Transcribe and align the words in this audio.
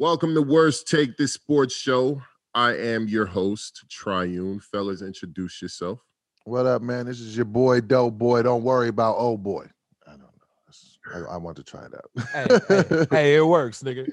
Welcome 0.00 0.34
to 0.34 0.40
Worst 0.40 0.88
Take 0.88 1.18
This 1.18 1.34
Sports 1.34 1.76
Show. 1.76 2.22
I 2.54 2.74
am 2.74 3.06
your 3.06 3.26
host, 3.26 3.84
Triune. 3.90 4.58
Fellas, 4.58 5.02
introduce 5.02 5.60
yourself. 5.60 6.02
What 6.44 6.64
up, 6.64 6.80
man? 6.80 7.04
This 7.04 7.20
is 7.20 7.36
your 7.36 7.44
boy, 7.44 7.82
Dope 7.82 8.16
Boy. 8.16 8.40
Don't 8.40 8.62
worry 8.62 8.88
about 8.88 9.16
old 9.18 9.42
boy. 9.42 9.66
I 10.06 10.12
don't 10.12 10.20
know. 10.22 11.28
I, 11.28 11.34
I 11.34 11.36
want 11.36 11.58
to 11.58 11.62
try 11.62 11.84
it 11.84 11.92
out. 11.92 12.10
hey, 12.32 12.84
hey, 12.88 13.06
hey, 13.10 13.36
it 13.36 13.46
works, 13.46 13.82
nigga. 13.82 14.08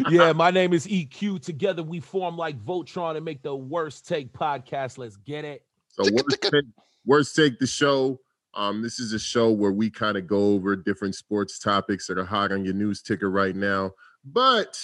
yeah, 0.10 0.32
my 0.32 0.50
name 0.50 0.72
is 0.72 0.86
EQ. 0.86 1.42
Together 1.42 1.82
we 1.82 2.00
form 2.00 2.38
like 2.38 2.58
Voltron 2.64 3.16
and 3.16 3.26
make 3.26 3.42
the 3.42 3.54
worst 3.54 4.08
take 4.08 4.32
podcast. 4.32 4.96
Let's 4.96 5.16
get 5.16 5.44
it. 5.44 5.62
So 5.90 6.04
worst 6.10 6.40
take, 6.40 6.64
worst 7.04 7.36
take 7.36 7.58
the 7.58 7.66
show. 7.66 8.18
Um, 8.54 8.80
this 8.80 8.98
is 8.98 9.12
a 9.12 9.18
show 9.18 9.50
where 9.50 9.72
we 9.72 9.90
kind 9.90 10.16
of 10.16 10.26
go 10.26 10.54
over 10.54 10.74
different 10.74 11.16
sports 11.16 11.58
topics 11.58 12.06
that 12.06 12.16
are 12.16 12.24
hot 12.24 12.50
on 12.50 12.64
your 12.64 12.72
news 12.72 13.02
ticker 13.02 13.30
right 13.30 13.54
now, 13.54 13.92
but 14.32 14.78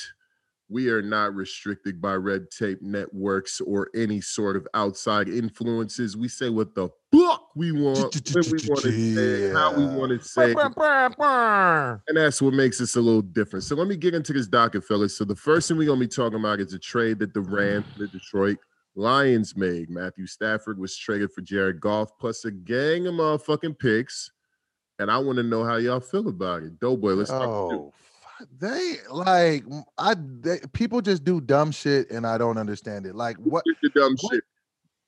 we 0.68 0.88
are 0.88 1.02
not 1.02 1.34
restricted 1.34 2.00
by 2.00 2.14
red 2.14 2.50
tape 2.50 2.80
networks 2.80 3.60
or 3.60 3.90
any 3.94 4.20
sort 4.20 4.56
of 4.56 4.66
outside 4.74 5.28
influences. 5.28 6.16
We 6.16 6.28
say 6.28 6.48
what 6.48 6.74
the 6.74 6.88
fuck 7.12 7.50
we 7.54 7.70
want, 7.72 8.14
when 8.32 8.44
we 8.50 8.66
want 8.66 8.82
to 8.82 8.90
say, 8.90 9.52
how 9.52 9.74
we 9.74 9.86
want 9.86 10.10
to 10.10 10.26
say, 10.26 10.54
and 12.08 12.16
that's 12.16 12.40
what 12.40 12.54
makes 12.54 12.80
us 12.80 12.96
a 12.96 13.00
little 13.00 13.22
different. 13.22 13.64
So 13.64 13.76
let 13.76 13.88
me 13.88 13.96
get 13.96 14.14
into 14.14 14.32
this 14.32 14.46
docket, 14.46 14.84
fellas. 14.84 15.16
So 15.16 15.24
the 15.24 15.36
first 15.36 15.68
thing 15.68 15.76
we're 15.76 15.86
gonna 15.86 16.00
be 16.00 16.08
talking 16.08 16.38
about 16.38 16.60
is 16.60 16.72
a 16.72 16.78
trade 16.78 17.18
that 17.18 17.34
the 17.34 17.42
Rams, 17.42 17.86
the 17.98 18.08
Detroit 18.08 18.58
Lions 18.96 19.56
made. 19.56 19.90
Matthew 19.90 20.26
Stafford 20.26 20.78
was 20.78 20.96
traded 20.96 21.32
for 21.32 21.40
Jared 21.40 21.80
Goff 21.80 22.16
plus 22.18 22.44
a 22.44 22.50
gang 22.50 23.06
of 23.06 23.14
motherfucking 23.14 23.78
picks. 23.78 24.30
And 25.00 25.10
I 25.10 25.18
want 25.18 25.36
to 25.38 25.42
know 25.42 25.64
how 25.64 25.76
y'all 25.76 25.98
feel 25.98 26.28
about 26.28 26.62
it. 26.62 26.78
Doughboy, 26.78 27.14
let's 27.14 27.30
oh, 27.30 27.92
they 28.58 28.96
like 29.10 29.64
I 29.98 30.14
they, 30.14 30.60
people 30.72 31.00
just 31.00 31.24
do 31.24 31.40
dumb 31.40 31.70
shit 31.70 32.10
and 32.10 32.26
I 32.26 32.38
don't 32.38 32.58
understand 32.58 33.06
it. 33.06 33.14
Like 33.14 33.36
what 33.38 33.64
the 33.82 33.88
dumb 33.90 34.16
what, 34.20 34.34
shit? 34.34 34.44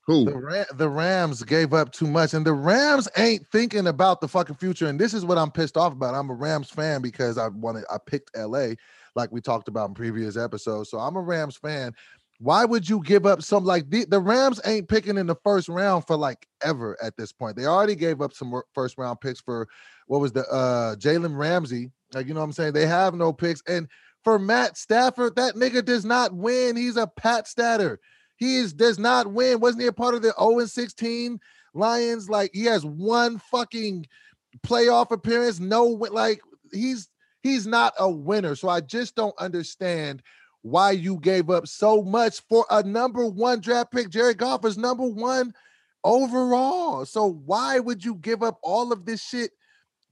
Who? 0.06 0.24
The, 0.24 0.36
Ram, 0.36 0.66
the 0.74 0.88
Rams 0.88 1.42
gave 1.42 1.74
up 1.74 1.90
too 1.90 2.06
much, 2.06 2.32
and 2.32 2.46
the 2.46 2.52
Rams 2.52 3.08
ain't 3.16 3.44
thinking 3.50 3.88
about 3.88 4.20
the 4.20 4.28
fucking 4.28 4.54
future. 4.54 4.86
And 4.86 5.00
this 5.00 5.12
is 5.12 5.24
what 5.24 5.36
I'm 5.36 5.50
pissed 5.50 5.76
off 5.76 5.92
about. 5.92 6.14
I'm 6.14 6.30
a 6.30 6.34
Rams 6.34 6.70
fan 6.70 7.02
because 7.02 7.38
I 7.38 7.48
wanted 7.48 7.84
I 7.90 7.98
picked 8.06 8.36
LA, 8.36 8.74
like 9.16 9.32
we 9.32 9.40
talked 9.40 9.66
about 9.66 9.88
in 9.88 9.94
previous 9.94 10.36
episodes. 10.36 10.90
So 10.90 10.98
I'm 10.98 11.16
a 11.16 11.20
Rams 11.20 11.56
fan, 11.56 11.92
why 12.38 12.64
would 12.64 12.88
you 12.88 13.02
give 13.02 13.26
up 13.26 13.42
some 13.42 13.64
like 13.64 13.88
the, 13.90 14.04
the 14.04 14.20
Rams 14.20 14.60
ain't 14.64 14.88
picking 14.88 15.16
in 15.16 15.26
the 15.26 15.36
first 15.42 15.68
round 15.68 16.06
for 16.06 16.16
like 16.16 16.46
ever 16.62 16.96
at 17.02 17.16
this 17.16 17.32
point? 17.32 17.56
They 17.56 17.66
already 17.66 17.94
gave 17.94 18.20
up 18.20 18.32
some 18.32 18.60
first 18.74 18.98
round 18.98 19.20
picks 19.20 19.40
for 19.40 19.66
what 20.06 20.20
was 20.20 20.32
the 20.32 20.46
uh 20.48 20.96
Jalen 20.96 21.36
Ramsey. 21.36 21.90
Like, 22.16 22.28
you 22.28 22.32
know 22.32 22.40
what 22.40 22.46
I'm 22.46 22.52
saying? 22.52 22.72
They 22.72 22.86
have 22.86 23.14
no 23.14 23.30
picks. 23.30 23.62
And 23.68 23.88
for 24.24 24.38
Matt 24.38 24.78
Stafford, 24.78 25.36
that 25.36 25.54
nigga 25.54 25.84
does 25.84 26.06
not 26.06 26.32
win. 26.32 26.74
He's 26.74 26.96
a 26.96 27.06
pat 27.06 27.46
statter. 27.46 28.00
He 28.36 28.56
is 28.56 28.72
does 28.72 28.98
not 28.98 29.30
win. 29.30 29.60
Wasn't 29.60 29.82
he 29.82 29.86
a 29.86 29.92
part 29.92 30.14
of 30.14 30.22
the 30.22 30.32
0 30.38 30.60
and 30.60 30.70
16 30.70 31.38
Lions? 31.74 32.30
Like 32.30 32.52
he 32.54 32.64
has 32.64 32.86
one 32.86 33.38
fucking 33.38 34.06
playoff 34.66 35.10
appearance. 35.10 35.60
No 35.60 35.84
like 35.84 36.40
he's 36.72 37.10
he's 37.42 37.66
not 37.66 37.92
a 37.98 38.10
winner. 38.10 38.54
So 38.54 38.70
I 38.70 38.80
just 38.80 39.14
don't 39.14 39.38
understand 39.38 40.22
why 40.62 40.92
you 40.92 41.18
gave 41.20 41.50
up 41.50 41.68
so 41.68 42.02
much 42.02 42.40
for 42.48 42.64
a 42.70 42.82
number 42.82 43.26
one 43.26 43.60
draft 43.60 43.92
pick. 43.92 44.08
Jared 44.08 44.38
Goff 44.38 44.64
is 44.64 44.78
number 44.78 45.04
one 45.04 45.52
overall. 46.02 47.04
So 47.04 47.26
why 47.44 47.78
would 47.78 48.02
you 48.02 48.14
give 48.14 48.42
up 48.42 48.58
all 48.62 48.90
of 48.90 49.04
this 49.04 49.22
shit 49.22 49.50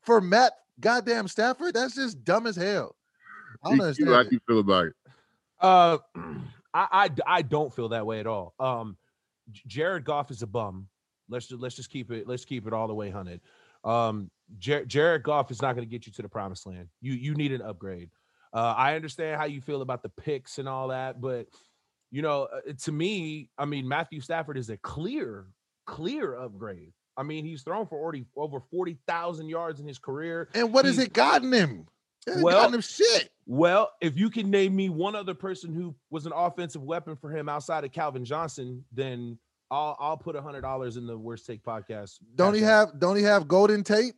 for 0.03 0.21
Matt 0.21 0.53
goddamn 0.81 1.29
Stafford? 1.29 1.75
That's 1.75 1.95
just 1.95 2.25
dumb 2.25 2.47
as 2.47 2.57
hell. 2.57 2.97
I 3.65 3.71
don't 3.71 3.81
understand. 3.81 4.11
How 4.11 4.23
do 4.23 4.29
you 4.33 4.41
feel 4.47 4.61
about 4.61 4.87
it? 4.87 4.93
Uh, 5.61 5.99
I, 6.75 6.87
I 6.93 7.11
I 7.27 7.43
don't 7.43 7.73
feel 7.73 7.91
that 7.91 8.05
way 8.05 8.21
at 8.21 8.27
all. 8.27 8.55
Um, 8.59 8.97
Jared 9.67 10.05
Goff 10.05 10.31
is 10.31 10.43
a 10.43 10.47
bum. 10.47 10.89
Let's 11.29 11.47
just 11.47 11.61
let's 11.61 11.77
just 11.77 11.91
keep 11.91 12.11
it 12.11 12.27
let's 12.27 12.45
keep 12.45 12.67
it 12.67 12.73
all 12.73 12.89
the 12.89 12.95
way 12.95 13.11
hunted. 13.11 13.41
Um, 13.84 14.31
Jer- 14.59 14.84
Jared 14.84 15.23
Goff 15.23 15.51
is 15.51 15.63
not 15.63 15.75
going 15.75 15.87
to 15.87 15.91
get 15.91 16.07
you 16.07 16.13
to 16.13 16.23
the 16.23 16.29
promised 16.29 16.67
land. 16.67 16.89
You 17.01 17.13
you 17.13 17.34
need 17.34 17.53
an 17.53 17.63
upgrade. 17.63 18.11
Uh, 18.53 18.75
I 18.77 18.95
understand 18.95 19.41
how 19.41 19.47
you 19.47 19.61
feel 19.61 19.83
about 19.83 20.03
the 20.03 20.09
picks 20.11 20.59
and 20.59 20.69
all 20.69 20.89
that, 20.89 21.21
but 21.21 21.47
you 22.11 22.23
know, 22.23 22.45
uh, 22.45 22.73
to 22.84 22.93
me, 22.93 23.51
I 23.59 23.65
mean, 23.65 23.89
Matthew 23.89 24.21
Stafford 24.21 24.57
is 24.57 24.71
a 24.71 24.77
clear, 24.77 25.47
clear 25.84 26.37
upgrade. 26.37 26.93
I 27.17 27.23
mean, 27.23 27.45
he's 27.45 27.63
thrown 27.63 27.87
for 27.87 27.99
40, 27.99 28.27
over 28.37 28.61
40,000 28.61 29.49
yards 29.49 29.81
in 29.81 29.87
his 29.87 29.99
career. 29.99 30.49
And 30.55 30.73
what 30.73 30.85
he's, 30.85 30.97
has 30.97 31.07
it 31.07 31.13
gotten 31.13 31.53
him? 31.53 31.87
It 32.27 32.43
well, 32.43 32.63
gotten 32.63 32.75
him 32.75 32.81
shit. 32.81 33.31
Well, 33.47 33.91
if 34.01 34.17
you 34.17 34.31
can 34.31 34.51
name 34.51 34.75
me 34.75 34.89
one 34.89 35.15
other 35.15 35.35
person 35.35 35.75
who 35.75 35.95
was 36.11 36.27
an 36.27 36.33
offensive 36.35 36.83
weapon 36.83 37.17
for 37.17 37.31
him 37.31 37.49
outside 37.49 37.85
of 37.85 37.93
Calvin 37.93 38.25
Johnson, 38.25 38.85
then 38.93 39.39
I'll 39.71 39.97
I'll 40.01 40.17
put 40.17 40.35
a 40.35 40.41
hundred 40.43 40.63
dollars 40.63 40.97
in 40.97 41.07
the 41.07 41.17
worst 41.17 41.47
take 41.47 41.63
podcast. 41.63 42.19
Don't 42.35 42.55
he 42.55 42.63
have 42.63 42.99
don't 42.99 43.17
he 43.17 43.23
have 43.23 43.47
Golden 43.47 43.85
Tate? 43.85 44.15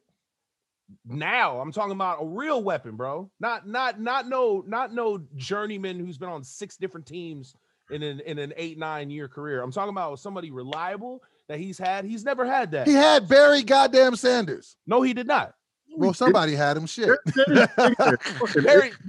now 1.05 1.61
i'm 1.61 1.73
talking 1.73 1.93
about 1.93 2.23
a 2.23 2.27
real 2.27 2.63
weapon 2.63 2.97
bro 2.97 3.31
not 3.41 3.67
not 3.67 4.01
not 4.01 4.28
no 4.28 4.63
not 4.67 4.93
no 4.93 5.21
journeyman 5.37 5.99
who's 5.99 6.19
been 6.19 6.28
on 6.28 6.45
six 6.45 6.77
different 6.77 7.07
teams 7.07 7.57
in 7.91 8.03
an 8.03 8.21
in 8.21 8.39
an 8.39 8.53
eight 8.57 8.78
nine 8.78 9.11
year 9.11 9.28
career 9.28 9.63
i'm 9.63 9.73
talking 9.73 9.91
about 9.91 10.19
somebody 10.19 10.51
reliable 10.51 11.21
that 11.49 11.59
he's 11.59 11.79
had 11.79 12.05
he's 12.05 12.25
never 12.25 12.45
had 12.45 12.71
that 12.73 12.87
he 12.87 12.95
had 12.95 13.29
barry 13.29 13.62
goddamn 13.62 14.17
sanders 14.17 14.77
no 14.87 15.03
he 15.03 15.12
did 15.12 15.27
not 15.27 15.55
well, 15.97 16.15
somebody 16.15 16.55
had 16.55 16.77
him. 16.77 16.87
Shit. 16.87 17.19
Barry, 18.57 18.93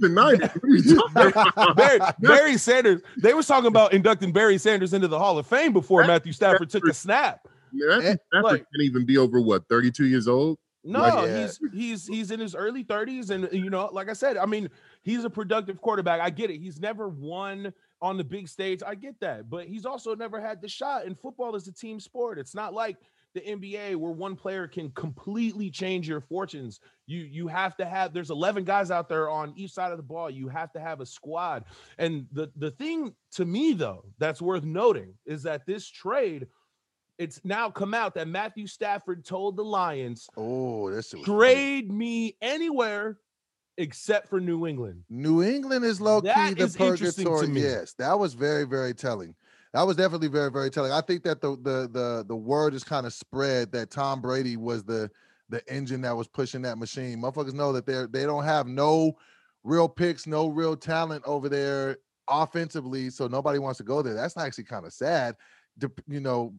Barry, 1.76 2.00
Barry 2.18 2.56
Sanders. 2.56 3.02
They 3.18 3.34
was 3.34 3.46
talking 3.46 3.66
about 3.66 3.92
inducting 3.92 4.32
Barry 4.32 4.58
Sanders 4.58 4.94
into 4.94 5.08
the 5.08 5.18
Hall 5.18 5.38
of 5.38 5.46
Fame 5.46 5.72
before 5.72 6.04
Matthew 6.04 6.32
Stafford 6.32 6.70
took 6.70 6.86
a 6.88 6.94
snap. 6.94 7.46
Yeah, 7.72 7.98
eh, 8.02 8.16
Stafford 8.28 8.44
like, 8.44 8.66
can 8.72 8.80
even 8.80 9.04
be 9.04 9.18
over 9.18 9.40
what 9.40 9.68
32 9.68 10.06
years 10.06 10.28
old. 10.28 10.58
No, 10.84 11.00
like, 11.00 11.26
yeah. 11.26 11.40
he's 11.40 11.60
he's 11.74 12.06
he's 12.06 12.30
in 12.30 12.40
his 12.40 12.54
early 12.54 12.84
30s, 12.84 13.30
and 13.30 13.48
you 13.52 13.68
know, 13.68 13.90
like 13.92 14.08
I 14.08 14.14
said, 14.14 14.38
I 14.38 14.46
mean, 14.46 14.70
he's 15.02 15.24
a 15.24 15.30
productive 15.30 15.80
quarterback. 15.80 16.20
I 16.20 16.30
get 16.30 16.50
it. 16.50 16.58
He's 16.58 16.80
never 16.80 17.08
won 17.08 17.74
on 18.00 18.16
the 18.16 18.24
big 18.24 18.48
stage. 18.48 18.82
I 18.86 18.94
get 18.94 19.18
that, 19.20 19.50
but 19.50 19.66
he's 19.66 19.86
also 19.86 20.14
never 20.14 20.40
had 20.40 20.60
the 20.60 20.68
shot. 20.68 21.04
And 21.06 21.18
football 21.18 21.54
is 21.56 21.66
a 21.68 21.72
team 21.72 22.00
sport. 22.00 22.38
It's 22.38 22.54
not 22.54 22.74
like 22.74 22.96
the 23.34 23.40
NBA 23.40 23.96
where 23.96 24.12
one 24.12 24.36
player 24.36 24.66
can 24.66 24.90
completely 24.90 25.70
change 25.70 26.08
your 26.08 26.20
fortunes. 26.20 26.80
You 27.06 27.20
you 27.20 27.46
have 27.48 27.76
to 27.76 27.84
have 27.84 28.12
there's 28.12 28.30
11 28.30 28.64
guys 28.64 28.90
out 28.90 29.08
there 29.08 29.28
on 29.28 29.52
each 29.56 29.72
side 29.72 29.92
of 29.92 29.98
the 29.98 30.02
ball. 30.02 30.30
You 30.30 30.48
have 30.48 30.72
to 30.72 30.80
have 30.80 31.00
a 31.00 31.06
squad. 31.06 31.64
And 31.98 32.26
the 32.32 32.50
the 32.56 32.70
thing 32.72 33.14
to 33.32 33.44
me 33.44 33.74
though 33.74 34.04
that's 34.18 34.42
worth 34.42 34.64
noting 34.64 35.14
is 35.26 35.42
that 35.44 35.66
this 35.66 35.88
trade 35.88 36.46
it's 37.18 37.40
now 37.44 37.68
come 37.68 37.94
out 37.94 38.14
that 38.14 38.28
Matthew 38.28 38.68
Stafford 38.68 39.24
told 39.24 39.56
the 39.56 39.64
Lions, 39.64 40.28
"Oh, 40.36 40.88
that's 40.88 41.12
trade 41.24 41.90
me 41.90 42.36
anywhere 42.40 43.18
except 43.78 44.28
for 44.28 44.40
New 44.40 44.66
England." 44.66 45.04
New 45.08 45.42
England 45.42 45.84
is 45.84 46.00
low 46.00 46.20
that 46.20 46.56
key 46.56 46.62
the 46.62 46.68
purgatory. 46.68 47.48
Yes, 47.48 47.94
that 47.94 48.18
was 48.18 48.34
very 48.34 48.64
very 48.64 48.92
telling. 48.92 49.34
That 49.72 49.82
was 49.82 49.96
definitely 49.96 50.28
very 50.28 50.50
very 50.50 50.70
telling. 50.70 50.92
I 50.92 51.00
think 51.00 51.22
that 51.24 51.40
the 51.40 51.56
the 51.56 51.88
the 51.90 52.24
the 52.28 52.36
word 52.36 52.74
is 52.74 52.84
kind 52.84 53.06
of 53.06 53.12
spread 53.12 53.72
that 53.72 53.90
Tom 53.90 54.20
Brady 54.20 54.56
was 54.56 54.84
the 54.84 55.10
the 55.48 55.66
engine 55.72 56.02
that 56.02 56.16
was 56.16 56.28
pushing 56.28 56.62
that 56.62 56.78
machine. 56.78 57.20
Motherfuckers 57.20 57.54
know 57.54 57.72
that 57.72 57.86
they're 57.86 58.06
they 58.06 58.24
don't 58.24 58.44
have 58.44 58.66
no 58.66 59.16
real 59.64 59.88
picks, 59.88 60.26
no 60.26 60.48
real 60.48 60.76
talent 60.76 61.22
over 61.26 61.48
there 61.48 61.96
offensively, 62.28 63.10
so 63.10 63.26
nobody 63.26 63.58
wants 63.58 63.78
to 63.78 63.84
go 63.84 64.02
there. 64.02 64.14
That's 64.14 64.36
actually 64.36 64.64
kind 64.64 64.86
of 64.86 64.92
sad. 64.92 65.36
To, 65.80 65.90
You 66.06 66.20
know, 66.20 66.54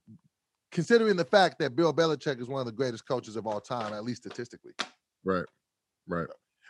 considering 0.72 1.16
the 1.16 1.26
fact 1.26 1.60
that 1.60 1.76
Bill 1.76 1.94
Belichick 1.94 2.42
is 2.42 2.48
one 2.48 2.60
of 2.60 2.66
the 2.66 2.72
greatest 2.72 3.08
coaches 3.08 3.36
of 3.36 3.46
all 3.48 3.60
time, 3.60 3.94
at 3.94 4.04
least 4.04 4.24
statistically. 4.24 4.74
Right. 5.24 5.46
Right. 6.08 6.28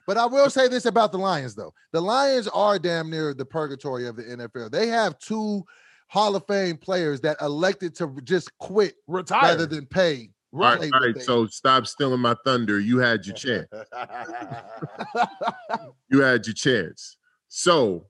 But 0.09 0.17
I 0.17 0.25
will 0.25 0.49
say 0.49 0.67
this 0.67 0.87
about 0.87 1.11
the 1.11 1.19
Lions, 1.19 1.53
though. 1.53 1.71
The 1.91 2.01
Lions 2.01 2.47
are 2.47 2.79
damn 2.79 3.11
near 3.11 3.35
the 3.35 3.45
purgatory 3.45 4.07
of 4.07 4.15
the 4.15 4.23
NFL. 4.23 4.71
They 4.71 4.87
have 4.87 5.19
two 5.19 5.63
Hall 6.07 6.35
of 6.35 6.47
Fame 6.47 6.77
players 6.77 7.21
that 7.21 7.37
elected 7.41 7.93
to 7.97 8.17
just 8.23 8.57
quit 8.57 8.95
Retire. 9.05 9.43
rather 9.43 9.67
than 9.67 9.85
pay. 9.85 10.31
Right, 10.51 10.91
all 10.91 10.99
right. 10.99 11.21
So 11.21 11.45
stop 11.45 11.85
stealing 11.85 12.21
my 12.21 12.35
thunder. 12.43 12.79
You 12.79 12.97
had 12.97 13.23
your 13.27 13.35
chance. 13.35 13.67
you 16.09 16.23
had 16.23 16.43
your 16.47 16.55
chance. 16.55 17.17
So 17.47 18.07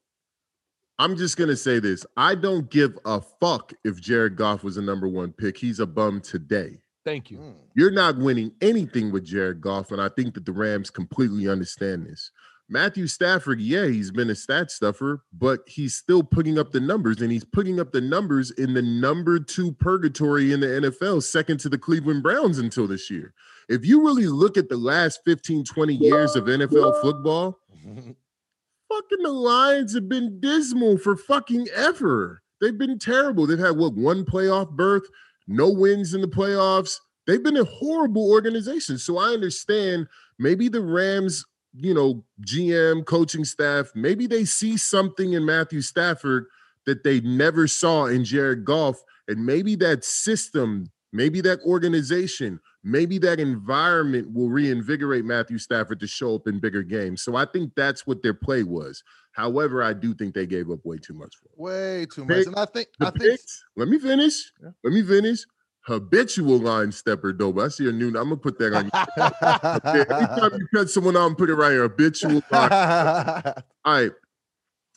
I'm 0.99 1.17
just 1.17 1.35
gonna 1.35 1.57
say 1.57 1.79
this. 1.79 2.05
I 2.15 2.33
don't 2.33 2.71
give 2.71 2.97
a 3.03 3.19
fuck 3.41 3.73
if 3.83 3.99
Jared 3.99 4.37
Goff 4.37 4.63
was 4.63 4.77
a 4.77 4.81
number 4.81 5.09
one 5.09 5.33
pick. 5.33 5.57
He's 5.57 5.81
a 5.81 5.85
bum 5.85 6.21
today. 6.21 6.77
Thank 7.05 7.31
you. 7.31 7.37
Hmm. 7.37 7.51
You're 7.75 7.91
not 7.91 8.17
winning 8.17 8.51
anything 8.61 9.11
with 9.11 9.25
Jared 9.25 9.61
Goff, 9.61 9.91
and 9.91 10.01
I 10.01 10.09
think 10.09 10.33
that 10.33 10.45
the 10.45 10.51
Rams 10.51 10.89
completely 10.89 11.47
understand 11.47 12.05
this. 12.05 12.31
Matthew 12.71 13.07
Stafford, 13.07 13.59
yeah, 13.59 13.87
he's 13.87 14.11
been 14.11 14.29
a 14.29 14.35
stat 14.35 14.69
stuffer, 14.69 15.23
but 15.33 15.61
he's 15.65 15.95
still 15.95 16.21
putting 16.21 16.59
up 16.59 16.71
the 16.71 16.79
numbers, 16.79 17.19
and 17.21 17.31
he's 17.31 17.43
putting 17.43 17.79
up 17.79 17.91
the 17.91 18.01
numbers 18.01 18.51
in 18.51 18.75
the 18.75 18.81
number 18.81 19.39
two 19.39 19.71
purgatory 19.73 20.53
in 20.53 20.59
the 20.59 20.67
NFL, 20.67 21.23
second 21.23 21.59
to 21.61 21.69
the 21.69 21.79
Cleveland 21.79 22.21
Browns 22.21 22.59
until 22.59 22.87
this 22.87 23.09
year. 23.09 23.33
If 23.69 23.85
you 23.85 24.05
really 24.05 24.27
look 24.27 24.55
at 24.55 24.69
the 24.69 24.77
last 24.77 25.21
15, 25.25 25.63
20 25.63 25.95
years 25.95 26.35
of 26.35 26.45
NFL 26.45 27.01
football, 27.01 27.59
fucking 27.83 29.23
the 29.23 29.31
Lions 29.31 29.95
have 29.95 30.07
been 30.07 30.39
dismal 30.39 30.99
for 30.99 31.15
fucking 31.15 31.67
ever. 31.75 32.43
They've 32.61 32.77
been 32.77 32.99
terrible. 32.99 33.47
They've 33.47 33.57
had 33.57 33.77
what 33.77 33.93
one 33.93 34.25
playoff 34.25 34.69
berth, 34.69 35.07
no 35.49 35.69
wins 35.69 36.13
in 36.13 36.21
the 36.21 36.27
playoffs. 36.27 36.97
They've 37.27 37.43
been 37.43 37.57
a 37.57 37.65
horrible 37.65 38.31
organization. 38.31 38.97
So 38.97 39.17
I 39.17 39.29
understand 39.29 40.07
maybe 40.37 40.69
the 40.69 40.81
Rams, 40.81 41.45
you 41.73 41.93
know, 41.93 42.23
GM, 42.43 43.05
coaching 43.05 43.43
staff, 43.43 43.91
maybe 43.95 44.27
they 44.27 44.45
see 44.45 44.77
something 44.77 45.33
in 45.33 45.45
Matthew 45.45 45.81
Stafford 45.81 46.45
that 46.85 47.03
they 47.03 47.19
never 47.21 47.67
saw 47.67 48.05
in 48.05 48.23
Jared 48.23 48.63
Goff. 48.63 49.01
And 49.27 49.45
maybe 49.45 49.75
that 49.77 50.05
system, 50.05 50.91
maybe 51.11 51.41
that 51.41 51.59
organization, 51.61 52.59
maybe 52.83 53.17
that 53.19 53.39
environment 53.39 54.31
will 54.31 54.49
reinvigorate 54.49 55.25
Matthew 55.25 55.57
Stafford 55.57 55.99
to 55.99 56.07
show 56.07 56.35
up 56.35 56.47
in 56.47 56.59
bigger 56.59 56.83
games. 56.83 57.21
So 57.21 57.35
I 57.35 57.45
think 57.45 57.73
that's 57.75 58.07
what 58.07 58.23
their 58.23 58.33
play 58.33 58.63
was. 58.63 59.03
However, 59.39 59.81
I 59.81 59.93
do 59.93 60.13
think 60.13 60.33
they 60.33 60.45
gave 60.45 60.69
up 60.69 60.79
way 60.83 60.97
too 60.97 61.13
much 61.13 61.33
for 61.37 61.45
him. 61.45 61.53
Way 61.55 62.05
too 62.13 62.25
much. 62.25 62.45
and 62.45 62.55
I 62.57 62.65
think 62.65 62.89
I 62.99 63.05
think 63.05 63.21
picks, 63.23 63.63
let 63.77 63.87
me 63.87 63.97
finish. 63.97 64.51
Yeah. 64.61 64.71
Let 64.83 64.91
me 64.91 65.01
finish. 65.01 65.45
Habitual 65.83 66.57
line 66.57 66.91
stepper 66.91 67.31
though. 67.31 67.57
I 67.61 67.69
see 67.69 67.87
a 67.87 67.91
new. 67.93 68.07
I'm 68.07 68.13
gonna 68.15 68.35
put 68.35 68.59
that 68.59 68.73
on. 68.73 68.91
You. 68.93 70.01
Anytime 70.13 70.59
you 70.59 70.67
cut 70.75 70.89
someone 70.89 71.15
out 71.15 71.27
and 71.27 71.37
put 71.37 71.49
it 71.49 71.55
right 71.55 71.71
here, 71.71 71.83
habitual 71.83 72.41
line. 72.51 72.69
All 72.71 73.53
right. 73.85 74.11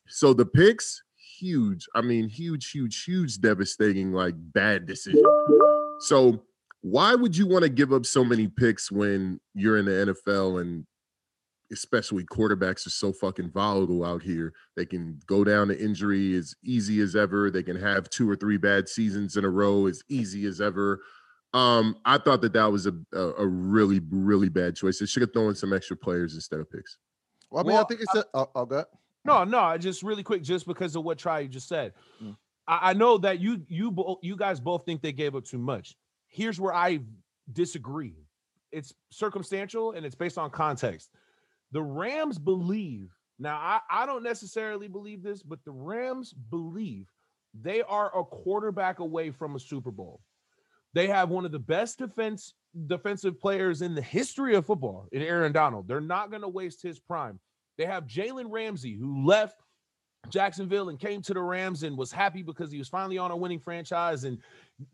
So 0.08 0.34
the 0.34 0.44
picks, 0.44 1.04
huge. 1.38 1.86
I 1.94 2.00
mean, 2.00 2.28
huge, 2.28 2.72
huge, 2.72 3.04
huge, 3.04 3.40
devastating, 3.40 4.12
like 4.12 4.34
bad 4.36 4.86
decision. 4.86 5.22
So 6.00 6.42
why 6.80 7.14
would 7.14 7.36
you 7.36 7.46
want 7.46 7.62
to 7.62 7.68
give 7.68 7.92
up 7.92 8.04
so 8.04 8.24
many 8.24 8.48
picks 8.48 8.90
when 8.90 9.40
you're 9.54 9.78
in 9.78 9.84
the 9.84 10.14
NFL 10.26 10.60
and 10.60 10.84
especially 11.72 12.24
quarterbacks 12.24 12.86
are 12.86 12.90
so 12.90 13.12
fucking 13.12 13.50
volatile 13.50 14.04
out 14.04 14.22
here. 14.22 14.52
They 14.76 14.86
can 14.86 15.19
go 15.26 15.42
down 15.42 15.69
to 15.69 15.82
injury 15.82 16.34
as 16.34 16.54
easy 16.62 17.00
as 17.00 17.16
ever. 17.16 17.50
They 17.50 17.62
can 17.62 17.76
have 17.76 18.10
two 18.10 18.28
or 18.28 18.36
three 18.36 18.58
bad 18.58 18.88
seasons 18.88 19.36
in 19.36 19.44
a 19.44 19.50
row 19.50 19.86
as 19.86 20.02
easy 20.08 20.46
as 20.46 20.60
ever. 20.60 21.00
Um, 21.54 21.96
I 22.04 22.19
thought 22.19 22.40
that 22.42 22.52
that 22.52 22.70
was 22.70 22.86
a, 22.86 22.94
a, 23.12 23.32
a 23.38 23.46
really, 23.46 24.00
really 24.10 24.48
bad 24.48 24.76
choice. 24.76 24.98
They 24.98 25.06
should 25.06 25.22
have 25.22 25.32
thrown 25.32 25.54
some 25.54 25.72
extra 25.72 25.96
players 25.96 26.34
instead 26.34 26.60
of 26.60 26.70
picks. 26.70 26.98
Well, 27.50 27.62
I 27.62 27.66
mean, 27.66 27.74
well, 27.74 27.84
I 27.84 27.86
think 27.86 28.00
it's 28.00 28.14
a, 28.14 28.24
oh, 28.34 28.50
oh, 28.54 28.64
go 28.64 28.84
No, 29.24 29.44
no, 29.44 29.76
just 29.76 30.02
really 30.02 30.22
quick, 30.22 30.42
just 30.42 30.66
because 30.66 30.96
of 30.96 31.04
what 31.04 31.19
Try 31.19 31.46
just 31.46 31.69
said. 31.69 31.92
Mm. 32.22 32.36
I, 32.66 32.90
I 32.90 32.92
know 32.94 33.19
that 33.19 33.40
you, 33.40 33.62
you, 33.69 33.90
both 33.90 34.19
you 34.22 34.36
guys 34.36 34.60
both 34.60 34.84
think 34.86 35.02
they 35.02 35.12
gave 35.12 35.34
up 35.34 35.44
too 35.44 35.58
much. 35.58 35.96
Here's 36.28 36.58
where 36.58 36.72
I 36.72 37.00
disagree. 37.52 38.14
It's 38.70 38.94
circumstantial 39.10 39.92
and 39.92 40.06
it's 40.06 40.14
based 40.14 40.38
on 40.38 40.48
context 40.48 41.10
the 41.72 41.82
Rams 41.82 42.38
believe. 42.38 43.10
Now, 43.38 43.56
I, 43.56 43.80
I 43.90 44.06
don't 44.06 44.22
necessarily 44.22 44.88
believe 44.88 45.22
this, 45.22 45.42
but 45.42 45.58
the 45.64 45.72
Rams 45.72 46.32
believe 46.32 47.08
they 47.60 47.82
are 47.82 48.16
a 48.16 48.24
quarterback 48.24 49.00
away 49.00 49.30
from 49.30 49.56
a 49.56 49.60
Super 49.60 49.90
Bowl. 49.90 50.20
They 50.94 51.08
have 51.08 51.30
one 51.30 51.44
of 51.44 51.52
the 51.52 51.58
best 51.58 51.98
defense 51.98 52.54
defensive 52.86 53.38
players 53.38 53.82
in 53.82 53.94
the 53.94 54.02
history 54.02 54.54
of 54.54 54.64
football 54.64 55.06
in 55.12 55.20
Aaron 55.22 55.52
Donald. 55.52 55.86
They're 55.86 56.00
not 56.00 56.30
going 56.30 56.42
to 56.42 56.48
waste 56.48 56.82
his 56.82 56.98
prime. 56.98 57.38
They 57.76 57.84
have 57.84 58.06
Jalen 58.06 58.46
Ramsey, 58.48 58.96
who 58.96 59.26
left 59.26 59.56
Jacksonville 60.28 60.88
and 60.88 60.98
came 60.98 61.20
to 61.22 61.34
the 61.34 61.42
Rams 61.42 61.82
and 61.82 61.96
was 61.96 62.12
happy 62.12 62.42
because 62.42 62.70
he 62.70 62.78
was 62.78 62.88
finally 62.88 63.19
on 63.19 63.30
a 63.30 63.36
winning 63.36 63.58
franchise. 63.58 64.24
And 64.24 64.38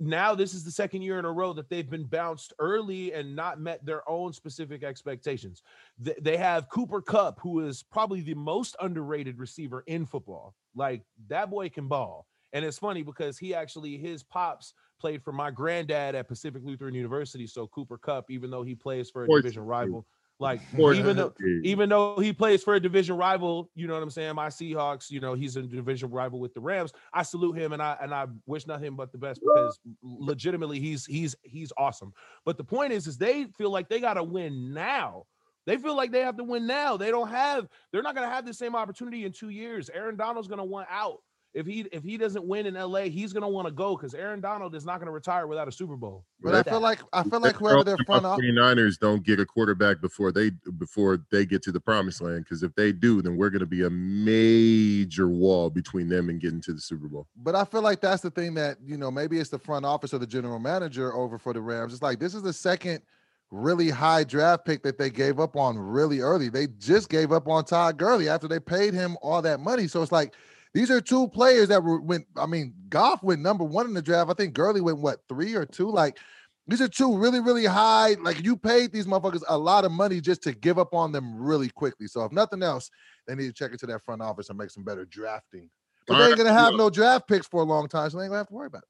now 0.00 0.34
this 0.34 0.54
is 0.54 0.64
the 0.64 0.70
second 0.70 1.02
year 1.02 1.18
in 1.18 1.24
a 1.24 1.32
row 1.32 1.52
that 1.52 1.68
they've 1.68 1.88
been 1.88 2.04
bounced 2.04 2.52
early 2.58 3.12
and 3.12 3.36
not 3.36 3.60
met 3.60 3.84
their 3.84 4.08
own 4.08 4.32
specific 4.32 4.82
expectations. 4.82 5.62
They 5.98 6.36
have 6.36 6.68
Cooper 6.70 7.02
Kupp, 7.02 7.38
who 7.40 7.60
is 7.60 7.82
probably 7.82 8.20
the 8.22 8.34
most 8.34 8.74
underrated 8.80 9.38
receiver 9.38 9.84
in 9.86 10.06
football. 10.06 10.54
Like 10.74 11.02
that 11.28 11.50
boy 11.50 11.68
can 11.68 11.88
ball. 11.88 12.26
And 12.54 12.64
it's 12.64 12.78
funny 12.78 13.02
because 13.02 13.38
he 13.38 13.54
actually, 13.54 13.98
his 13.98 14.22
pops 14.22 14.72
played 14.98 15.22
for 15.22 15.32
my 15.32 15.50
granddad 15.50 16.14
at 16.14 16.26
Pacific 16.26 16.62
Lutheran 16.64 16.94
University. 16.94 17.46
So 17.46 17.66
Cooper 17.68 17.98
Kupp, 17.98 18.30
even 18.30 18.50
though 18.50 18.62
he 18.62 18.74
plays 18.74 19.10
for 19.10 19.24
a 19.24 19.28
division 19.28 19.64
rival, 19.64 20.06
like 20.38 20.60
even 20.78 21.16
though 21.16 21.32
even 21.64 21.88
though 21.88 22.18
he 22.18 22.32
plays 22.32 22.62
for 22.62 22.74
a 22.74 22.80
division 22.80 23.16
rival, 23.16 23.70
you 23.74 23.86
know 23.86 23.94
what 23.94 24.02
I'm 24.02 24.10
saying? 24.10 24.34
My 24.34 24.48
Seahawks, 24.48 25.10
you 25.10 25.20
know, 25.20 25.34
he's 25.34 25.56
a 25.56 25.62
division 25.62 26.10
rival 26.10 26.40
with 26.40 26.54
the 26.54 26.60
Rams. 26.60 26.92
I 27.12 27.22
salute 27.22 27.56
him 27.56 27.72
and 27.72 27.82
I 27.82 27.96
and 28.00 28.14
I 28.14 28.26
wish 28.46 28.66
nothing 28.66 28.94
but 28.94 29.12
the 29.12 29.18
best 29.18 29.40
because 29.40 29.78
legitimately 30.02 30.80
he's 30.80 31.06
he's 31.06 31.34
he's 31.42 31.72
awesome. 31.76 32.12
But 32.44 32.56
the 32.56 32.64
point 32.64 32.92
is, 32.92 33.06
is 33.06 33.18
they 33.18 33.46
feel 33.56 33.70
like 33.70 33.88
they 33.88 34.00
gotta 34.00 34.22
win 34.22 34.72
now. 34.72 35.24
They 35.66 35.76
feel 35.76 35.94
like 35.94 36.12
they 36.12 36.22
have 36.22 36.38
to 36.38 36.44
win 36.44 36.66
now. 36.66 36.96
They 36.96 37.10
don't 37.10 37.28
have, 37.28 37.68
they're 37.92 38.00
not 38.00 38.14
gonna 38.14 38.30
have 38.30 38.46
the 38.46 38.54
same 38.54 38.74
opportunity 38.74 39.26
in 39.26 39.32
two 39.32 39.50
years. 39.50 39.90
Aaron 39.90 40.16
Donald's 40.16 40.48
gonna 40.48 40.64
want 40.64 40.88
out 40.90 41.18
if 41.54 41.66
he 41.66 41.80
if 41.92 42.02
he 42.02 42.16
doesn't 42.16 42.44
win 42.44 42.66
in 42.66 42.74
LA, 42.74 43.02
he's 43.02 43.32
gonna 43.32 43.48
want 43.48 43.66
to 43.66 43.72
go 43.72 43.96
because 43.96 44.14
Aaron 44.14 44.40
Donald 44.40 44.74
is 44.74 44.84
not 44.84 44.98
gonna 44.98 45.10
retire 45.10 45.46
without 45.46 45.66
a 45.66 45.72
Super 45.72 45.96
Bowl. 45.96 46.24
But 46.40 46.54
I 46.54 46.62
feel 46.62 46.80
like 46.80 47.00
I 47.12 47.22
feel 47.22 47.40
like 47.40 47.56
whoever 47.56 47.84
their 47.84 47.96
front 48.06 48.26
office 48.26 48.44
49ers 48.44 48.98
don't 48.98 49.24
get 49.24 49.40
a 49.40 49.46
quarterback 49.46 50.00
before 50.00 50.30
they 50.30 50.50
before 50.78 51.24
they 51.30 51.46
get 51.46 51.62
to 51.62 51.72
the 51.72 51.80
promised 51.80 52.20
land. 52.20 52.44
Because 52.44 52.62
if 52.62 52.74
they 52.74 52.92
do, 52.92 53.22
then 53.22 53.36
we're 53.36 53.50
gonna 53.50 53.66
be 53.66 53.84
a 53.84 53.90
major 53.90 55.28
wall 55.28 55.70
between 55.70 56.08
them 56.08 56.28
and 56.28 56.40
getting 56.40 56.60
to 56.62 56.72
the 56.72 56.80
Super 56.80 57.08
Bowl. 57.08 57.26
But 57.36 57.54
I 57.54 57.64
feel 57.64 57.82
like 57.82 58.00
that's 58.00 58.22
the 58.22 58.30
thing 58.30 58.54
that 58.54 58.76
you 58.84 58.98
know, 58.98 59.10
maybe 59.10 59.38
it's 59.38 59.50
the 59.50 59.58
front 59.58 59.86
office 59.86 60.12
or 60.12 60.18
the 60.18 60.26
general 60.26 60.58
manager 60.58 61.14
over 61.14 61.38
for 61.38 61.52
the 61.52 61.60
Rams. 61.60 61.92
It's 61.92 62.02
like 62.02 62.18
this 62.18 62.34
is 62.34 62.42
the 62.42 62.52
second 62.52 63.02
really 63.50 63.88
high 63.88 64.24
draft 64.24 64.66
pick 64.66 64.82
that 64.82 64.98
they 64.98 65.08
gave 65.08 65.40
up 65.40 65.56
on 65.56 65.78
really 65.78 66.20
early. 66.20 66.50
They 66.50 66.66
just 66.78 67.08
gave 67.08 67.32
up 67.32 67.48
on 67.48 67.64
Todd 67.64 67.96
Gurley 67.96 68.28
after 68.28 68.46
they 68.46 68.60
paid 68.60 68.92
him 68.92 69.16
all 69.22 69.40
that 69.42 69.60
money. 69.60 69.88
So 69.88 70.02
it's 70.02 70.12
like 70.12 70.34
these 70.74 70.90
are 70.90 71.00
two 71.00 71.28
players 71.28 71.68
that 71.68 71.82
were 71.82 72.00
went. 72.00 72.26
I 72.36 72.46
mean, 72.46 72.74
Goff 72.88 73.22
went 73.22 73.40
number 73.40 73.64
one 73.64 73.86
in 73.86 73.94
the 73.94 74.02
draft. 74.02 74.30
I 74.30 74.34
think 74.34 74.54
Gurley 74.54 74.80
went 74.80 74.98
what 74.98 75.20
three 75.28 75.54
or 75.54 75.66
two. 75.66 75.90
Like 75.90 76.18
these 76.66 76.82
are 76.82 76.88
two 76.88 77.16
really, 77.16 77.40
really 77.40 77.64
high. 77.64 78.14
Like 78.20 78.44
you 78.44 78.56
paid 78.56 78.92
these 78.92 79.06
motherfuckers 79.06 79.42
a 79.48 79.56
lot 79.56 79.84
of 79.84 79.92
money 79.92 80.20
just 80.20 80.42
to 80.42 80.52
give 80.52 80.78
up 80.78 80.92
on 80.92 81.12
them 81.12 81.38
really 81.38 81.70
quickly. 81.70 82.06
So 82.06 82.24
if 82.24 82.32
nothing 82.32 82.62
else, 82.62 82.90
they 83.26 83.34
need 83.34 83.46
to 83.46 83.52
check 83.52 83.72
into 83.72 83.86
that 83.86 84.04
front 84.04 84.20
office 84.20 84.50
and 84.50 84.58
make 84.58 84.70
some 84.70 84.84
better 84.84 85.04
drafting. 85.06 85.70
But 86.06 86.18
they 86.18 86.26
ain't 86.28 86.36
gonna 86.36 86.52
have 86.52 86.74
no 86.74 86.90
draft 86.90 87.28
picks 87.28 87.46
for 87.46 87.62
a 87.62 87.64
long 87.64 87.88
time, 87.88 88.08
so 88.10 88.18
they 88.18 88.24
ain't 88.24 88.30
gonna 88.30 88.38
have 88.38 88.48
to 88.48 88.54
worry 88.54 88.66
about 88.66 88.82
it. 88.82 88.88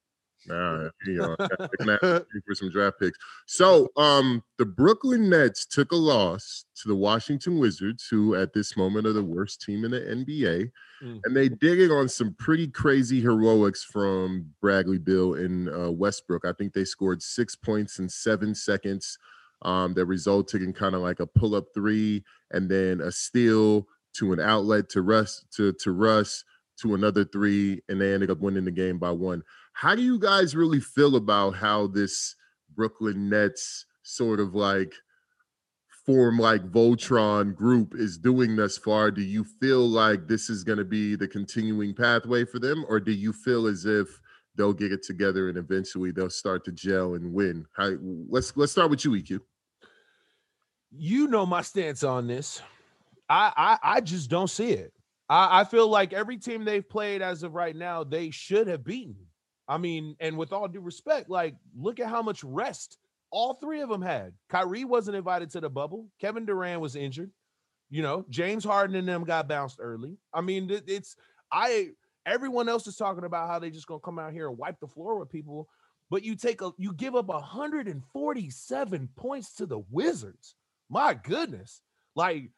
Nah, 0.48 0.88
you 1.06 1.14
know, 1.14 1.36
for 1.36 2.54
some 2.54 2.70
draft 2.70 2.98
picks. 3.00 3.18
So, 3.46 3.88
um, 3.96 4.42
the 4.58 4.64
Brooklyn 4.64 5.28
Nets 5.28 5.66
took 5.66 5.92
a 5.92 5.96
loss 5.96 6.64
to 6.82 6.88
the 6.88 6.94
Washington 6.94 7.58
Wizards, 7.58 8.06
who 8.10 8.34
at 8.34 8.52
this 8.52 8.76
moment 8.76 9.06
are 9.06 9.12
the 9.12 9.22
worst 9.22 9.62
team 9.62 9.84
in 9.84 9.90
the 9.90 10.00
NBA, 10.00 10.70
mm. 11.02 11.20
and 11.24 11.36
they 11.36 11.48
did 11.48 11.78
it 11.78 11.90
on 11.90 12.08
some 12.08 12.34
pretty 12.38 12.68
crazy 12.68 13.20
heroics 13.20 13.84
from 13.84 14.46
Bradley 14.60 14.98
Beal 14.98 15.34
and 15.34 15.68
uh, 15.68 15.92
Westbrook. 15.92 16.44
I 16.44 16.52
think 16.52 16.72
they 16.72 16.84
scored 16.84 17.22
six 17.22 17.54
points 17.54 17.98
in 17.98 18.08
seven 18.08 18.54
seconds. 18.54 19.18
Um, 19.62 19.92
that 19.94 20.06
resulted 20.06 20.62
in 20.62 20.72
kind 20.72 20.94
of 20.94 21.00
like 21.00 21.18
a 21.18 21.26
pull-up 21.26 21.64
three, 21.74 22.22
and 22.52 22.70
then 22.70 23.00
a 23.00 23.10
steal 23.10 23.88
to 24.14 24.32
an 24.32 24.38
outlet 24.38 24.88
to 24.90 25.02
Russ 25.02 25.44
to 25.56 25.72
to 25.72 25.90
Russ 25.90 26.44
to 26.80 26.94
another 26.94 27.24
three, 27.24 27.82
and 27.88 28.00
they 28.00 28.14
ended 28.14 28.30
up 28.30 28.38
winning 28.38 28.64
the 28.64 28.70
game 28.70 28.98
by 28.98 29.10
one. 29.10 29.42
How 29.78 29.94
do 29.94 30.02
you 30.02 30.18
guys 30.18 30.56
really 30.56 30.80
feel 30.80 31.14
about 31.14 31.54
how 31.54 31.86
this 31.86 32.34
Brooklyn 32.74 33.30
Nets 33.30 33.86
sort 34.02 34.40
of 34.40 34.56
like 34.56 34.92
form 36.04 36.36
like 36.36 36.68
Voltron 36.72 37.54
group 37.54 37.94
is 37.94 38.18
doing 38.18 38.56
thus 38.56 38.76
far? 38.76 39.12
Do 39.12 39.22
you 39.22 39.44
feel 39.44 39.86
like 39.88 40.26
this 40.26 40.50
is 40.50 40.64
going 40.64 40.78
to 40.78 40.84
be 40.84 41.14
the 41.14 41.28
continuing 41.28 41.94
pathway 41.94 42.44
for 42.44 42.58
them, 42.58 42.84
or 42.88 42.98
do 42.98 43.12
you 43.12 43.32
feel 43.32 43.68
as 43.68 43.84
if 43.84 44.08
they'll 44.56 44.72
get 44.72 44.90
it 44.90 45.04
together 45.04 45.48
and 45.48 45.56
eventually 45.56 46.10
they'll 46.10 46.28
start 46.28 46.64
to 46.64 46.72
gel 46.72 47.14
and 47.14 47.32
win? 47.32 47.64
How, 47.76 47.92
let's 48.28 48.56
let's 48.56 48.72
start 48.72 48.90
with 48.90 49.04
you, 49.04 49.12
EQ. 49.12 49.38
You 50.90 51.28
know 51.28 51.46
my 51.46 51.62
stance 51.62 52.02
on 52.02 52.26
this. 52.26 52.60
I 53.30 53.52
I, 53.56 53.78
I 53.98 54.00
just 54.00 54.28
don't 54.28 54.50
see 54.50 54.72
it. 54.72 54.92
I, 55.28 55.60
I 55.60 55.64
feel 55.64 55.86
like 55.86 56.12
every 56.12 56.36
team 56.36 56.64
they've 56.64 56.88
played 56.88 57.22
as 57.22 57.44
of 57.44 57.54
right 57.54 57.76
now, 57.76 58.02
they 58.02 58.32
should 58.32 58.66
have 58.66 58.82
beaten. 58.82 59.27
I 59.68 59.78
mean, 59.78 60.16
and 60.18 60.36
with 60.38 60.52
all 60.52 60.66
due 60.66 60.80
respect, 60.80 61.28
like 61.28 61.54
look 61.76 62.00
at 62.00 62.08
how 62.08 62.22
much 62.22 62.42
rest 62.42 62.98
all 63.30 63.54
three 63.54 63.80
of 63.82 63.88
them 63.88 64.02
had. 64.02 64.32
Kyrie 64.48 64.84
wasn't 64.84 65.16
invited 65.16 65.50
to 65.50 65.60
the 65.60 65.68
bubble. 65.68 66.08
Kevin 66.20 66.46
Durant 66.46 66.80
was 66.80 66.96
injured. 66.96 67.30
You 67.90 68.02
know, 68.02 68.24
James 68.28 68.64
Harden 68.64 68.96
and 68.96 69.08
them 69.08 69.24
got 69.24 69.48
bounced 69.48 69.78
early. 69.80 70.16
I 70.32 70.40
mean, 70.40 70.70
it's 70.86 71.16
I 71.52 71.90
everyone 72.26 72.68
else 72.68 72.86
is 72.86 72.96
talking 72.96 73.24
about 73.24 73.48
how 73.48 73.58
they 73.58 73.70
just 73.70 73.86
gonna 73.86 74.00
come 74.00 74.18
out 74.18 74.32
here 74.32 74.48
and 74.48 74.58
wipe 74.58 74.78
the 74.80 74.86
floor 74.86 75.18
with 75.18 75.30
people, 75.30 75.68
but 76.10 76.22
you 76.24 76.36
take 76.36 76.60
a 76.60 76.72
you 76.76 76.92
give 76.92 77.14
up 77.14 77.28
147 77.28 79.08
points 79.16 79.54
to 79.54 79.66
the 79.66 79.78
Wizards. 79.90 80.54
My 80.90 81.14
goodness. 81.14 81.80
Like 82.14 82.50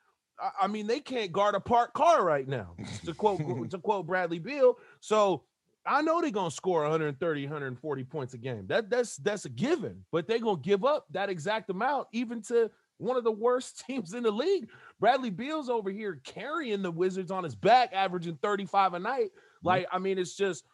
I 0.61 0.67
mean, 0.69 0.87
they 0.87 1.01
can't 1.01 1.33
guard 1.33 1.55
a 1.55 1.61
parked 1.61 1.95
car 1.95 2.25
right 2.25 2.49
now, 2.49 2.75
to 3.05 3.13
quote 3.15 3.41
to 3.71 3.79
quote 3.79 4.07
Bradley 4.07 4.39
Beal. 4.39 4.79
So 5.01 5.45
I 5.91 6.03
know 6.03 6.21
they're 6.21 6.31
gonna 6.31 6.51
score 6.53 6.83
130, 6.83 7.43
140 7.43 8.05
points 8.05 8.35
a 8.35 8.39
game. 8.39 8.67
That 8.69 8.89
that's 8.89 9.17
that's 9.17 9.45
a 9.45 9.49
given, 9.49 10.05
but 10.13 10.29
they're 10.29 10.39
gonna 10.39 10.61
give 10.61 10.85
up 10.85 11.07
that 11.11 11.29
exact 11.29 11.69
amount 11.69 12.07
even 12.13 12.43
to 12.43 12.71
one 12.99 13.17
of 13.17 13.25
the 13.25 13.33
worst 13.33 13.85
teams 13.87 14.15
in 14.15 14.23
the 14.23 14.31
league. 14.31 14.69
Bradley 15.01 15.31
Beal's 15.31 15.69
over 15.69 15.91
here 15.91 16.21
carrying 16.25 16.83
the 16.83 16.91
Wizards 16.91 17.31
on 17.31 17.43
his 17.43 17.57
back, 17.57 17.91
averaging 17.93 18.39
35 18.41 18.95
a 18.95 18.99
night. 19.01 19.31
Like, 19.65 19.87
I 19.93 19.99
mean, 19.99 20.19
it's 20.19 20.37
just 20.37 20.65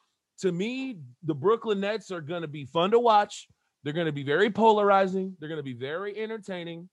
to 0.41 0.53
me, 0.53 0.99
the 1.23 1.35
Brooklyn 1.35 1.81
Nets 1.81 2.11
are 2.11 2.21
going 2.21 2.43
to 2.43 2.49
be 2.49 2.65
fun 2.67 2.91
to 2.91 3.01
watch. 3.01 3.49
They're 3.83 3.93
going 3.93 4.07
to 4.07 4.13
be 4.13 4.23
very 4.23 4.51
polarizing. 4.51 5.37
They're 5.39 5.49
going 5.49 5.59
to 5.59 5.65
be 5.65 5.73
very 5.73 6.17
entertaining. 6.19 6.89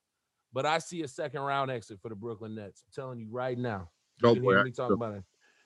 But 0.53 0.65
I 0.65 0.77
see 0.77 1.01
a 1.01 1.07
second 1.07 1.41
round 1.41 1.71
exit 1.71 1.99
for 2.01 2.09
the 2.09 2.15
Brooklyn 2.15 2.55
Nets. 2.55 2.83
I'm 2.85 2.93
telling 2.93 3.19
you 3.19 3.27
right 3.31 3.57
now. 3.57 3.89
Oh, 4.23 4.35
Don't 4.35 4.43
worry. 4.43 4.71
talk 4.71 4.91
about 4.91 5.15
it. 5.15 5.23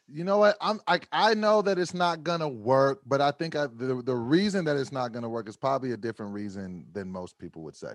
You 0.10 0.24
know 0.24 0.38
what? 0.38 0.56
I'm 0.62 0.80
I 0.88 1.02
I 1.12 1.34
know 1.34 1.62
that 1.62 1.78
it's 1.78 1.94
not 1.94 2.24
gonna 2.24 2.48
work, 2.48 3.02
but 3.06 3.20
I 3.20 3.32
think 3.32 3.56
I, 3.56 3.68
the 3.68 4.02
the 4.04 4.16
reason 4.16 4.64
that 4.66 4.78
it's 4.78 4.92
not 4.92 5.12
gonna 5.12 5.30
work 5.30 5.50
is 5.50 5.58
probably 5.58 5.92
a 5.92 5.98
different 5.98 6.34
reason 6.34 6.86
than 6.94 7.12
most 7.12 7.38
people 7.38 7.62
would 7.64 7.76
say. 7.76 7.94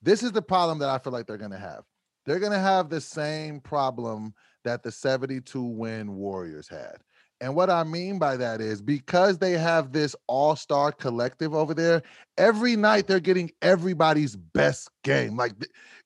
This 0.00 0.22
is 0.22 0.32
the 0.32 0.42
problem 0.42 0.78
that 0.78 0.88
I 0.88 0.98
feel 0.98 1.12
like 1.12 1.26
they're 1.26 1.36
gonna 1.36 1.58
have. 1.58 1.84
They're 2.24 2.38
gonna 2.38 2.58
have 2.58 2.88
the 2.88 3.00
same 3.00 3.60
problem 3.60 4.34
that 4.64 4.82
the 4.82 4.90
72 4.92 5.62
win 5.62 6.14
Warriors 6.14 6.68
had. 6.68 6.96
And 7.42 7.56
what 7.56 7.70
I 7.70 7.82
mean 7.82 8.20
by 8.20 8.36
that 8.36 8.60
is 8.60 8.80
because 8.80 9.36
they 9.36 9.58
have 9.58 9.90
this 9.90 10.14
all 10.28 10.54
star 10.54 10.92
collective 10.92 11.54
over 11.54 11.74
there, 11.74 12.00
every 12.38 12.76
night 12.76 13.08
they're 13.08 13.18
getting 13.18 13.50
everybody's 13.62 14.36
best 14.36 14.88
game. 15.02 15.36
Like, 15.36 15.54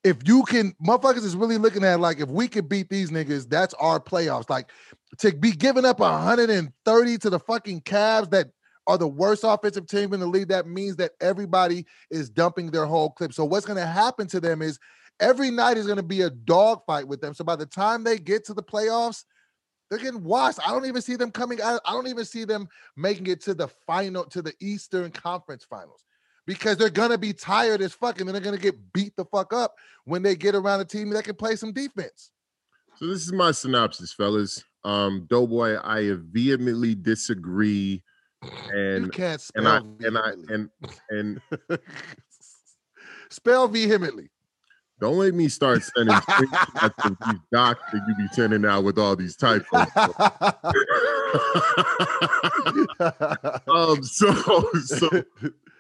if 0.03 0.17
you 0.25 0.45
can, 0.45 0.73
motherfuckers 0.83 1.25
is 1.25 1.37
really 1.37 1.59
looking 1.59 1.85
at 1.85 2.01
like, 2.01 2.21
if 2.21 2.31
we 2.31 2.49
could 2.49 2.71
beat 2.71 2.89
these 2.89 3.11
niggas, 3.11 3.51
that's 3.51 3.75
our 3.75 4.01
playoffs. 4.01 4.49
Like, 4.49 4.71
to 5.19 5.31
be 5.31 5.53
giving 5.53 5.85
up 5.85 6.01
130 6.01 7.19
to 7.19 7.31
the 7.31 7.39
fucking 7.39 7.83
Cavs 7.83 8.31
that 8.31 8.49
are 8.87 8.97
the 8.97 9.07
worst 9.07 9.45
offensive 9.45 9.87
team 9.87 10.15
in 10.15 10.21
the 10.21 10.27
league, 10.27 10.49
that 10.49 10.67
means 10.67 10.97
that 10.97 11.13
everybody 11.21 11.85
is 12.11 12.31
dumping 12.31 12.71
their 12.71 12.87
whole 12.87 13.11
clip. 13.11 13.35
So, 13.35 13.45
what's 13.45 13.67
going 13.67 13.79
to 13.79 13.87
happen 13.87 14.27
to 14.29 14.41
them 14.41 14.63
is 14.63 14.79
every 15.21 15.51
night 15.51 15.77
is 15.77 15.85
going 15.85 15.97
to 15.97 16.03
be 16.03 16.23
a 16.23 16.31
dogfight 16.31 17.07
with 17.07 17.21
them. 17.21 17.35
So, 17.35 17.45
by 17.45 17.57
the 17.57 17.67
time 17.67 18.05
they 18.05 18.17
get 18.17 18.47
to 18.47 18.55
the 18.55 18.63
playoffs, 18.63 19.25
they're 19.89 19.99
getting 19.99 20.25
washed. 20.25 20.59
I 20.67 20.71
don't 20.71 20.87
even 20.87 21.03
see 21.03 21.17
them 21.17 21.31
coming 21.31 21.61
out. 21.61 21.81
I 21.85 21.93
don't 21.93 22.09
even 22.09 22.25
see 22.25 22.45
them 22.45 22.69
making 22.97 23.29
it 23.29 23.41
to 23.43 23.55
the 23.55 23.69
final, 23.87 24.25
to 24.25 24.43
the 24.43 24.53
Eastern 24.61 25.11
Conference 25.11 25.65
Finals 25.65 26.05
because 26.47 26.77
they're 26.77 26.91
gonna 26.91 27.19
be 27.19 27.33
tired 27.33 27.81
as 27.81 27.93
fuck 27.93 28.21
and 28.21 28.29
they're 28.29 28.41
gonna 28.41 28.57
get 28.57 28.93
beat 28.93 29.15
the 29.17 29.25
fuck 29.27 29.53
up 29.53 29.75
when 30.05 30.23
they 30.23 30.37
get 30.37 30.55
around 30.55 30.81
a 30.81 30.85
team 30.85 31.11
that 31.11 31.25
can 31.25 31.35
play 31.35 31.57
some 31.57 31.73
defense. 31.73 32.31
So 32.97 33.07
this 33.07 33.23
is 33.23 33.33
my 33.33 33.53
synopsis, 33.53 34.13
fellas. 34.13 34.65
Um, 34.85 35.27
Doughboy, 35.29 35.79
I 35.83 36.13
vehemently 36.31 36.95
disagree, 36.95 38.03
and 38.71 39.07
you 39.07 39.11
can't 39.11 39.41
spell 39.41 39.67
and 39.67 39.99
I 40.03 40.07
and 40.07 40.19
I 40.19 40.31
and 40.49 40.71
and 41.11 41.41
spell 43.31 43.69
vehemently. 43.69 44.31
Don't 44.99 45.19
let 45.19 45.35
me 45.35 45.49
start 45.49 45.83
sending 45.83 46.15
screenshots 46.29 47.05
of 47.05 47.17
these 47.27 47.41
docs 47.53 47.83
that 47.93 48.01
you 48.09 48.15
be 48.17 48.29
sending 48.33 48.65
out 48.65 48.85
with 48.85 48.99
all 48.99 49.15
these 49.15 49.37
typos. 49.37 49.67
um, 53.69 54.03
so, 54.03 54.33
so 54.85 55.23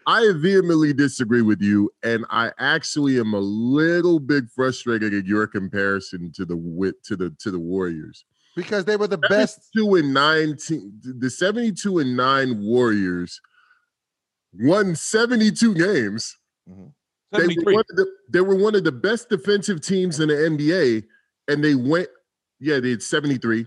I 0.06 0.32
vehemently 0.36 0.92
disagree 0.92 1.42
with 1.42 1.62
you, 1.62 1.90
and 2.02 2.26
I 2.30 2.52
actually 2.58 3.18
am 3.18 3.32
a 3.32 3.40
little 3.40 4.20
bit 4.20 4.44
frustrated 4.54 5.14
at 5.14 5.24
your 5.24 5.46
comparison 5.46 6.30
to 6.34 6.44
the 6.44 6.56
wit 6.56 7.02
to 7.04 7.16
the 7.16 7.30
to 7.40 7.50
the 7.50 7.58
Warriors 7.58 8.24
because 8.54 8.84
they 8.84 8.96
were 8.96 9.08
the 9.08 9.18
best. 9.18 9.70
Two 9.74 9.96
and 9.96 10.12
nineteen, 10.12 10.92
the 11.02 11.30
seventy-two 11.30 11.98
and 11.98 12.16
nine 12.16 12.62
Warriors 12.62 13.40
won 14.52 14.94
seventy-two 14.94 15.74
games. 15.74 16.36
Mm-hmm. 16.68 16.88
They 17.32 17.42
were, 17.42 17.84
the, 17.88 18.06
they 18.30 18.40
were, 18.40 18.56
one 18.56 18.74
of 18.74 18.84
the 18.84 18.92
best 18.92 19.28
defensive 19.28 19.80
teams 19.80 20.20
in 20.20 20.28
the 20.28 20.34
NBA, 20.34 21.04
and 21.48 21.62
they 21.62 21.74
went, 21.74 22.08
yeah, 22.60 22.78
they 22.78 22.90
had 22.90 23.02
73, 23.02 23.66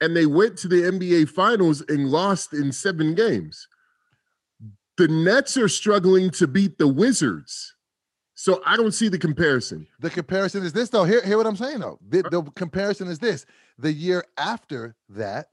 and 0.00 0.16
they 0.16 0.26
went 0.26 0.56
to 0.58 0.68
the 0.68 0.82
NBA 0.82 1.28
Finals 1.28 1.82
and 1.88 2.08
lost 2.08 2.52
in 2.52 2.70
seven 2.70 3.14
games. 3.14 3.66
The 4.96 5.08
Nets 5.08 5.56
are 5.56 5.68
struggling 5.68 6.30
to 6.32 6.46
beat 6.46 6.78
the 6.78 6.88
Wizards. 6.88 7.74
So 8.34 8.62
I 8.64 8.76
don't 8.76 8.92
see 8.92 9.08
the 9.08 9.18
comparison. 9.18 9.86
The 9.98 10.10
comparison 10.10 10.62
is 10.62 10.72
this, 10.72 10.88
though. 10.88 11.02
Hear, 11.02 11.24
hear 11.24 11.36
what 11.36 11.46
I'm 11.46 11.56
saying, 11.56 11.80
though. 11.80 11.98
The, 12.08 12.22
the 12.22 12.42
comparison 12.54 13.08
is 13.08 13.18
this. 13.18 13.44
The 13.78 13.92
year 13.92 14.24
after 14.36 14.94
that, 15.08 15.48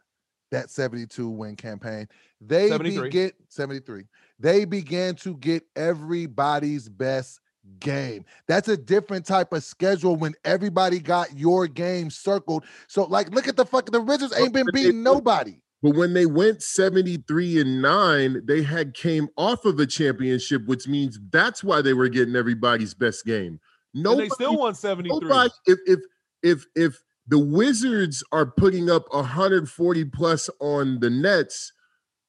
that 0.52 0.70
72 0.70 1.28
win 1.28 1.56
campaign, 1.56 2.08
they 2.40 2.70
73. 2.70 3.10
get 3.10 3.36
73 3.50 4.06
they 4.40 4.66
began 4.66 5.16
to 5.16 5.36
get 5.38 5.64
everybody's 5.76 6.90
best 6.90 7.40
game. 7.80 8.26
That's 8.48 8.68
a 8.68 8.78
different 8.78 9.26
type 9.26 9.54
of 9.54 9.64
schedule 9.64 10.16
when 10.16 10.34
everybody 10.44 11.00
got 11.00 11.38
your 11.38 11.68
game 11.68 12.10
circled. 12.10 12.66
So, 12.88 13.04
like, 13.06 13.30
look 13.32 13.48
at 13.48 13.56
the 13.56 13.66
fuck, 13.66 13.92
the 13.92 14.02
Wizards 14.02 14.38
ain't 14.38 14.54
been 14.54 14.68
beating 14.74 15.04
nobody. 15.04 15.60
But 15.82 15.96
when 15.96 16.14
they 16.14 16.26
went 16.26 16.64
73 16.64 17.62
and 17.62 17.82
9, 17.82 18.42
they 18.46 18.64
had 18.64 18.94
came 18.94 19.28
off 19.38 19.66
of 19.66 19.80
a 19.80 19.86
championship, 19.86 20.66
which 20.66 20.88
means 20.88 21.20
that's 21.30 21.64
why 21.64 21.82
they 21.82 21.94
were 21.94 22.10
getting 22.10 22.36
everybody's 22.36 22.94
best 22.94 23.26
game. 23.26 23.60
No, 23.94 24.16
they 24.16 24.30
still 24.30 24.58
won 24.58 24.74
73. 24.74 25.20
Nobody, 25.20 25.50
if 25.68 25.80
if 25.86 26.00
if 26.42 26.66
if 26.76 27.04
the 27.28 27.40
Wizards 27.40 28.24
are 28.32 28.46
putting 28.46 28.90
up 28.90 29.06
140 29.12 30.06
plus 30.06 30.50
on 30.60 31.00
the 31.00 31.10
Nets, 31.10 31.72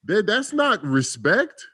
that's 0.05 0.53
not 0.53 0.85
respect. 0.85 1.67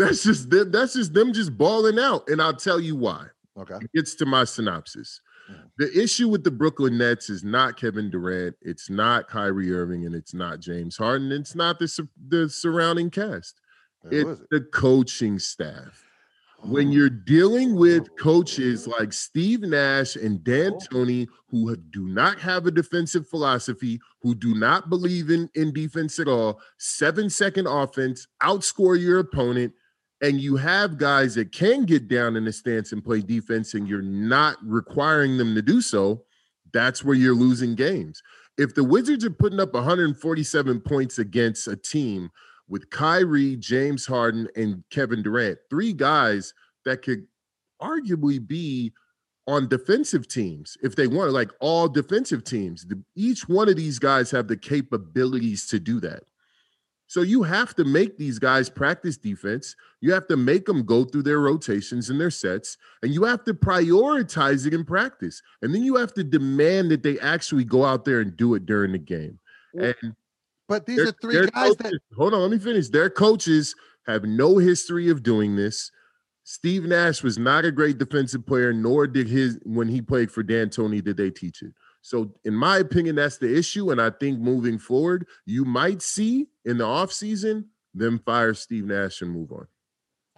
That's 0.00 0.22
just 0.22 0.48
them, 0.48 0.70
that's 0.70 0.94
just 0.94 1.12
them 1.12 1.34
just 1.34 1.58
balling 1.58 1.98
out, 1.98 2.26
and 2.28 2.40
I'll 2.40 2.56
tell 2.56 2.80
you 2.80 2.96
why. 2.96 3.26
Okay, 3.58 3.74
it's 3.92 4.14
to 4.14 4.26
my 4.26 4.44
synopsis. 4.44 5.20
Mm-hmm. 5.50 5.60
The 5.78 6.02
issue 6.02 6.28
with 6.28 6.42
the 6.42 6.50
Brooklyn 6.50 6.96
Nets 6.96 7.28
is 7.28 7.44
not 7.44 7.76
Kevin 7.76 8.08
Durant, 8.08 8.56
it's 8.62 8.88
not 8.88 9.28
Kyrie 9.28 9.74
Irving, 9.74 10.06
and 10.06 10.14
it's 10.14 10.32
not 10.32 10.60
James 10.60 10.96
Harden. 10.96 11.30
It's 11.32 11.54
not 11.54 11.78
the 11.78 12.08
the 12.28 12.48
surrounding 12.48 13.10
cast. 13.10 13.60
it's 14.10 14.40
it? 14.40 14.46
the 14.50 14.60
coaching 14.72 15.38
staff. 15.38 16.02
When 16.62 16.88
oh. 16.88 16.92
you're 16.92 17.10
dealing 17.10 17.74
with 17.74 18.16
coaches 18.18 18.86
like 18.86 19.12
Steve 19.12 19.60
Nash 19.60 20.16
and 20.16 20.42
Dan 20.42 20.72
oh. 20.74 20.78
Tony, 20.90 21.28
who 21.50 21.76
do 21.76 22.06
not 22.06 22.38
have 22.38 22.66
a 22.66 22.70
defensive 22.70 23.28
philosophy, 23.28 24.00
who 24.22 24.34
do 24.34 24.54
not 24.54 24.88
believe 24.88 25.28
in, 25.30 25.50
in 25.54 25.74
defense 25.74 26.18
at 26.18 26.28
all, 26.28 26.60
seven 26.78 27.28
second 27.28 27.66
offense, 27.66 28.26
outscore 28.42 28.98
your 28.98 29.18
opponent, 29.18 29.74
and 30.22 30.40
you 30.40 30.56
have 30.56 30.98
guys 30.98 31.34
that 31.36 31.52
can 31.52 31.84
get 31.84 32.08
down 32.08 32.36
in 32.36 32.44
the 32.44 32.52
stance 32.52 32.92
and 32.92 33.04
play 33.04 33.20
defense, 33.20 33.74
and 33.74 33.88
you're 33.88 34.02
not 34.02 34.56
requiring 34.62 35.38
them 35.38 35.54
to 35.54 35.62
do 35.62 35.80
so, 35.80 36.22
that's 36.72 37.02
where 37.04 37.16
you're 37.16 37.34
losing 37.34 37.74
games. 37.74 38.22
If 38.58 38.74
the 38.74 38.84
Wizards 38.84 39.24
are 39.24 39.30
putting 39.30 39.60
up 39.60 39.72
147 39.72 40.80
points 40.80 41.18
against 41.18 41.68
a 41.68 41.76
team 41.76 42.30
with 42.68 42.90
Kyrie, 42.90 43.56
James 43.56 44.06
Harden, 44.06 44.48
and 44.54 44.84
Kevin 44.90 45.22
Durant, 45.22 45.58
three 45.70 45.92
guys 45.92 46.52
that 46.84 47.02
could 47.02 47.26
arguably 47.80 48.46
be 48.46 48.92
on 49.46 49.68
defensive 49.68 50.28
teams 50.28 50.76
if 50.82 50.94
they 50.94 51.06
want, 51.06 51.32
like 51.32 51.50
all 51.60 51.88
defensive 51.88 52.44
teams. 52.44 52.86
Each 53.16 53.48
one 53.48 53.68
of 53.68 53.76
these 53.76 53.98
guys 53.98 54.30
have 54.30 54.46
the 54.46 54.56
capabilities 54.56 55.66
to 55.68 55.80
do 55.80 55.98
that. 56.00 56.22
So 57.10 57.22
you 57.22 57.42
have 57.42 57.74
to 57.74 57.84
make 57.84 58.18
these 58.18 58.38
guys 58.38 58.70
practice 58.70 59.16
defense. 59.16 59.74
You 60.00 60.12
have 60.12 60.28
to 60.28 60.36
make 60.36 60.64
them 60.64 60.84
go 60.84 61.02
through 61.02 61.24
their 61.24 61.40
rotations 61.40 62.08
and 62.08 62.20
their 62.20 62.30
sets, 62.30 62.78
and 63.02 63.12
you 63.12 63.24
have 63.24 63.42
to 63.46 63.52
prioritize 63.52 64.64
it 64.64 64.72
in 64.72 64.84
practice. 64.84 65.42
And 65.60 65.74
then 65.74 65.82
you 65.82 65.96
have 65.96 66.14
to 66.14 66.22
demand 66.22 66.92
that 66.92 67.02
they 67.02 67.18
actually 67.18 67.64
go 67.64 67.84
out 67.84 68.04
there 68.04 68.20
and 68.20 68.36
do 68.36 68.54
it 68.54 68.64
during 68.64 68.92
the 68.92 68.98
game. 68.98 69.40
And 69.74 70.14
but 70.68 70.86
these 70.86 71.00
are 71.00 71.12
three 71.20 71.48
guys 71.48 71.74
coaches, 71.74 71.76
that 71.78 72.00
hold 72.16 72.32
on, 72.32 72.42
let 72.42 72.52
me 72.52 72.58
finish. 72.58 72.90
Their 72.90 73.10
coaches 73.10 73.74
have 74.06 74.22
no 74.22 74.58
history 74.58 75.08
of 75.10 75.24
doing 75.24 75.56
this. 75.56 75.90
Steve 76.44 76.84
Nash 76.84 77.24
was 77.24 77.38
not 77.38 77.64
a 77.64 77.72
great 77.72 77.98
defensive 77.98 78.46
player, 78.46 78.72
nor 78.72 79.08
did 79.08 79.26
his 79.26 79.58
when 79.64 79.88
he 79.88 80.00
played 80.00 80.30
for 80.30 80.44
D'Antoni 80.44 81.02
did 81.02 81.16
they 81.16 81.30
teach 81.30 81.62
it. 81.62 81.72
So, 82.02 82.32
in 82.44 82.54
my 82.54 82.78
opinion, 82.78 83.16
that's 83.16 83.38
the 83.38 83.54
issue. 83.54 83.90
And 83.90 84.00
I 84.00 84.10
think 84.10 84.38
moving 84.38 84.78
forward, 84.78 85.26
you 85.44 85.64
might 85.64 86.02
see 86.02 86.48
in 86.64 86.78
the 86.78 86.84
offseason 86.84 87.66
them 87.94 88.18
fire 88.24 88.54
Steve 88.54 88.84
Nash 88.84 89.20
and 89.20 89.30
move 89.30 89.52
on. 89.52 89.66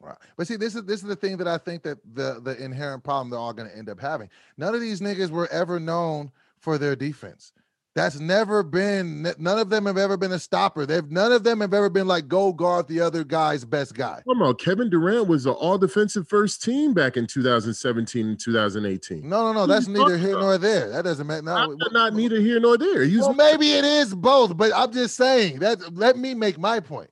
Right. 0.01 0.17
But 0.37 0.49
see, 0.49 0.57
this 0.57 0.75
is 0.75 0.83
this 0.85 1.03
is 1.03 1.09
the 1.09 1.15
thing 1.15 1.37
that 1.37 1.47
I 1.47 1.59
think 1.59 1.85
that 1.85 1.99
the 2.15 2.41
the 2.43 2.63
inherent 2.63 3.05
problem 3.05 3.31
they're 3.31 3.39
all 3.39 3.53
going 3.53 3.71
to 3.71 3.77
end 3.77 3.89
up 3.89 4.01
having. 4.01 4.29
None 4.57 4.75
of 4.75 4.81
these 4.81 5.01
niggas 5.01 5.31
were 5.31 5.47
ever 5.49 5.79
known 5.79 6.33
for 6.59 6.77
their 6.77 6.97
defense. 6.97 7.53
That's 7.95 8.19
never 8.19 8.63
been. 8.63 9.23
None 9.39 9.59
of 9.59 9.69
them 9.69 9.85
have 9.85 9.99
ever 9.99 10.17
been 10.17 10.33
a 10.33 10.39
stopper. 10.39 10.87
They've 10.87 11.11
none 11.11 11.31
of 11.31 11.45
them 11.45 11.61
have 11.61 11.75
ever 11.75 11.91
been 11.91 12.07
like 12.07 12.27
go 12.27 12.51
guard 12.51 12.89
the 12.89 13.01
other 13.01 13.23
guy's 13.23 13.67
best 13.67 13.95
guy. 13.95 14.23
Come 14.27 14.41
on, 14.41 14.55
Kevin 14.55 14.89
Durant 14.89 15.29
was 15.29 15.45
an 15.45 15.53
all 15.53 15.77
defensive 15.77 16.27
first 16.27 16.63
team 16.63 16.95
back 16.95 17.19
in 17.19 17.27
2017 17.27 18.27
and 18.27 18.41
2018. 18.41 19.29
No, 19.29 19.45
no, 19.45 19.53
no. 19.53 19.67
That's 19.67 19.89
neither 19.89 20.17
here 20.17 20.39
nor 20.39 20.57
there. 20.57 20.89
That 20.89 21.05
doesn't 21.05 21.27
matter. 21.27 21.43
No, 21.43 21.73
not, 21.75 21.93
not 21.93 22.15
neither 22.15 22.41
here 22.41 22.61
nor 22.61 22.79
there. 22.79 23.05
He's 23.05 23.21
well, 23.21 23.35
maybe 23.35 23.73
it 23.73 23.85
is 23.85 24.15
both, 24.15 24.57
but 24.57 24.73
I'm 24.75 24.91
just 24.91 25.15
saying 25.17 25.59
that. 25.59 25.95
Let 25.95 26.17
me 26.17 26.33
make 26.33 26.59
my 26.59 26.81
point. 26.81 27.11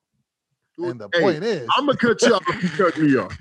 And 0.79 0.99
the 0.99 1.11
hey, 1.13 1.21
point 1.21 1.45
is, 1.45 1.69
I'm 1.77 1.85
gonna 1.85 1.99
cut 1.99 2.23
you 2.23 2.35
off 2.35 2.43
if 2.49 2.63
you 2.63 2.69
cut 2.71 2.97
me 2.97 3.17
off. 3.17 3.37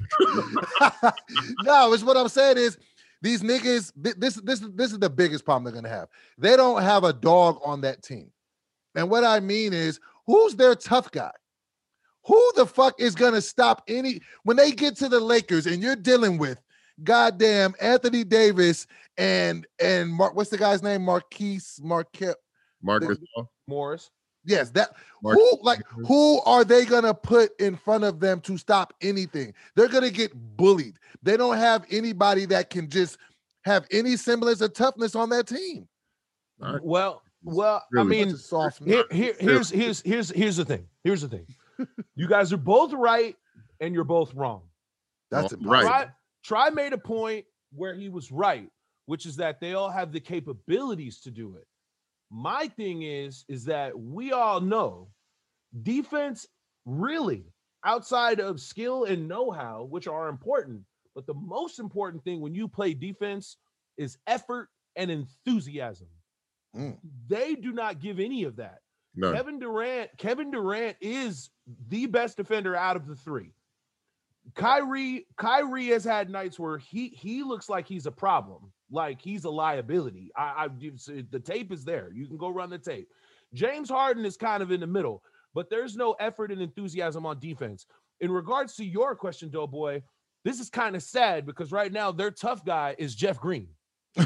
no, 1.63 1.93
it's 1.93 2.03
what 2.03 2.17
I'm 2.17 2.27
saying 2.27 2.57
is 2.57 2.77
These 3.21 3.41
niggas, 3.41 3.91
this 3.95 4.35
this 4.35 4.59
this 4.73 4.91
is 4.91 4.99
the 4.99 5.09
biggest 5.09 5.45
problem 5.45 5.65
they're 5.65 5.81
gonna 5.81 5.93
have. 5.93 6.07
They 6.37 6.55
don't 6.55 6.81
have 6.81 7.03
a 7.03 7.13
dog 7.13 7.59
on 7.63 7.81
that 7.81 8.01
team. 8.01 8.31
And 8.95 9.09
what 9.09 9.23
I 9.23 9.39
mean 9.39 9.73
is, 9.73 9.99
who's 10.25 10.55
their 10.55 10.75
tough 10.75 11.11
guy? 11.11 11.31
Who 12.25 12.51
the 12.55 12.65
fuck 12.65 12.99
is 12.99 13.15
gonna 13.15 13.41
stop 13.41 13.83
any 13.87 14.21
when 14.43 14.57
they 14.57 14.71
get 14.71 14.95
to 14.97 15.09
the 15.09 15.19
Lakers 15.19 15.65
and 15.65 15.81
you're 15.81 15.95
dealing 15.95 16.37
with 16.37 16.61
goddamn 17.03 17.75
Anthony 17.81 18.23
Davis 18.23 18.87
and 19.17 19.67
and 19.79 20.11
Mark, 20.11 20.35
what's 20.35 20.49
the 20.49 20.57
guy's 20.57 20.83
name? 20.83 21.03
Marquise 21.03 21.79
Marquette. 21.83 22.37
Marcus, 22.81 23.17
Morris. 23.67 24.11
Yes, 24.45 24.69
that 24.71 24.95
Mark- 25.21 25.37
who 25.37 25.59
like 25.61 25.81
who 26.07 26.41
are 26.41 26.63
they 26.63 26.85
gonna 26.85 27.13
put 27.13 27.51
in 27.59 27.75
front 27.75 28.03
of 28.03 28.19
them 28.19 28.39
to 28.41 28.57
stop 28.57 28.93
anything? 29.01 29.53
They're 29.75 29.87
gonna 29.87 30.09
get 30.09 30.31
bullied. 30.55 30.97
They 31.21 31.37
don't 31.37 31.57
have 31.57 31.85
anybody 31.91 32.45
that 32.45 32.69
can 32.69 32.89
just 32.89 33.17
have 33.63 33.85
any 33.91 34.15
semblance 34.15 34.61
of 34.61 34.73
toughness 34.73 35.15
on 35.15 35.29
that 35.29 35.47
team. 35.47 35.87
All 36.61 36.73
right. 36.73 36.83
Well, 36.83 37.21
well, 37.43 37.83
I 37.97 38.03
mean, 38.03 38.35
soft 38.35 38.83
here, 38.83 39.05
here, 39.11 39.35
here's 39.39 39.69
here's 39.69 40.01
here's 40.01 40.29
here's 40.29 40.57
the 40.57 40.65
thing. 40.65 40.87
Here's 41.03 41.21
the 41.21 41.29
thing. 41.29 41.47
you 42.15 42.27
guys 42.27 42.51
are 42.51 42.57
both 42.57 42.93
right 42.93 43.35
and 43.79 43.93
you're 43.93 44.03
both 44.03 44.33
wrong. 44.33 44.63
That's 45.31 45.53
Well, 45.55 45.71
right. 45.71 45.83
Try, 45.83 46.07
Try 46.43 46.69
made 46.69 46.93
a 46.93 46.97
point 46.97 47.45
where 47.73 47.93
he 47.93 48.09
was 48.09 48.31
right, 48.31 48.69
which 49.05 49.25
is 49.25 49.35
that 49.37 49.59
they 49.59 49.73
all 49.73 49.89
have 49.89 50.11
the 50.11 50.19
capabilities 50.19 51.19
to 51.21 51.31
do 51.31 51.55
it. 51.55 51.67
My 52.31 52.67
thing 52.67 53.01
is, 53.01 53.45
is 53.47 53.65
that 53.65 53.97
we 53.97 54.31
all 54.31 54.61
know 54.61 55.09
defense 55.83 56.47
really 56.85 57.45
outside 57.83 58.39
of 58.39 58.59
skill 58.59 59.05
and 59.05 59.27
know-how, 59.27 59.87
which 59.89 60.07
are 60.07 60.27
important, 60.29 60.83
but 61.15 61.25
the 61.25 61.33
most 61.33 61.79
important 61.79 62.23
thing 62.23 62.41
when 62.41 62.53
you 62.53 62.67
play 62.67 62.93
defense 62.93 63.57
is 63.97 64.17
effort 64.27 64.69
and 64.95 65.09
enthusiasm. 65.09 66.07
Mm. 66.75 66.97
They 67.27 67.55
do 67.55 67.71
not 67.71 67.99
give 67.99 68.19
any 68.19 68.43
of 68.43 68.57
that. 68.57 68.79
no, 69.15 69.33
Kevin 69.33 69.59
Durant, 69.59 70.09
Kevin 70.17 70.51
Durant 70.51 70.97
is 71.01 71.49
the 71.87 72.05
best 72.05 72.37
defender 72.37 72.75
out 72.75 72.95
of 72.95 73.07
the 73.07 73.15
three. 73.15 73.53
Kyrie, 74.55 75.25
Kyrie 75.37 75.87
has 75.87 76.03
had 76.03 76.29
nights 76.29 76.59
where 76.59 76.77
he 76.77 77.09
he 77.09 77.43
looks 77.43 77.69
like 77.69 77.87
he's 77.87 78.05
a 78.05 78.11
problem, 78.11 78.71
like 78.91 79.21
he's 79.21 79.43
a 79.45 79.49
liability. 79.49 80.31
I, 80.35 80.65
I 80.65 80.67
the 80.67 81.39
tape 81.39 81.71
is 81.71 81.83
there. 81.85 82.09
You 82.13 82.27
can 82.27 82.37
go 82.37 82.49
run 82.49 82.69
the 82.69 82.77
tape. 82.77 83.07
James 83.53 83.89
Harden 83.89 84.25
is 84.25 84.37
kind 84.37 84.61
of 84.61 84.71
in 84.71 84.79
the 84.79 84.87
middle, 84.87 85.23
but 85.53 85.69
there's 85.69 85.95
no 85.95 86.13
effort 86.13 86.51
and 86.51 86.61
enthusiasm 86.61 87.25
on 87.25 87.39
defense. 87.39 87.85
In 88.21 88.31
regards 88.31 88.75
to 88.75 88.85
your 88.85 89.15
question, 89.15 89.49
Doughboy, 89.49 90.01
this 90.43 90.59
is 90.59 90.69
kind 90.69 90.95
of 90.95 91.03
sad 91.03 91.45
because 91.45 91.71
right 91.71 91.91
now 91.91 92.11
their 92.11 92.31
tough 92.31 92.63
guy 92.65 92.95
is 92.97 93.15
Jeff 93.15 93.39
Green. 93.39 93.67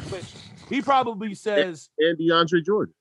Which 0.09 0.25
he 0.69 0.81
probably 0.81 1.33
says, 1.35 1.89
and 1.99 2.17
DeAndre 2.17 2.63
Jordan. 2.65 2.93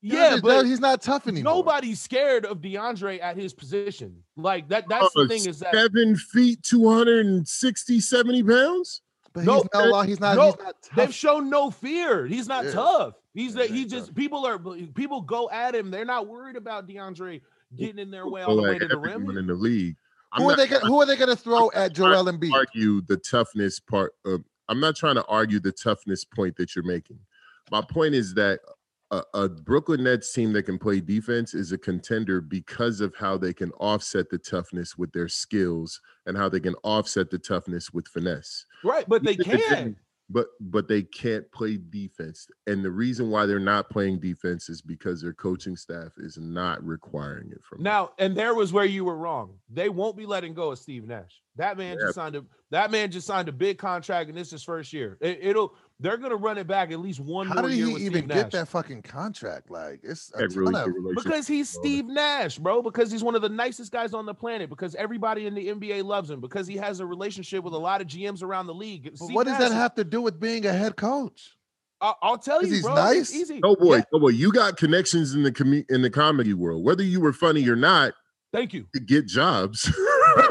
yeah, 0.00 0.32
He's 0.32 0.40
but 0.40 0.64
he's 0.64 0.80
not 0.80 1.02
tough 1.02 1.26
anymore. 1.26 1.54
Nobody's 1.54 2.00
scared 2.00 2.46
of 2.46 2.58
DeAndre 2.60 3.20
at 3.20 3.36
his 3.36 3.52
position. 3.52 4.22
Like 4.36 4.68
that. 4.68 4.88
That's 4.88 5.06
Oh, 5.16 5.24
the 5.24 5.24
uh, 5.24 5.28
thing 5.28 5.48
is 5.48 5.58
that 5.58 5.74
seven 5.74 6.16
feet, 6.16 6.62
260, 6.62 8.00
70 8.00 8.42
pounds. 8.44 9.02
But 9.32 9.44
no, 9.44 9.54
he's 9.56 9.64
no, 9.74 10.02
he's 10.02 10.20
not. 10.20 10.36
no, 10.36 10.46
he's 10.46 10.56
not 10.58 10.76
they've 10.96 11.14
shown 11.14 11.50
no 11.50 11.70
fear. 11.70 12.26
He's 12.26 12.48
not 12.48 12.64
Yeah. 12.64 12.70
tough. 12.72 13.14
He's 13.34 13.54
that 13.54 13.70
he 13.70 13.84
just 13.84 14.06
tough. 14.08 14.14
people 14.16 14.46
are 14.46 14.58
people 14.58 15.20
go 15.22 15.48
at 15.50 15.74
him. 15.74 15.90
They're 15.90 16.04
not 16.04 16.26
worried 16.26 16.56
about 16.56 16.88
DeAndre 16.88 17.40
getting 17.76 17.98
in 17.98 18.10
their 18.10 18.26
way 18.26 18.42
all 18.42 18.56
the 18.56 18.62
way 18.62 18.78
to 18.78 18.88
the 18.88 18.98
rim. 18.98 19.28
in 19.36 19.46
the 19.46 19.54
league. 19.54 19.96
I'm 20.32 20.42
Who 20.42 20.48
are 20.48 20.52
not 20.52 20.58
they? 20.58 20.66
Gonna, 20.66 20.86
who 20.86 21.00
are 21.00 21.06
they 21.06 21.16
going 21.16 21.30
to 21.30 21.36
throw 21.36 21.70
at 21.74 21.92
Joel 21.94 22.24
trying 22.24 22.38
Embiid? 22.38 22.52
argue 22.52 23.00
the 23.02 23.16
toughness 23.16 23.80
part 23.80 24.12
of 24.24 24.44
I'm 24.68 24.80
not 24.80 24.96
trying 24.96 25.14
to 25.14 25.24
argue 25.24 25.58
the 25.60 25.72
toughness 25.72 26.24
point 26.24 26.56
that 26.56 26.74
you're 26.76 26.84
making. 26.84 27.18
My 27.70 27.80
point 27.80 28.14
is 28.14 28.34
that 28.34 28.60
a, 29.10 29.22
a 29.34 29.48
Brooklyn 29.48 30.04
Nets 30.04 30.32
team 30.32 30.52
that 30.52 30.64
can 30.64 30.78
play 30.78 31.00
defense 31.00 31.54
is 31.54 31.72
a 31.72 31.78
contender 31.78 32.40
because 32.40 33.00
of 33.00 33.14
how 33.14 33.38
they 33.38 33.52
can 33.52 33.70
offset 33.72 34.28
the 34.30 34.38
toughness 34.38 34.98
with 34.98 35.12
their 35.12 35.28
skills 35.28 36.00
and 36.26 36.36
how 36.36 36.48
they 36.48 36.60
can 36.60 36.74
offset 36.82 37.30
the 37.30 37.38
toughness 37.38 37.92
with 37.92 38.06
finesse. 38.08 38.66
Right, 38.84 39.08
but 39.08 39.22
they 39.22 39.32
Even 39.32 39.44
can. 39.58 39.96
But 40.30 40.48
but 40.60 40.88
they 40.88 41.04
can't 41.04 41.50
play 41.52 41.78
defense. 41.78 42.48
And 42.66 42.84
the 42.84 42.90
reason 42.90 43.30
why 43.30 43.46
they're 43.46 43.58
not 43.58 43.88
playing 43.88 44.20
defense 44.20 44.68
is 44.68 44.82
because 44.82 45.22
their 45.22 45.32
coaching 45.32 45.74
staff 45.74 46.12
is 46.18 46.36
not 46.36 46.84
requiring 46.84 47.50
it 47.50 47.64
from 47.64 47.78
them. 47.78 47.84
Now, 47.84 48.10
and 48.18 48.36
there 48.36 48.54
was 48.54 48.70
where 48.70 48.84
you 48.84 49.06
were 49.06 49.16
wrong. 49.16 49.54
They 49.70 49.88
won't 49.88 50.18
be 50.18 50.26
letting 50.26 50.52
go 50.52 50.72
of 50.72 50.78
Steve 50.78 51.06
Nash. 51.06 51.40
That 51.56 51.78
man 51.78 51.96
Yeah. 51.98 52.06
just 52.06 52.16
signed 52.16 52.36
a 52.36 52.44
that 52.70 52.90
man 52.90 53.10
just 53.10 53.26
signed 53.26 53.48
a 53.48 53.52
big 53.52 53.78
contract, 53.78 54.28
and 54.28 54.36
this 54.36 54.48
is 54.48 54.52
his 54.52 54.62
first 54.64 54.92
year. 54.92 55.16
It, 55.22 55.56
will 55.56 55.74
they're 56.00 56.16
gonna 56.16 56.36
run 56.36 56.58
it 56.58 56.66
back 56.66 56.92
at 56.92 57.00
least 57.00 57.18
one 57.20 57.46
How 57.48 57.54
more 57.54 57.68
did 57.68 57.72
he 57.72 57.78
year 57.84 57.92
with 57.94 58.02
even 58.02 58.26
get 58.28 58.50
that 58.52 58.68
fucking 58.68 59.02
contract? 59.02 59.70
Like 59.70 60.00
it's 60.02 60.30
a 60.34 60.46
ton 60.46 60.56
really 60.56 60.80
of- 61.10 61.16
Because 61.16 61.46
he's 61.48 61.68
Steve 61.68 62.06
Nash, 62.06 62.58
bro. 62.58 62.82
Because 62.82 63.10
he's 63.10 63.24
one 63.24 63.34
of 63.34 63.42
the 63.42 63.48
nicest 63.48 63.90
guys 63.90 64.14
on 64.14 64.24
the 64.24 64.34
planet. 64.34 64.70
Because 64.70 64.94
everybody 64.94 65.46
in 65.46 65.54
the 65.54 65.68
NBA 65.68 66.04
loves 66.04 66.30
him. 66.30 66.40
Because 66.40 66.66
he 66.68 66.76
has 66.76 67.00
a 67.00 67.06
relationship 67.06 67.64
with 67.64 67.74
a 67.74 67.78
lot 67.78 68.00
of 68.00 68.06
GMs 68.06 68.42
around 68.42 68.68
the 68.68 68.74
league. 68.74 69.04
But 69.04 69.18
Steve 69.18 69.34
what 69.34 69.44
does 69.46 69.52
Nash 69.54 69.60
that 69.60 69.66
is- 69.70 69.72
have 69.74 69.94
to 69.96 70.04
do 70.04 70.20
with 70.22 70.38
being 70.38 70.66
a 70.66 70.72
head 70.72 70.96
coach? 70.96 71.56
I- 72.00 72.14
I'll 72.22 72.38
tell 72.38 72.62
you, 72.62 72.74
he's 72.74 72.82
bro. 72.82 72.94
nice? 72.94 73.16
It's 73.30 73.34
easy. 73.34 73.60
Oh 73.64 73.74
boy, 73.74 73.96
Yeah, 73.96 74.02
oh 74.12 74.20
boy, 74.20 74.28
you 74.28 74.52
got 74.52 74.76
connections 74.76 75.34
in 75.34 75.42
the 75.42 75.50
com- 75.50 75.84
in 75.88 76.02
the 76.02 76.10
comedy 76.10 76.54
world. 76.54 76.84
Whether 76.84 77.02
you 77.02 77.20
were 77.20 77.32
funny 77.32 77.68
or 77.68 77.74
not, 77.74 78.14
thank 78.52 78.72
you. 78.72 78.86
to 78.94 79.00
get 79.00 79.26
jobs. 79.26 79.90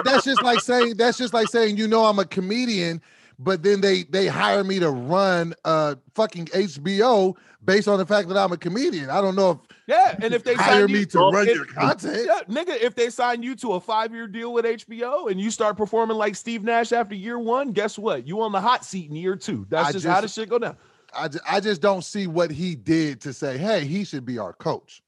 that's 0.04 0.26
just 0.26 0.44
like 0.44 0.60
saying 0.62 0.98
that's 0.98 1.18
just 1.18 1.34
like 1.34 1.48
saying 1.48 1.78
you 1.78 1.88
know 1.88 2.04
I'm 2.04 2.20
a 2.20 2.26
comedian, 2.26 3.02
but 3.40 3.64
then 3.64 3.82
they 3.82 4.04
they 4.04 4.28
hire 4.28 4.64
me 4.64 4.80
to 4.80 4.90
run 4.90 5.54
uh 5.66 5.96
fucking 6.16 6.46
HBO 6.48 7.36
based 7.64 7.88
on 7.88 7.98
the 8.00 8.06
fact 8.06 8.28
that 8.30 8.38
I'm 8.38 8.52
a 8.52 8.58
comedian. 8.58 9.10
I 9.10 9.20
don't 9.22 9.36
know 9.36 9.52
if 9.52 9.58
Yeah, 9.88 10.16
and 10.22 10.34
if 10.34 10.44
they 10.44 10.56
hire 10.56 10.88
me 10.88 11.00
you, 11.00 11.06
to 11.08 11.18
Well, 11.18 11.32
run 11.32 11.48
if- 11.50 11.56
your 11.56 11.66
content. 11.66 12.26
yeah, 12.28 12.42
nigga, 12.50 12.80
if 12.82 12.96
they 12.96 13.10
sign 13.10 13.44
you 13.44 13.56
to 13.58 13.74
a 13.74 13.80
five-year 13.80 14.28
deal 14.28 14.54
with 14.54 14.66
HBO 14.66 15.30
and 15.30 15.40
you 15.40 15.52
start 15.52 15.76
performing 15.78 16.18
like 16.18 16.36
Steve 16.36 16.64
Nash 16.64 16.92
after 16.92 17.14
year 17.16 17.38
one, 17.40 17.72
guess 17.72 17.98
what? 17.98 18.28
You 18.28 18.42
on 18.42 18.52
the 18.52 18.62
hot 18.62 18.86
seat 18.86 19.10
in 19.10 19.16
year 19.16 19.36
two. 19.36 19.66
That's 19.70 19.90
I 19.90 19.92
just, 19.92 20.06
how 20.06 20.16
the 20.16 20.22
just- 20.24 20.36
shit 20.36 20.50
go 20.50 20.60
down. 20.60 20.78
I 21.14 21.28
just, 21.30 21.44
I 21.50 21.60
just 21.62 21.82
don't 21.82 22.04
see 22.04 22.28
what 22.28 22.52
he 22.52 22.76
did 22.76 23.22
to 23.22 23.34
say, 23.34 23.58
hey, 23.58 23.86
he 23.86 24.04
should 24.04 24.26
be 24.26 24.38
our 24.40 24.52
coach. 24.54 25.02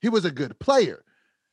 He 0.00 0.08
was 0.08 0.24
a 0.24 0.30
good 0.30 0.58
player. 0.58 1.04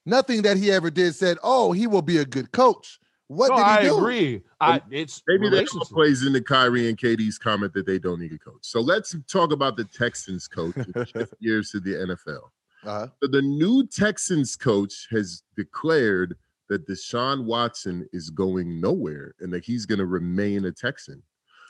Nothing 0.05 0.41
that 0.43 0.55
he 0.57 0.71
ever 0.71 0.89
did 0.89 1.13
said, 1.13 1.37
oh, 1.43 1.73
he 1.73 1.87
will 1.87 2.01
be 2.01 2.17
a 2.17 2.25
good 2.25 2.51
coach. 2.53 2.99
What 3.31 3.49
No, 3.49 3.55
did 3.57 3.63
he 3.65 3.71
I 3.71 3.81
do? 3.83 3.97
agree. 3.97 4.41
I 4.59 4.81
it's 4.91 5.23
Maybe 5.25 5.47
that 5.49 5.55
all 5.55 5.59
relationship. 5.59 5.87
plays 5.93 6.25
into 6.25 6.41
Kyrie 6.41 6.89
and 6.89 6.97
KD's 6.97 7.37
comment 7.37 7.71
that 7.73 7.85
they 7.85 7.97
don't 7.97 8.19
need 8.19 8.33
a 8.33 8.37
coach. 8.37 8.57
So 8.61 8.81
let's 8.81 9.15
talk 9.31 9.53
about 9.53 9.77
the 9.77 9.85
Texans 9.85 10.49
coach 10.49 10.75
years 11.39 11.71
shift 11.71 11.71
to 11.71 11.79
the 11.79 11.91
NFL. 11.93 12.49
Uh-huh. 12.83 13.07
So 13.23 13.29
the 13.29 13.41
new 13.41 13.87
Texans 13.87 14.57
coach 14.57 15.07
has 15.11 15.43
declared 15.55 16.35
that 16.67 16.85
Deshaun 16.89 17.45
Watson 17.45 18.05
is 18.11 18.29
going 18.29 18.81
nowhere 18.81 19.33
and 19.39 19.53
that 19.53 19.63
he's 19.63 19.85
going 19.85 19.99
to 19.99 20.05
remain 20.07 20.65
a 20.65 20.71
Texan. 20.73 21.23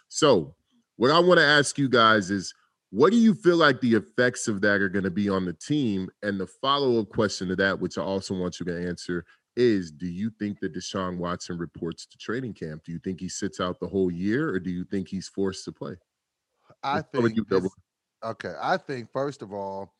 So, 0.08 0.56
what 0.98 1.12
I 1.12 1.20
want 1.20 1.40
to 1.40 1.46
ask 1.46 1.78
you 1.78 1.90
guys 1.90 2.32
is 2.32 2.54
what 2.90 3.12
do 3.12 3.18
you 3.18 3.34
feel 3.36 3.58
like 3.58 3.80
the 3.82 3.94
effects 3.96 4.48
of 4.48 4.62
that 4.62 4.82
are 4.82 4.90
going 4.90 5.04
to 5.06 5.12
be 5.12 5.30
on 5.30 5.46
the 5.46 5.54
team? 5.54 6.10
And 6.24 6.40
the 6.40 6.48
follow 6.48 7.00
up 7.00 7.10
question 7.10 7.48
to 7.50 7.56
that, 7.58 7.80
which 7.80 7.98
I 7.98 8.02
also 8.02 8.34
want 8.34 8.60
you 8.60 8.66
to 8.66 8.88
answer, 8.88 9.26
is 9.56 9.92
do 9.92 10.08
you 10.08 10.30
think 10.40 10.60
that 10.60 10.74
Deshaun 10.74 11.18
Watson 11.18 11.58
reports 11.58 12.06
to 12.06 12.18
training 12.18 12.54
camp? 12.54 12.84
Do 12.86 12.92
you 12.92 13.00
think 13.00 13.20
he 13.20 13.30
sits 13.30 13.60
out 13.60 13.80
the 13.80 13.88
whole 13.88 14.12
year 14.12 14.50
or 14.50 14.60
do 14.60 14.70
you 14.70 14.84
think 14.86 15.08
he's 15.08 15.28
forced 15.28 15.66
to 15.66 15.72
play? 15.72 15.96
I 16.84 16.96
Let's 16.96 17.10
think 17.12 17.36
you, 17.36 17.44
this- 17.50 17.60
Double. 17.60 17.74
okay. 18.24 18.54
I 18.62 18.78
think 18.78 19.12
first 19.12 19.42
of 19.42 19.52
all, 19.54 19.94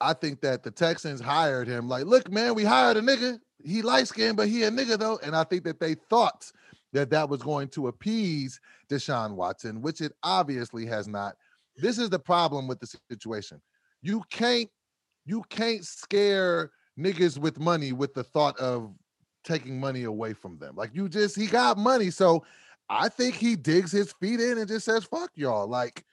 I 0.00 0.14
think 0.14 0.40
that 0.40 0.64
the 0.64 0.70
Texans 0.72 1.20
hired 1.20 1.68
him. 1.68 1.88
Like, 1.88 2.06
look, 2.06 2.28
man, 2.30 2.54
we 2.54 2.64
hired 2.64 2.96
a 2.96 3.00
nigga. 3.00 3.38
He 3.64 3.82
light 3.82 4.08
skinned, 4.08 4.36
but 4.36 4.48
he 4.48 4.64
a 4.64 4.70
nigga 4.70 4.98
though. 4.98 5.20
And 5.22 5.36
I 5.36 5.44
think 5.44 5.62
that 5.64 5.78
they 5.78 5.94
thought 6.10 6.50
that 6.92 7.08
that 7.10 7.28
was 7.28 7.40
going 7.40 7.68
to 7.68 7.86
appease 7.86 8.60
Deshaun 8.90 9.36
Watson, 9.36 9.80
which 9.80 10.00
it 10.00 10.12
obviously 10.24 10.84
has 10.86 11.06
not. 11.06 11.34
This 11.76 11.98
is 11.98 12.10
the 12.10 12.18
problem 12.18 12.66
with 12.66 12.80
the 12.80 12.98
situation. 13.08 13.62
You 14.02 14.22
can't, 14.30 14.68
you 15.24 15.44
can't 15.48 15.84
scare 15.84 16.72
niggas 16.98 17.38
with 17.38 17.58
money 17.58 17.92
with 17.92 18.14
the 18.14 18.24
thought 18.24 18.58
of 18.58 18.92
taking 19.44 19.80
money 19.80 20.04
away 20.04 20.32
from 20.32 20.58
them. 20.58 20.76
Like 20.76 20.90
you 20.94 21.08
just, 21.08 21.36
he 21.36 21.46
got 21.46 21.78
money, 21.78 22.10
so 22.10 22.44
I 22.88 23.08
think 23.08 23.34
he 23.34 23.56
digs 23.56 23.90
his 23.90 24.12
feet 24.20 24.40
in 24.40 24.58
and 24.58 24.68
just 24.68 24.84
says, 24.84 25.04
fuck 25.04 25.30
y'all. 25.34 25.66
Like, 25.66 26.04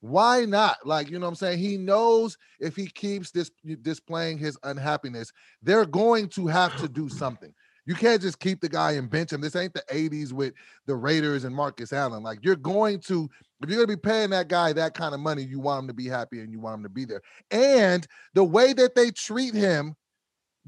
why 0.00 0.44
not? 0.44 0.86
Like, 0.86 1.10
you 1.10 1.18
know 1.18 1.26
what 1.26 1.30
I'm 1.30 1.36
saying? 1.36 1.58
He 1.58 1.76
knows 1.76 2.36
if 2.60 2.76
he 2.76 2.86
keeps 2.86 3.30
this 3.30 3.50
displaying 3.82 4.38
his 4.38 4.58
unhappiness, 4.62 5.32
they're 5.62 5.86
going 5.86 6.28
to 6.30 6.46
have 6.46 6.76
to 6.76 6.88
do 6.88 7.08
something. 7.08 7.52
You 7.86 7.94
can't 7.94 8.22
just 8.22 8.38
keep 8.38 8.60
the 8.60 8.68
guy 8.68 8.92
and 8.92 9.10
bench 9.10 9.32
him. 9.32 9.42
This 9.42 9.56
ain't 9.56 9.74
the 9.74 9.84
80s 9.92 10.32
with 10.32 10.54
the 10.86 10.94
Raiders 10.94 11.44
and 11.44 11.54
Marcus 11.54 11.92
Allen. 11.92 12.22
Like, 12.22 12.38
you're 12.42 12.56
going 12.56 13.00
to, 13.00 13.28
if 13.62 13.68
you're 13.68 13.84
going 13.84 13.88
to 13.88 13.96
be 13.96 14.00
paying 14.00 14.30
that 14.30 14.48
guy 14.48 14.72
that 14.72 14.94
kind 14.94 15.14
of 15.14 15.20
money, 15.20 15.42
you 15.42 15.60
want 15.60 15.82
him 15.82 15.88
to 15.88 15.94
be 15.94 16.08
happy 16.08 16.40
and 16.40 16.52
you 16.52 16.60
want 16.60 16.76
him 16.76 16.82
to 16.84 16.88
be 16.88 17.04
there. 17.04 17.20
And 17.50 18.06
the 18.32 18.44
way 18.44 18.72
that 18.72 18.94
they 18.94 19.10
treat 19.10 19.54
him 19.54 19.94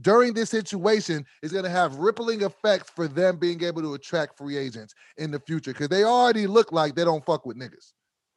during 0.00 0.34
this 0.34 0.50
situation 0.50 1.24
is 1.42 1.52
going 1.52 1.64
to 1.64 1.70
have 1.70 1.96
rippling 1.96 2.42
effects 2.42 2.90
for 2.90 3.08
them 3.08 3.38
being 3.38 3.62
able 3.62 3.82
to 3.82 3.94
attract 3.94 4.36
free 4.36 4.56
agents 4.56 4.94
in 5.16 5.30
the 5.30 5.40
future 5.40 5.72
because 5.72 5.88
they 5.88 6.04
already 6.04 6.46
look 6.46 6.72
like 6.72 6.94
they 6.94 7.04
don't 7.04 7.24
fuck 7.24 7.46
with 7.46 7.56
niggas. 7.56 7.92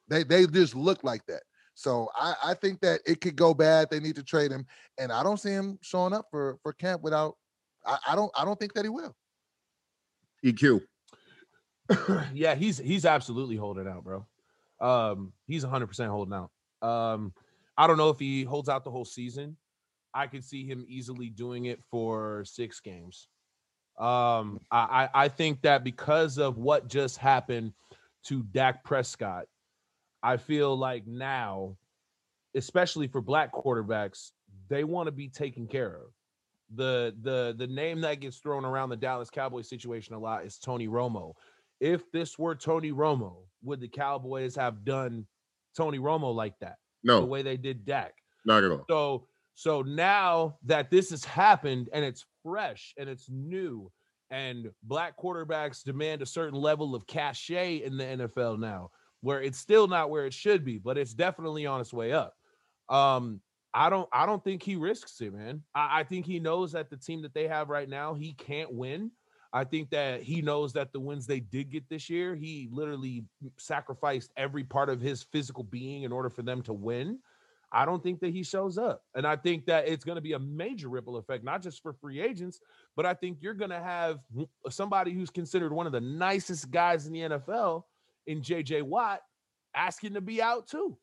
They 0.08 0.24
they 0.24 0.48
just 0.48 0.76
look 0.76 1.04
like 1.04 1.26
that. 1.28 1.44
So 1.76 2.10
I, 2.16 2.34
I 2.44 2.54
think 2.56 2.82
that 2.82 3.02
it 3.06 3.22
could 3.22 3.36
go 3.36 3.54
bad. 3.54 3.90
They 3.90 4.00
need 4.00 4.16
to 4.16 4.24
trade 4.24 4.52
him, 4.52 4.66
and 4.98 5.12
I 5.12 5.24
don't 5.24 5.40
see 5.40 5.52
him 5.52 5.78
showing 5.82 6.14
up 6.14 6.26
for 6.32 6.58
for 6.64 6.74
camp 6.74 7.02
without. 7.02 7.36
I, 7.86 7.98
I 8.10 8.16
don't 8.16 8.32
I 8.36 8.46
don't 8.46 8.60
think 8.60 8.74
that 8.74 8.86
he 8.86 8.90
will. 8.90 9.16
EQ. 10.44 10.82
yeah, 12.34 12.56
he's 12.56 12.78
he's 12.78 13.06
absolutely 13.06 13.56
holding 13.56 13.88
out, 13.88 14.04
bro. 14.04 14.26
Um, 14.82 15.34
he's 15.46 15.64
100 15.64 15.88
percent 15.88 16.10
holding 16.10 16.34
out. 16.34 16.52
Um, 16.88 17.34
I 17.78 17.88
don't 17.88 17.98
know 17.98 18.10
if 18.10 18.20
he 18.20 18.44
holds 18.44 18.70
out 18.70 18.84
the 18.84 18.92
whole 18.92 19.06
season. 19.06 19.58
I 20.14 20.28
could 20.28 20.44
see 20.44 20.66
him 20.66 20.86
easily 20.88 21.30
doing 21.30 21.66
it 21.66 21.80
for 21.90 22.44
six 22.46 22.80
games. 22.80 23.28
Um, 24.00 24.62
I, 24.72 25.10
I 25.14 25.28
think 25.28 25.62
that 25.64 25.84
because 25.84 26.38
of 26.38 26.58
what 26.58 26.88
just 26.88 27.18
happened 27.18 27.74
to 28.26 28.44
Dak 28.44 28.84
Prescott, 28.84 29.46
I 30.24 30.38
feel 30.38 30.76
like 30.78 31.06
now, 31.06 31.76
especially 32.56 33.08
for 33.08 33.22
black 33.22 33.54
quarterbacks, 33.54 34.32
they 34.70 34.84
want 34.84 35.08
to 35.08 35.12
be 35.12 35.28
taken 35.28 35.68
care 35.68 35.96
of. 35.96 36.12
The 36.76 37.16
the 37.24 37.56
the 37.58 37.68
name 37.68 38.02
that 38.02 38.20
gets 38.20 38.38
thrown 38.38 38.64
around 38.64 38.90
the 38.90 38.96
Dallas 38.96 39.30
Cowboys 39.32 39.68
situation 39.68 40.14
a 40.14 40.20
lot 40.20 40.46
is 40.46 40.60
Tony 40.60 40.88
Romo. 40.88 41.34
If 41.80 42.12
this 42.12 42.38
were 42.38 42.56
Tony 42.56 42.92
Romo, 42.92 43.38
would 43.64 43.82
the 43.82 43.88
Cowboys 43.88 44.56
have 44.56 44.86
done 44.86 45.26
Tony 45.76 45.98
Romo 45.98 46.34
like 46.34 46.54
that? 46.60 46.76
No, 47.04 47.22
the 47.22 47.26
way 47.26 47.42
they 47.42 47.58
did 47.58 47.86
Dak. 47.86 48.14
Not 48.46 48.64
at 48.64 48.72
all. 48.72 48.86
So 48.88 49.28
so 49.60 49.82
now 49.82 50.56
that 50.64 50.90
this 50.90 51.10
has 51.10 51.26
happened 51.26 51.90
and 51.92 52.06
it's 52.06 52.24
fresh 52.46 52.94
and 52.98 53.10
it's 53.10 53.30
new, 53.30 53.92
and 54.30 54.72
black 54.84 55.18
quarterbacks 55.18 55.84
demand 55.84 56.22
a 56.22 56.26
certain 56.26 56.58
level 56.58 56.96
of 56.96 57.06
cachet 57.08 57.84
in 57.84 57.98
the 57.98 58.06
NFL 58.06 58.58
now, 58.58 58.90
where 59.20 59.42
it's 59.42 59.58
still 59.58 59.86
not 59.86 60.10
where 60.10 60.26
it 60.26 60.34
should 60.34 60.64
be, 60.64 60.78
but 60.78 60.98
it's 60.98 61.14
definitely 61.14 61.66
on 61.66 61.82
its 61.82 61.92
way 61.92 62.14
up. 62.14 62.36
Um, 62.88 63.42
I 63.74 63.90
don't 63.90 64.08
I 64.14 64.26
don't 64.26 64.42
think 64.42 64.64
he 64.64 64.78
risks 64.78 65.20
it, 65.20 65.34
man. 65.34 65.62
I, 65.76 66.00
I 66.00 66.04
think 66.06 66.26
he 66.26 66.40
knows 66.40 66.72
that 66.72 66.90
the 66.90 66.96
team 66.96 67.22
that 67.24 67.34
they 67.34 67.50
have 67.50 67.68
right 67.68 67.90
now, 67.90 68.14
he 68.14 68.32
can't 68.36 68.72
win. 68.72 69.12
I 69.52 69.66
think 69.66 69.90
that 69.90 70.24
he 70.24 70.42
knows 70.42 70.72
that 70.72 70.94
the 70.94 71.02
wins 71.02 71.28
they 71.28 71.42
did 71.42 71.70
get 71.70 71.84
this 71.90 72.10
year, 72.10 72.34
he 72.34 72.70
literally 72.72 73.26
sacrificed 73.58 74.32
every 74.38 74.64
part 74.64 74.88
of 74.88 75.02
his 75.02 75.24
physical 75.34 75.66
being 75.66 76.04
in 76.04 76.14
order 76.14 76.30
for 76.30 76.44
them 76.44 76.62
to 76.62 76.72
win. 76.72 77.20
I 77.72 77.86
don't 77.86 78.02
think 78.02 78.20
that 78.22 78.32
he 78.32 78.44
shows 78.44 78.78
up. 78.78 79.04
And 79.16 79.28
I 79.28 79.36
think 79.36 79.66
that 79.68 79.88
it's 79.88 80.04
going 80.04 80.16
to 80.16 80.22
be 80.22 80.34
a 80.34 80.40
major 80.40 80.90
ripple 80.90 81.18
effect, 81.18 81.44
not 81.44 81.62
just 81.62 81.84
for 81.84 81.94
free 81.94 82.20
agents, 82.20 82.60
but 82.96 83.06
I 83.06 83.14
think 83.14 83.38
you're 83.42 83.54
going 83.54 83.70
to 83.70 83.80
have 83.80 84.20
somebody 84.70 85.12
who's 85.12 85.30
considered 85.30 85.72
one 85.72 85.86
of 85.86 85.92
the 85.92 86.02
nicest 86.02 86.72
guys 86.72 87.06
in 87.06 87.14
the 87.14 87.20
NFL 87.20 87.84
in 88.28 88.42
JJ 88.42 88.84
Watt 88.84 89.22
asking 89.76 90.14
to 90.16 90.22
be 90.22 90.42
out 90.42 90.68
too. 90.68 90.98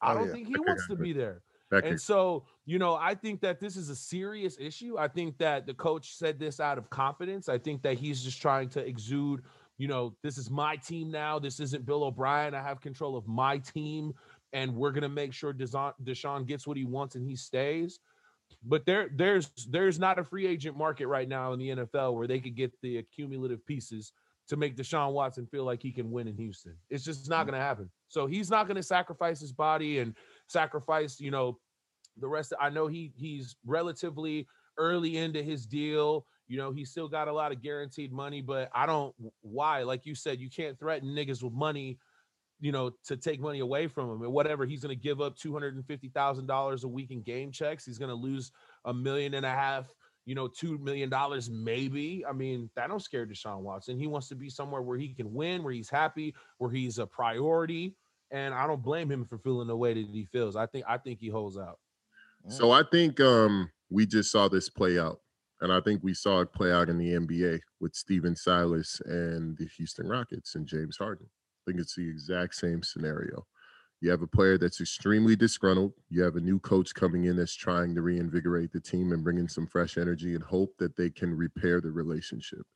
I 0.00 0.12
oh, 0.12 0.18
don't 0.18 0.26
yeah. 0.28 0.32
think 0.32 0.48
he 0.48 0.54
wants 0.58 0.86
to 0.88 0.96
be 0.96 1.12
there. 1.12 1.42
And 1.72 2.00
so, 2.00 2.44
you 2.66 2.78
know, 2.78 2.96
I 2.96 3.14
think 3.14 3.40
that 3.42 3.60
this 3.60 3.76
is 3.76 3.90
a 3.90 3.96
serious 3.96 4.56
issue. 4.58 4.98
I 4.98 5.06
think 5.06 5.38
that 5.38 5.66
the 5.66 5.74
coach 5.74 6.16
said 6.16 6.38
this 6.38 6.58
out 6.58 6.78
of 6.78 6.90
confidence. 6.90 7.48
I 7.48 7.58
think 7.58 7.82
that 7.82 7.96
he's 7.96 8.24
just 8.24 8.42
trying 8.42 8.68
to 8.70 8.80
exude, 8.80 9.42
you 9.78 9.86
know, 9.86 10.16
this 10.22 10.36
is 10.36 10.50
my 10.50 10.76
team 10.76 11.12
now. 11.12 11.38
This 11.38 11.60
isn't 11.60 11.86
Bill 11.86 12.02
O'Brien. 12.02 12.54
I 12.54 12.62
have 12.62 12.80
control 12.80 13.16
of 13.16 13.28
my 13.28 13.58
team 13.58 14.12
and 14.52 14.74
we're 14.74 14.92
gonna 14.92 15.08
make 15.08 15.32
sure 15.32 15.52
Deshaun, 15.52 16.46
gets 16.46 16.66
what 16.66 16.76
he 16.76 16.84
wants 16.84 17.14
and 17.14 17.24
he 17.24 17.36
stays. 17.36 18.00
But 18.64 18.84
there, 18.84 19.08
there's 19.14 19.50
there's 19.68 19.98
not 19.98 20.18
a 20.18 20.24
free 20.24 20.46
agent 20.46 20.76
market 20.76 21.06
right 21.06 21.28
now 21.28 21.52
in 21.52 21.58
the 21.58 21.68
NFL 21.70 22.14
where 22.14 22.26
they 22.26 22.40
could 22.40 22.56
get 22.56 22.72
the 22.82 22.98
accumulative 22.98 23.64
pieces 23.66 24.12
to 24.50 24.56
make 24.56 24.76
Deshaun 24.76 25.12
Watson 25.12 25.46
feel 25.46 25.64
like 25.64 25.80
he 25.80 25.92
can 25.92 26.10
win 26.10 26.26
in 26.26 26.36
Houston. 26.36 26.74
It's 26.90 27.04
just 27.04 27.30
not 27.30 27.44
mm. 27.44 27.50
going 27.50 27.60
to 27.60 27.64
happen. 27.64 27.88
So 28.08 28.26
he's 28.26 28.50
not 28.50 28.66
going 28.66 28.76
to 28.76 28.82
sacrifice 28.82 29.40
his 29.40 29.52
body 29.52 30.00
and 30.00 30.16
sacrifice, 30.48 31.20
you 31.20 31.30
know, 31.30 31.58
the 32.16 32.26
rest. 32.26 32.52
Of, 32.52 32.58
I 32.60 32.68
know 32.68 32.88
he 32.88 33.12
he's 33.16 33.54
relatively 33.64 34.48
early 34.76 35.18
into 35.18 35.42
his 35.42 35.66
deal. 35.66 36.26
You 36.48 36.58
know, 36.58 36.72
he 36.72 36.84
still 36.84 37.06
got 37.06 37.28
a 37.28 37.32
lot 37.32 37.52
of 37.52 37.62
guaranteed 37.62 38.12
money, 38.12 38.40
but 38.40 38.70
I 38.74 38.86
don't 38.86 39.14
why. 39.40 39.84
Like 39.84 40.04
you 40.04 40.16
said, 40.16 40.40
you 40.40 40.50
can't 40.50 40.76
threaten 40.78 41.14
niggas 41.14 41.44
with 41.44 41.52
money 41.52 41.98
you 42.60 42.72
know, 42.72 42.90
to 43.04 43.16
take 43.16 43.40
money 43.40 43.60
away 43.60 43.86
from 43.86 44.10
him 44.10 44.22
and 44.22 44.32
whatever. 44.32 44.66
He's 44.66 44.82
going 44.82 44.94
to 44.94 45.02
give 45.02 45.20
up 45.20 45.36
two 45.36 45.52
hundred 45.52 45.74
and 45.74 45.86
fifty 45.86 46.08
thousand 46.08 46.46
dollars 46.46 46.84
a 46.84 46.88
week 46.88 47.10
in 47.10 47.22
game 47.22 47.50
checks. 47.50 47.84
He's 47.84 47.98
going 47.98 48.10
to 48.10 48.14
lose 48.14 48.52
a 48.84 48.92
million 48.92 49.34
and 49.34 49.46
a 49.46 49.50
half, 49.50 49.86
you 50.26 50.34
know, 50.34 50.46
two 50.46 50.78
million 50.78 51.08
dollars 51.08 51.48
maybe. 51.50 52.24
I 52.28 52.32
mean, 52.32 52.70
that 52.76 52.88
don't 52.88 53.02
scare 53.02 53.26
Deshaun 53.26 53.60
Watson. 53.60 53.98
He 53.98 54.06
wants 54.06 54.28
to 54.28 54.34
be 54.34 54.50
somewhere 54.50 54.82
where 54.82 54.98
he 54.98 55.08
can 55.14 55.32
win, 55.32 55.62
where 55.62 55.72
he's 55.72 55.90
happy, 55.90 56.34
where 56.58 56.70
he's 56.70 56.98
a 56.98 57.06
priority. 57.06 57.96
And 58.30 58.54
I 58.54 58.66
don't 58.66 58.82
blame 58.82 59.10
him 59.10 59.24
for 59.24 59.38
feeling 59.38 59.66
the 59.66 59.76
way 59.76 59.94
that 59.94 60.06
he 60.06 60.26
feels. 60.26 60.54
I 60.54 60.66
think 60.66 60.84
I 60.86 60.98
think 60.98 61.18
he 61.18 61.28
holds 61.28 61.56
out. 61.56 61.78
So 62.48 62.70
I 62.70 62.82
think 62.90 63.20
um 63.20 63.70
we 63.90 64.06
just 64.06 64.30
saw 64.30 64.48
this 64.48 64.68
play 64.68 64.98
out. 64.98 65.20
And 65.62 65.70
I 65.70 65.80
think 65.80 66.02
we 66.02 66.14
saw 66.14 66.40
it 66.40 66.52
play 66.54 66.72
out 66.72 66.88
in 66.88 66.96
the 66.96 67.10
NBA 67.10 67.60
with 67.80 67.94
Stephen 67.94 68.34
Silas 68.34 68.98
and 69.04 69.58
the 69.58 69.66
Houston 69.76 70.08
Rockets 70.08 70.54
and 70.54 70.66
James 70.66 70.96
Harden 70.96 71.26
think 71.66 71.80
it's 71.80 71.94
the 71.94 72.08
exact 72.08 72.54
same 72.54 72.82
scenario. 72.82 73.46
You 74.00 74.10
have 74.10 74.22
a 74.22 74.26
player 74.26 74.56
that's 74.56 74.80
extremely 74.80 75.36
disgruntled. 75.36 75.92
You 76.08 76.22
have 76.22 76.36
a 76.36 76.40
new 76.40 76.58
coach 76.58 76.94
coming 76.94 77.24
in 77.24 77.36
that's 77.36 77.54
trying 77.54 77.94
to 77.94 78.02
reinvigorate 78.02 78.72
the 78.72 78.80
team 78.80 79.12
and 79.12 79.22
bring 79.22 79.38
in 79.38 79.48
some 79.48 79.66
fresh 79.66 79.98
energy 79.98 80.34
and 80.34 80.42
hope 80.42 80.74
that 80.78 80.96
they 80.96 81.10
can 81.10 81.36
repair 81.36 81.80
the 81.80 81.90
relationship. 81.90 82.66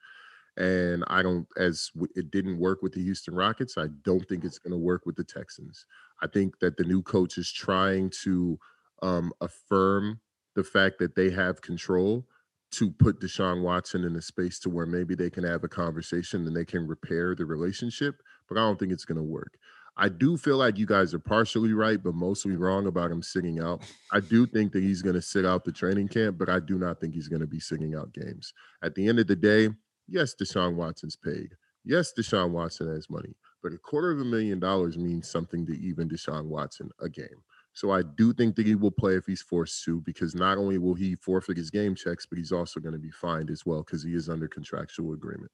And 0.56 1.02
I 1.08 1.22
don't, 1.22 1.46
as 1.56 1.90
it 2.14 2.30
didn't 2.30 2.58
work 2.58 2.82
with 2.82 2.92
the 2.92 3.02
Houston 3.02 3.34
Rockets, 3.34 3.76
I 3.76 3.86
don't 4.04 4.26
think 4.28 4.44
it's 4.44 4.58
going 4.58 4.72
to 4.72 4.78
work 4.78 5.06
with 5.06 5.16
the 5.16 5.24
Texans. 5.24 5.86
I 6.22 6.26
think 6.26 6.58
that 6.60 6.76
the 6.76 6.84
new 6.84 7.02
coach 7.02 7.38
is 7.38 7.50
trying 7.50 8.10
to 8.22 8.58
um, 9.02 9.32
affirm 9.40 10.20
the 10.54 10.62
fact 10.62 10.98
that 10.98 11.16
they 11.16 11.30
have 11.30 11.60
control 11.60 12.24
to 12.72 12.90
put 12.90 13.20
Deshaun 13.20 13.62
Watson 13.62 14.04
in 14.04 14.16
a 14.16 14.22
space 14.22 14.58
to 14.60 14.68
where 14.68 14.86
maybe 14.86 15.14
they 15.14 15.30
can 15.30 15.44
have 15.44 15.64
a 15.64 15.68
conversation 15.68 16.46
and 16.46 16.56
they 16.56 16.64
can 16.64 16.86
repair 16.86 17.34
the 17.34 17.46
relationship, 17.46 18.16
but 18.48 18.58
I 18.58 18.62
don't 18.62 18.78
think 18.78 18.92
it's 18.92 19.04
going 19.04 19.18
to 19.18 19.22
work. 19.22 19.56
I 19.96 20.08
do 20.08 20.36
feel 20.36 20.56
like 20.56 20.76
you 20.76 20.86
guys 20.86 21.14
are 21.14 21.20
partially 21.20 21.72
right, 21.72 22.02
but 22.02 22.14
mostly 22.14 22.56
wrong 22.56 22.86
about 22.86 23.12
him 23.12 23.22
sitting 23.22 23.60
out. 23.60 23.82
I 24.12 24.18
do 24.18 24.44
think 24.44 24.72
that 24.72 24.82
he's 24.82 25.02
going 25.02 25.14
to 25.14 25.22
sit 25.22 25.46
out 25.46 25.64
the 25.64 25.70
training 25.70 26.08
camp, 26.08 26.36
but 26.36 26.48
I 26.48 26.58
do 26.58 26.78
not 26.78 27.00
think 27.00 27.14
he's 27.14 27.28
going 27.28 27.42
to 27.42 27.46
be 27.46 27.60
sitting 27.60 27.94
out 27.94 28.12
games. 28.12 28.52
At 28.82 28.94
the 28.96 29.06
end 29.06 29.20
of 29.20 29.28
the 29.28 29.36
day, 29.36 29.68
yes, 30.08 30.34
Deshaun 30.34 30.74
Watson's 30.74 31.16
paid. 31.16 31.54
Yes, 31.84 32.12
Deshaun 32.18 32.50
Watson 32.50 32.92
has 32.92 33.08
money, 33.08 33.36
but 33.62 33.72
a 33.72 33.78
quarter 33.78 34.10
of 34.10 34.20
a 34.20 34.24
million 34.24 34.58
dollars 34.58 34.98
means 34.98 35.30
something 35.30 35.64
to 35.66 35.78
even 35.78 36.08
Deshaun 36.08 36.46
Watson 36.46 36.90
a 37.00 37.08
game. 37.08 37.44
So 37.74 37.90
I 37.90 38.02
do 38.02 38.32
think 38.32 38.56
that 38.56 38.66
he 38.66 38.74
will 38.74 38.90
play 38.90 39.14
if 39.14 39.26
he's 39.26 39.42
forced 39.42 39.84
to, 39.84 40.00
because 40.00 40.34
not 40.34 40.58
only 40.58 40.78
will 40.78 40.94
he 40.94 41.16
forfeit 41.16 41.56
his 41.56 41.70
game 41.70 41.94
checks, 41.94 42.24
but 42.24 42.38
he's 42.38 42.52
also 42.52 42.80
going 42.80 42.94
to 42.94 43.00
be 43.00 43.10
fined 43.10 43.50
as 43.50 43.66
well 43.66 43.82
because 43.82 44.02
he 44.02 44.14
is 44.14 44.28
under 44.28 44.48
contractual 44.48 45.12
agreement. 45.12 45.50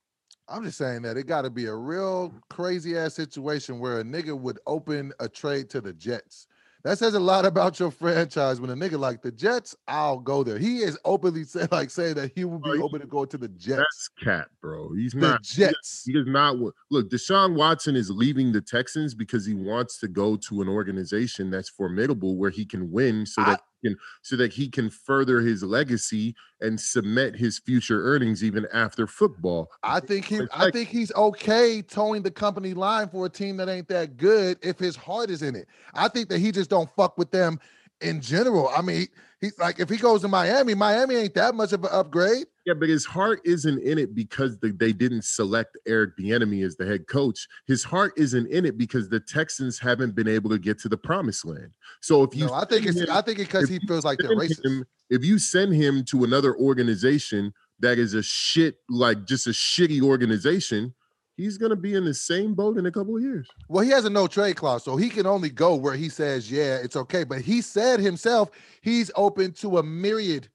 I'm 0.50 0.64
just 0.64 0.78
saying 0.78 1.02
that 1.02 1.16
it 1.16 1.26
got 1.26 1.42
to 1.42 1.50
be 1.50 1.66
a 1.66 1.74
real 1.74 2.34
crazy 2.48 2.96
ass 2.98 3.14
situation 3.14 3.78
where 3.78 4.00
a 4.00 4.04
nigga 4.04 4.38
would 4.38 4.58
open 4.66 5.12
a 5.20 5.28
trade 5.28 5.70
to 5.70 5.80
the 5.80 5.92
Jets 5.92 6.48
that 6.82 6.98
says 6.98 7.14
a 7.14 7.20
lot 7.20 7.44
about 7.46 7.78
your 7.78 7.90
franchise 7.90 8.60
when 8.60 8.70
a 8.70 8.74
nigga 8.74 8.98
like 8.98 9.22
the 9.22 9.32
Jets, 9.32 9.76
I'll 9.88 10.18
go 10.18 10.42
there. 10.42 10.58
He 10.58 10.78
is 10.78 10.98
openly 11.04 11.44
say, 11.44 11.66
like 11.70 11.90
saying 11.90 12.14
that 12.14 12.32
he 12.34 12.44
will 12.44 12.58
be 12.58 12.70
oh, 12.70 12.82
open 12.82 13.00
to 13.00 13.06
go 13.06 13.24
to 13.24 13.36
the 13.36 13.48
Jets. 13.48 13.78
That's 13.78 14.10
cat, 14.22 14.48
bro. 14.60 14.92
He's 14.94 15.12
the 15.12 15.20
not 15.20 15.42
Jets. 15.42 16.04
He, 16.04 16.12
he 16.12 16.18
is 16.18 16.26
not 16.26 16.56
look, 16.56 17.10
Deshaun 17.10 17.54
Watson 17.54 17.96
is 17.96 18.10
leaving 18.10 18.52
the 18.52 18.60
Texans 18.60 19.14
because 19.14 19.44
he 19.46 19.54
wants 19.54 19.98
to 19.98 20.08
go 20.08 20.36
to 20.36 20.62
an 20.62 20.68
organization 20.68 21.50
that's 21.50 21.68
formidable 21.68 22.36
where 22.36 22.50
he 22.50 22.64
can 22.64 22.90
win 22.90 23.26
so 23.26 23.42
that 23.44 23.60
can 23.84 23.96
so 24.22 24.36
that 24.36 24.52
he 24.52 24.68
can 24.68 24.90
further 24.90 25.40
his 25.40 25.62
legacy 25.62 26.34
and 26.60 26.78
cement 26.78 27.36
his 27.36 27.58
future 27.58 28.02
earnings 28.04 28.44
even 28.44 28.66
after 28.72 29.06
football. 29.06 29.70
I 29.82 30.00
think 30.00 30.26
he 30.26 30.40
I 30.52 30.70
think 30.70 30.88
he's 30.88 31.12
okay 31.14 31.82
towing 31.82 32.22
the 32.22 32.30
company 32.30 32.74
line 32.74 33.08
for 33.08 33.26
a 33.26 33.28
team 33.28 33.56
that 33.58 33.68
ain't 33.68 33.88
that 33.88 34.16
good 34.16 34.58
if 34.62 34.78
his 34.78 34.96
heart 34.96 35.30
is 35.30 35.42
in 35.42 35.56
it. 35.56 35.66
I 35.94 36.08
think 36.08 36.28
that 36.28 36.38
he 36.38 36.52
just 36.52 36.70
don't 36.70 36.90
fuck 36.96 37.18
with 37.18 37.30
them 37.30 37.58
in 38.00 38.20
general. 38.20 38.70
I 38.74 38.82
mean, 38.82 39.06
he's 39.40 39.58
like 39.58 39.80
if 39.80 39.88
he 39.88 39.96
goes 39.96 40.22
to 40.22 40.28
Miami, 40.28 40.74
Miami 40.74 41.16
ain't 41.16 41.34
that 41.34 41.54
much 41.54 41.72
of 41.72 41.84
an 41.84 41.90
upgrade. 41.92 42.46
Yeah, 42.66 42.74
but 42.74 42.90
his 42.90 43.06
heart 43.06 43.40
isn't 43.44 43.78
in 43.82 43.98
it 43.98 44.14
because 44.14 44.58
the, 44.58 44.72
they 44.72 44.92
didn't 44.92 45.24
select 45.24 45.78
Eric 45.86 46.16
Bieniemy 46.18 46.64
as 46.64 46.76
the 46.76 46.86
head 46.86 47.06
coach. 47.06 47.48
His 47.66 47.82
heart 47.82 48.12
isn't 48.18 48.48
in 48.48 48.66
it 48.66 48.76
because 48.76 49.08
the 49.08 49.20
Texans 49.20 49.78
haven't 49.78 50.14
been 50.14 50.28
able 50.28 50.50
to 50.50 50.58
get 50.58 50.78
to 50.80 50.88
the 50.88 50.96
promised 50.96 51.46
land. 51.46 51.70
So 52.02 52.22
if 52.22 52.36
you, 52.36 52.46
no, 52.46 52.52
I 52.52 52.66
think 52.66 52.86
it's 52.86 52.98
him, 52.98 53.06
I 53.10 53.22
think 53.22 53.38
because 53.38 53.68
he 53.68 53.78
feels 53.88 54.04
like 54.04 54.18
they're 54.18 54.36
racist. 54.36 54.64
Him, 54.64 54.84
if 55.08 55.24
you 55.24 55.38
send 55.38 55.74
him 55.74 56.04
to 56.06 56.24
another 56.24 56.54
organization 56.56 57.54
that 57.78 57.98
is 57.98 58.12
a 58.12 58.22
shit, 58.22 58.76
like 58.90 59.24
just 59.24 59.46
a 59.46 59.50
shitty 59.50 60.02
organization, 60.02 60.92
he's 61.38 61.56
going 61.56 61.70
to 61.70 61.76
be 61.76 61.94
in 61.94 62.04
the 62.04 62.12
same 62.12 62.54
boat 62.54 62.76
in 62.76 62.84
a 62.84 62.92
couple 62.92 63.16
of 63.16 63.22
years. 63.22 63.48
Well, 63.68 63.82
he 63.82 63.90
has 63.90 64.04
a 64.04 64.10
no 64.10 64.26
trade 64.26 64.56
clause, 64.56 64.84
so 64.84 64.96
he 64.96 65.08
can 65.08 65.26
only 65.26 65.48
go 65.48 65.74
where 65.74 65.94
he 65.94 66.10
says, 66.10 66.50
yeah, 66.50 66.76
it's 66.76 66.96
okay. 66.96 67.24
But 67.24 67.40
he 67.40 67.62
said 67.62 68.00
himself 68.00 68.50
he's 68.82 69.10
open 69.16 69.52
to 69.52 69.78
a 69.78 69.82
myriad 69.82 70.50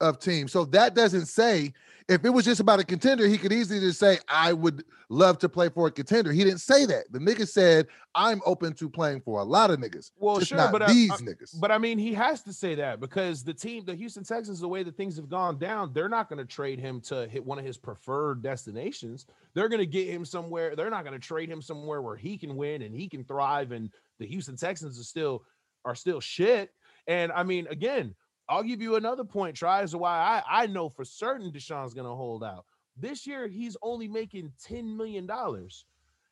of 0.00 0.18
teams. 0.18 0.52
So 0.52 0.64
that 0.66 0.94
doesn't 0.94 1.26
say 1.26 1.72
if 2.10 2.24
it 2.24 2.30
was 2.30 2.44
just 2.44 2.60
about 2.60 2.80
a 2.80 2.84
contender, 2.84 3.28
he 3.28 3.38
could 3.38 3.52
easily 3.52 3.78
just 3.78 4.00
say, 4.00 4.18
I 4.28 4.52
would 4.52 4.84
love 5.10 5.38
to 5.38 5.48
play 5.48 5.68
for 5.68 5.86
a 5.86 5.90
contender. 5.92 6.32
He 6.32 6.42
didn't 6.42 6.60
say 6.60 6.84
that. 6.86 7.04
The 7.12 7.20
nigga 7.20 7.46
said, 7.46 7.86
I'm 8.16 8.40
open 8.44 8.72
to 8.74 8.88
playing 8.88 9.20
for 9.20 9.38
a 9.40 9.44
lot 9.44 9.70
of 9.70 9.78
niggas. 9.78 10.10
Well, 10.18 10.40
sure, 10.40 10.68
but 10.72 10.82
uh, 10.82 10.88
these 10.88 11.12
I, 11.12 11.16
niggas. 11.18 11.60
But 11.60 11.70
I 11.70 11.78
mean, 11.78 11.98
he 11.98 12.12
has 12.14 12.42
to 12.42 12.52
say 12.52 12.74
that 12.74 12.98
because 12.98 13.44
the 13.44 13.54
team, 13.54 13.84
the 13.84 13.94
Houston 13.94 14.24
Texans, 14.24 14.58
the 14.58 14.66
way 14.66 14.82
that 14.82 14.96
things 14.96 15.14
have 15.16 15.28
gone 15.28 15.56
down, 15.56 15.92
they're 15.92 16.08
not 16.08 16.28
going 16.28 16.40
to 16.40 16.44
trade 16.44 16.80
him 16.80 17.00
to 17.02 17.28
hit 17.28 17.44
one 17.44 17.60
of 17.60 17.64
his 17.64 17.76
preferred 17.76 18.42
destinations. 18.42 19.26
They're 19.54 19.68
going 19.68 19.78
to 19.78 19.86
get 19.86 20.08
him 20.08 20.24
somewhere. 20.24 20.74
They're 20.74 20.90
not 20.90 21.04
going 21.04 21.18
to 21.18 21.24
trade 21.24 21.48
him 21.48 21.62
somewhere 21.62 22.02
where 22.02 22.16
he 22.16 22.36
can 22.36 22.56
win 22.56 22.82
and 22.82 22.92
he 22.92 23.08
can 23.08 23.22
thrive. 23.22 23.70
And 23.70 23.88
the 24.18 24.26
Houston 24.26 24.56
Texans 24.56 24.98
are 24.98 25.04
still 25.04 25.44
are 25.84 25.94
still 25.94 26.20
shit. 26.20 26.70
And 27.06 27.30
I 27.32 27.44
mean, 27.44 27.66
again, 27.68 28.14
I'll 28.50 28.64
give 28.64 28.82
you 28.82 28.96
another 28.96 29.24
point, 29.24 29.56
try 29.56 29.82
as 29.82 29.92
to 29.92 29.98
why 29.98 30.42
I, 30.48 30.64
I 30.64 30.66
know 30.66 30.88
for 30.88 31.04
certain 31.04 31.52
Deshaun's 31.52 31.94
gonna 31.94 32.14
hold 32.14 32.42
out. 32.42 32.66
This 32.96 33.26
year, 33.26 33.46
he's 33.46 33.76
only 33.80 34.08
making 34.08 34.52
$10 34.68 34.96
million. 34.96 35.30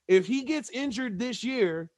If 0.09 0.27
he 0.27 0.43
gets 0.43 0.69
injured 0.71 1.19
this 1.19 1.45
year, 1.45 1.91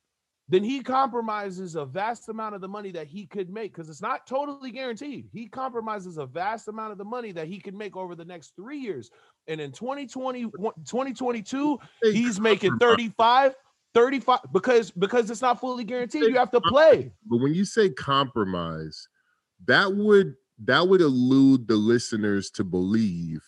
then 0.51 0.65
he 0.65 0.81
compromises 0.81 1.77
a 1.77 1.85
vast 1.85 2.29
amount 2.29 2.57
of 2.57 2.61
the 2.61 2.69
money 2.69 2.91
that 2.91 3.07
he 3.07 3.25
could 3.25 3.49
make 3.49 3.73
because 3.73 3.89
it's 3.89 4.03
not 4.03 4.27
totally 4.27 4.73
guaranteed. 4.73 5.29
He 5.33 5.47
compromises 5.47 6.19
a 6.19 6.27
vast 6.27 6.67
amount 6.69 6.91
of 6.93 6.99
the 6.99 7.05
money 7.05 7.31
that 7.33 7.47
he 7.47 7.61
could 7.61 7.75
make 7.75 7.97
over 7.97 8.17
the 8.17 8.25
next 8.25 8.55
three 8.57 8.79
years. 8.79 9.11
And 9.47 9.61
in 9.61 9.71
2020, 9.71 10.43
2022, 10.43 11.79
he's 12.03 12.41
making 12.41 12.79
35, 12.79 13.55
35 13.95 14.39
because 14.53 14.91
because 14.91 15.31
it's 15.31 15.41
not 15.41 15.61
fully 15.61 15.85
guaranteed. 15.85 16.25
You 16.25 16.37
have 16.37 16.51
to 16.51 16.61
play. 16.61 17.13
But 17.27 17.39
when 17.39 17.55
you 17.55 17.65
say 17.65 17.89
compromise, 17.89 19.09
that 19.67 19.95
would 19.95 20.35
that 20.65 20.89
would 20.89 21.01
elude 21.01 21.69
the 21.69 21.77
listeners 21.77 22.51
to 22.51 22.65
believe 22.65 23.43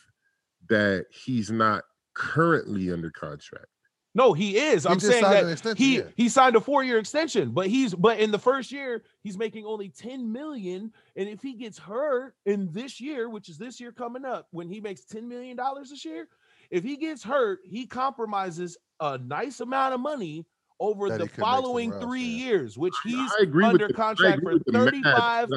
that 0.68 1.06
he's 1.10 1.50
not 1.50 1.84
currently 2.14 2.90
under 2.90 3.10
contract. 3.10 3.66
No, 4.14 4.34
he 4.34 4.58
is. 4.58 4.82
He 4.82 4.88
I'm 4.90 5.00
saying 5.00 5.22
that 5.22 5.74
he 5.78 5.98
yeah. 5.98 6.02
he 6.16 6.28
signed 6.28 6.54
a 6.54 6.60
four 6.60 6.84
year 6.84 6.98
extension, 6.98 7.50
but 7.50 7.68
he's 7.68 7.94
but 7.94 8.20
in 8.20 8.30
the 8.30 8.38
first 8.38 8.70
year 8.70 9.04
he's 9.22 9.38
making 9.38 9.64
only 9.64 9.88
10 9.88 10.30
million. 10.30 10.92
And 11.16 11.28
if 11.28 11.40
he 11.40 11.54
gets 11.54 11.78
hurt 11.78 12.34
in 12.44 12.70
this 12.72 13.00
year, 13.00 13.30
which 13.30 13.48
is 13.48 13.56
this 13.56 13.80
year 13.80 13.90
coming 13.90 14.26
up, 14.26 14.48
when 14.50 14.68
he 14.68 14.80
makes 14.80 15.04
10 15.04 15.26
million 15.26 15.56
dollars 15.56 15.88
this 15.90 16.04
year, 16.04 16.28
if 16.70 16.84
he 16.84 16.96
gets 16.96 17.22
hurt, 17.22 17.60
he 17.64 17.86
compromises 17.86 18.76
a 19.00 19.16
nice 19.16 19.60
amount 19.60 19.94
of 19.94 20.00
money 20.00 20.46
over 20.78 21.08
that 21.08 21.18
the 21.18 21.28
following 21.28 21.92
three 22.00 22.20
years, 22.20 22.76
which 22.76 22.94
he's 23.04 23.30
under 23.64 23.88
contract 23.90 24.42
for 24.42 24.58
35. 24.70 25.48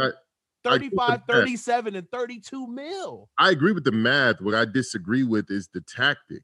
35, 0.66 1.22
37, 1.28 1.96
and 1.96 2.12
32 2.12 2.68
mil. 2.68 3.30
I 3.38 3.52
agree 3.52 3.72
with 3.72 3.84
the 3.84 3.92
math. 3.92 4.42
What 4.42 4.56
I 4.56 4.66
disagree 4.66 5.24
with 5.24 5.50
is 5.50 5.70
the 5.74 5.82
tactic. 5.82 6.44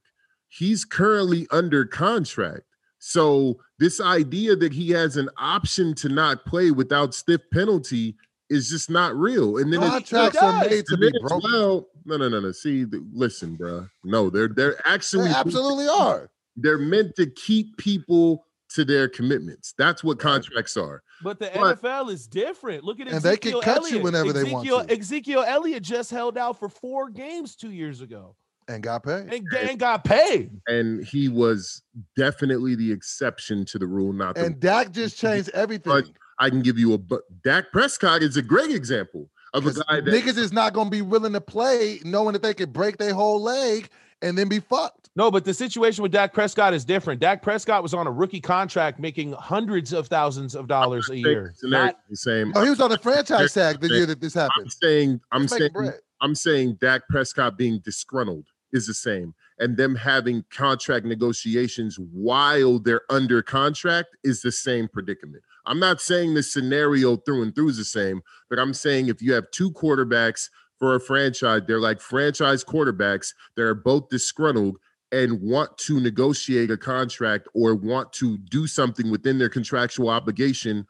He's 0.49 0.85
currently 0.85 1.47
under 1.51 1.85
contract. 1.85 2.63
So 2.99 3.59
this 3.79 3.99
idea 3.99 4.55
that 4.55 4.71
he 4.71 4.89
has 4.91 5.17
an 5.17 5.29
option 5.37 5.95
to 5.95 6.09
not 6.09 6.45
play 6.45 6.71
without 6.71 7.15
stiff 7.15 7.41
penalty 7.51 8.15
is 8.49 8.69
just 8.69 8.89
not 8.89 9.15
real. 9.15 9.57
And 9.57 9.73
then 9.73 9.79
contracts 9.79 10.37
are 10.37 10.59
made 10.59 10.85
to 10.85 10.97
be 10.97 11.11
broken. 11.21 11.51
Well, 11.51 11.87
no, 12.05 12.17
no, 12.17 12.27
no, 12.27 12.39
no. 12.41 12.51
See, 12.51 12.85
listen, 13.13 13.55
bro. 13.55 13.87
No, 14.03 14.29
they're 14.29 14.49
they're 14.49 14.75
actually 14.85 15.29
they 15.29 15.35
absolutely 15.35 15.87
are. 15.87 16.29
They're 16.57 16.77
meant 16.77 17.15
to 17.15 17.27
keep 17.27 17.77
people 17.77 18.45
to 18.73 18.83
their 18.85 19.07
commitments. 19.07 19.73
That's 19.77 20.03
what 20.03 20.19
contracts 20.19 20.77
are. 20.77 21.01
But 21.23 21.39
the 21.39 21.51
but, 21.53 21.81
NFL 21.81 22.11
is 22.11 22.27
different. 22.27 22.83
Look 22.83 22.99
at 22.99 23.07
and 23.07 23.17
Ezekiel 23.17 23.59
they 23.59 23.65
can 23.65 23.73
cut 23.73 23.77
Elliott. 23.77 23.97
you 23.97 24.03
whenever 24.03 24.29
Ezekiel, 24.29 24.63
they 24.63 24.71
want 24.71 24.89
to. 24.89 24.99
Ezekiel 24.99 25.43
Elliott 25.47 25.83
just 25.83 26.11
held 26.11 26.37
out 26.37 26.57
for 26.57 26.69
four 26.69 27.09
games 27.09 27.55
two 27.55 27.71
years 27.71 28.01
ago 28.01 28.35
and 28.67 28.83
got 28.83 29.03
paid. 29.03 29.33
And, 29.33 29.47
and, 29.57 29.79
got 29.79 30.03
paid. 30.03 30.51
And 30.67 31.03
he 31.05 31.29
was 31.29 31.81
definitely 32.15 32.75
the 32.75 32.91
exception 32.91 33.65
to 33.65 33.79
the 33.79 33.85
rule, 33.85 34.13
not 34.13 34.35
the 34.35 34.45
and 34.45 34.59
Dak 34.59 34.91
just 34.91 35.17
changed 35.17 35.49
everything. 35.53 35.91
But 35.91 36.09
I 36.39 36.49
can 36.49 36.61
give 36.61 36.79
you 36.79 36.93
a 36.93 36.97
but 36.97 37.21
Dak 37.43 37.71
Prescott 37.71 38.23
is 38.23 38.37
a 38.37 38.41
great 38.41 38.71
example 38.71 39.29
of 39.53 39.67
a 39.67 39.73
guy 39.73 40.01
that 40.01 40.05
niggas 40.05 40.37
is 40.37 40.53
not 40.53 40.73
gonna 40.73 40.89
be 40.89 41.01
willing 41.01 41.33
to 41.33 41.41
play 41.41 41.99
knowing 42.03 42.33
that 42.33 42.41
they 42.41 42.53
could 42.53 42.73
break 42.73 42.97
their 42.97 43.13
whole 43.13 43.41
leg 43.41 43.89
and 44.21 44.37
then 44.37 44.47
be 44.47 44.59
fucked. 44.59 45.09
No, 45.15 45.29
but 45.29 45.43
the 45.43 45.53
situation 45.53 46.03
with 46.03 46.11
Dak 46.11 46.33
Prescott 46.33 46.73
is 46.73 46.85
different. 46.85 47.19
Dak 47.19 47.41
Prescott 47.41 47.83
was 47.83 47.93
on 47.93 48.07
a 48.07 48.11
rookie 48.11 48.39
contract 48.39 48.99
making 48.99 49.33
hundreds 49.33 49.91
of 49.91 50.07
thousands 50.07 50.55
of 50.55 50.67
dollars 50.67 51.09
a 51.09 51.17
year. 51.17 51.53
Not, 51.63 51.97
the 52.09 52.15
same. 52.15 52.51
No, 52.51 52.63
he 52.63 52.69
was 52.69 52.79
on 52.79 52.91
a 52.91 52.97
franchise 52.97 53.53
tag 53.53 53.81
the 53.81 53.89
year 53.89 54.05
that 54.05 54.21
this 54.21 54.33
happened. 54.33 54.65
I'm 54.65 54.69
saying, 54.69 55.21
I'm 55.31 55.47
saying, 55.47 55.91
I'm 56.21 56.35
saying 56.35 56.77
Dak 56.79 57.01
Prescott 57.09 57.57
being 57.57 57.79
disgruntled 57.83 58.45
is 58.71 58.87
the 58.87 58.93
same. 58.93 59.33
And 59.59 59.75
them 59.75 59.95
having 59.95 60.45
contract 60.49 61.05
negotiations 61.05 61.99
while 61.99 62.79
they're 62.79 63.01
under 63.09 63.41
contract 63.43 64.15
is 64.23 64.41
the 64.41 64.51
same 64.51 64.87
predicament. 64.87 65.43
I'm 65.65 65.79
not 65.79 66.01
saying 66.01 66.33
the 66.33 66.41
scenario 66.41 67.17
through 67.17 67.43
and 67.43 67.53
through 67.53 67.69
is 67.69 67.77
the 67.77 67.85
same, 67.85 68.21
but 68.49 68.57
I'm 68.59 68.73
saying 68.73 69.09
if 69.09 69.21
you 69.21 69.33
have 69.33 69.51
two 69.51 69.71
quarterbacks 69.71 70.49
for 70.81 70.95
a 70.95 70.99
franchise. 70.99 71.61
They're 71.67 71.79
like 71.79 72.01
franchise 72.01 72.63
quarterbacks 72.63 73.35
that 73.55 73.61
are 73.61 73.75
both 73.75 74.09
disgruntled 74.09 74.77
and 75.11 75.39
want 75.39 75.77
to 75.77 75.99
negotiate 75.99 76.71
a 76.71 76.77
contract 76.77 77.47
or 77.53 77.75
want 77.75 78.11
to 78.13 78.39
do 78.39 78.65
something 78.65 79.11
within 79.11 79.37
their 79.37 79.47
contractual 79.47 80.09
obligation 80.09 80.87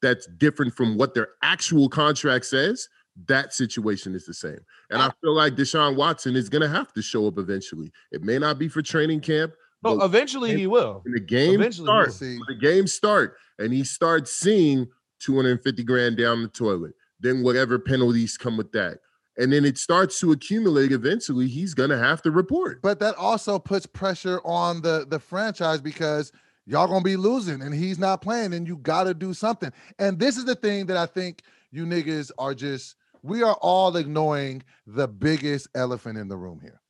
that's 0.00 0.28
different 0.38 0.72
from 0.76 0.96
what 0.96 1.14
their 1.14 1.30
actual 1.42 1.88
contract 1.88 2.44
says. 2.44 2.88
That 3.26 3.52
situation 3.52 4.14
is 4.14 4.24
the 4.24 4.34
same. 4.34 4.60
And 4.90 5.02
I 5.02 5.10
feel 5.20 5.34
like 5.34 5.56
Deshaun 5.56 5.96
Watson 5.96 6.36
is 6.36 6.48
going 6.48 6.62
to 6.62 6.68
have 6.68 6.92
to 6.92 7.02
show 7.02 7.26
up 7.26 7.36
eventually. 7.36 7.90
It 8.12 8.22
may 8.22 8.38
not 8.38 8.56
be 8.56 8.68
for 8.68 8.82
training 8.82 9.20
camp. 9.20 9.54
Oh, 9.82 9.98
but 9.98 10.04
eventually 10.04 10.56
he 10.56 10.68
will. 10.68 11.02
The 11.04 11.18
game 11.18 11.54
eventually 11.54 11.86
starts, 11.86 12.18
the 12.20 12.58
game 12.60 12.86
start 12.86 13.36
and 13.58 13.72
he 13.72 13.82
starts 13.82 14.30
seeing 14.36 14.86
250 15.20 15.82
grand 15.82 16.18
down 16.18 16.42
the 16.42 16.48
toilet, 16.48 16.92
then 17.18 17.42
whatever 17.42 17.80
penalties 17.80 18.36
come 18.36 18.56
with 18.56 18.70
that 18.72 18.98
and 19.36 19.52
then 19.52 19.64
it 19.64 19.78
starts 19.78 20.20
to 20.20 20.32
accumulate 20.32 20.92
eventually 20.92 21.48
he's 21.48 21.74
going 21.74 21.90
to 21.90 21.98
have 21.98 22.22
to 22.22 22.30
report. 22.30 22.80
But 22.82 23.00
that 23.00 23.16
also 23.16 23.58
puts 23.58 23.86
pressure 23.86 24.40
on 24.44 24.80
the 24.80 25.06
the 25.08 25.18
franchise 25.18 25.80
because 25.80 26.32
y'all 26.66 26.86
going 26.86 27.00
to 27.00 27.04
be 27.04 27.16
losing 27.16 27.62
and 27.62 27.74
he's 27.74 27.98
not 27.98 28.22
playing 28.22 28.54
and 28.54 28.66
you 28.66 28.76
got 28.78 29.04
to 29.04 29.14
do 29.14 29.34
something. 29.34 29.72
And 29.98 30.18
this 30.18 30.36
is 30.36 30.44
the 30.44 30.54
thing 30.54 30.86
that 30.86 30.96
i 30.96 31.06
think 31.06 31.42
you 31.70 31.84
niggas 31.84 32.30
are 32.38 32.54
just 32.54 32.96
we 33.22 33.42
are 33.42 33.56
all 33.60 33.96
ignoring 33.96 34.62
the 34.86 35.08
biggest 35.08 35.68
elephant 35.74 36.18
in 36.18 36.28
the 36.28 36.36
room 36.36 36.60
here. 36.60 36.80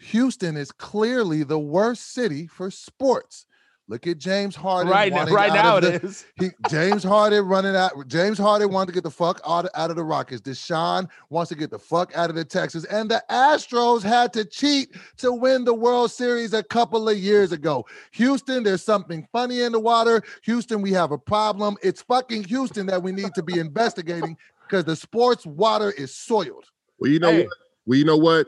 Houston 0.00 0.56
is 0.56 0.72
clearly 0.72 1.42
the 1.42 1.58
worst 1.58 2.12
city 2.12 2.46
for 2.46 2.70
sports 2.70 3.46
Look 3.90 4.06
at 4.06 4.18
James 4.18 4.54
Harden. 4.54 4.88
Right 4.88 5.12
now, 5.12 5.24
right 5.26 5.52
now 5.52 5.78
it 5.78 5.80
the, 5.80 6.06
is. 6.06 6.24
He, 6.38 6.50
James 6.70 7.02
Harden 7.02 7.44
running 7.44 7.74
out. 7.74 8.06
James 8.06 8.38
Harden 8.38 8.70
wanted 8.70 8.86
to 8.86 8.92
get 8.92 9.02
the 9.02 9.10
fuck 9.10 9.40
out 9.44 9.64
of, 9.64 9.72
out 9.74 9.90
of 9.90 9.96
the 9.96 10.04
Rockets. 10.04 10.40
Deshaun 10.40 11.08
wants 11.28 11.48
to 11.48 11.56
get 11.56 11.70
the 11.70 11.78
fuck 11.80 12.16
out 12.16 12.30
of 12.30 12.36
the 12.36 12.44
Texas. 12.44 12.84
And 12.84 13.10
the 13.10 13.20
Astros 13.28 14.04
had 14.04 14.32
to 14.34 14.44
cheat 14.44 14.94
to 15.16 15.32
win 15.32 15.64
the 15.64 15.74
World 15.74 16.12
Series 16.12 16.54
a 16.54 16.62
couple 16.62 17.08
of 17.08 17.18
years 17.18 17.50
ago. 17.50 17.84
Houston, 18.12 18.62
there's 18.62 18.84
something 18.84 19.26
funny 19.32 19.62
in 19.62 19.72
the 19.72 19.80
water. 19.80 20.22
Houston, 20.44 20.82
we 20.82 20.92
have 20.92 21.10
a 21.10 21.18
problem. 21.18 21.76
It's 21.82 22.00
fucking 22.00 22.44
Houston 22.44 22.86
that 22.86 23.02
we 23.02 23.10
need 23.10 23.34
to 23.34 23.42
be 23.42 23.58
investigating 23.58 24.36
because 24.68 24.84
the 24.84 24.94
sports 24.94 25.44
water 25.44 25.90
is 25.98 26.14
soiled. 26.14 26.66
Well, 27.00 27.10
you 27.10 27.18
know 27.18 27.32
hey. 27.32 27.42
what? 27.42 27.56
Well, 27.86 27.98
you 27.98 28.04
know 28.04 28.18
what? 28.18 28.46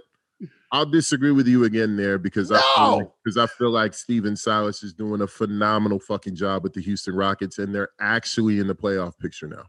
I'll 0.72 0.87
disagree 0.87 1.32
with 1.32 1.46
you 1.46 1.64
again 1.64 1.96
there 1.96 2.18
because 2.18 2.50
no! 2.50 2.56
I 2.56 2.61
feel 2.74 2.96
like, 2.96 3.11
because 3.22 3.37
I 3.37 3.46
feel 3.46 3.70
like 3.70 3.92
Stephen 3.92 4.35
Silas 4.35 4.82
is 4.82 4.94
doing 4.94 5.20
a 5.20 5.26
phenomenal 5.26 6.00
fucking 6.00 6.35
job 6.35 6.62
with 6.62 6.72
the 6.72 6.80
Houston 6.80 7.14
Rockets, 7.14 7.58
and 7.58 7.74
they're 7.74 7.90
actually 8.00 8.58
in 8.58 8.66
the 8.66 8.74
playoff 8.74 9.18
picture 9.18 9.46
now. 9.46 9.64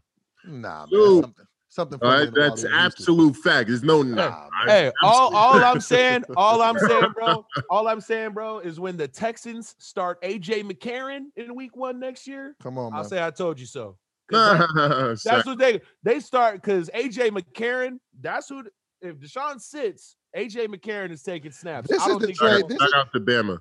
Nah, 0.46 0.86
man, 0.90 1.22
something. 1.22 1.46
Something 1.68 1.98
right, 2.00 2.32
that's 2.32 2.64
absolute 2.64 3.34
fact. 3.34 3.68
There's 3.68 3.82
no 3.82 4.02
nah. 4.02 4.48
Hey, 4.64 4.92
all, 5.02 5.34
all 5.34 5.54
I'm 5.54 5.80
saying, 5.80 6.22
all 6.36 6.62
I'm 6.62 6.78
saying, 6.78 7.12
bro, 7.12 7.44
all 7.68 7.88
I'm 7.88 8.00
saying, 8.00 8.30
bro, 8.30 8.60
is 8.60 8.78
when 8.78 8.96
the 8.96 9.08
Texans 9.08 9.74
start 9.80 10.22
AJ 10.22 10.70
McCarron 10.70 11.24
in 11.34 11.52
week 11.52 11.76
one 11.76 11.98
next 11.98 12.28
year. 12.28 12.54
Come 12.62 12.78
on, 12.78 12.92
I'll 12.92 13.00
man. 13.00 13.08
say 13.08 13.24
I 13.24 13.30
told 13.30 13.58
you 13.58 13.66
so. 13.66 13.98
That, 14.30 15.20
that's 15.24 15.46
what 15.46 15.58
they 15.58 15.80
they 16.02 16.20
start 16.20 16.62
because 16.62 16.88
AJ 16.94 17.30
McCarron. 17.30 17.98
That's 18.20 18.48
who. 18.48 18.62
If 19.02 19.16
Deshaun 19.16 19.60
sits, 19.60 20.16
AJ 20.36 20.68
McCarron 20.68 21.10
is 21.10 21.22
taking 21.22 21.52
snaps. 21.52 21.88
This 21.88 22.04
is 22.06 22.18
the 22.18 22.32
trade. 22.32 22.68
This 22.68 22.80
is, 22.80 22.92
out 22.94 23.12
to 23.12 23.20
Bama. 23.20 23.60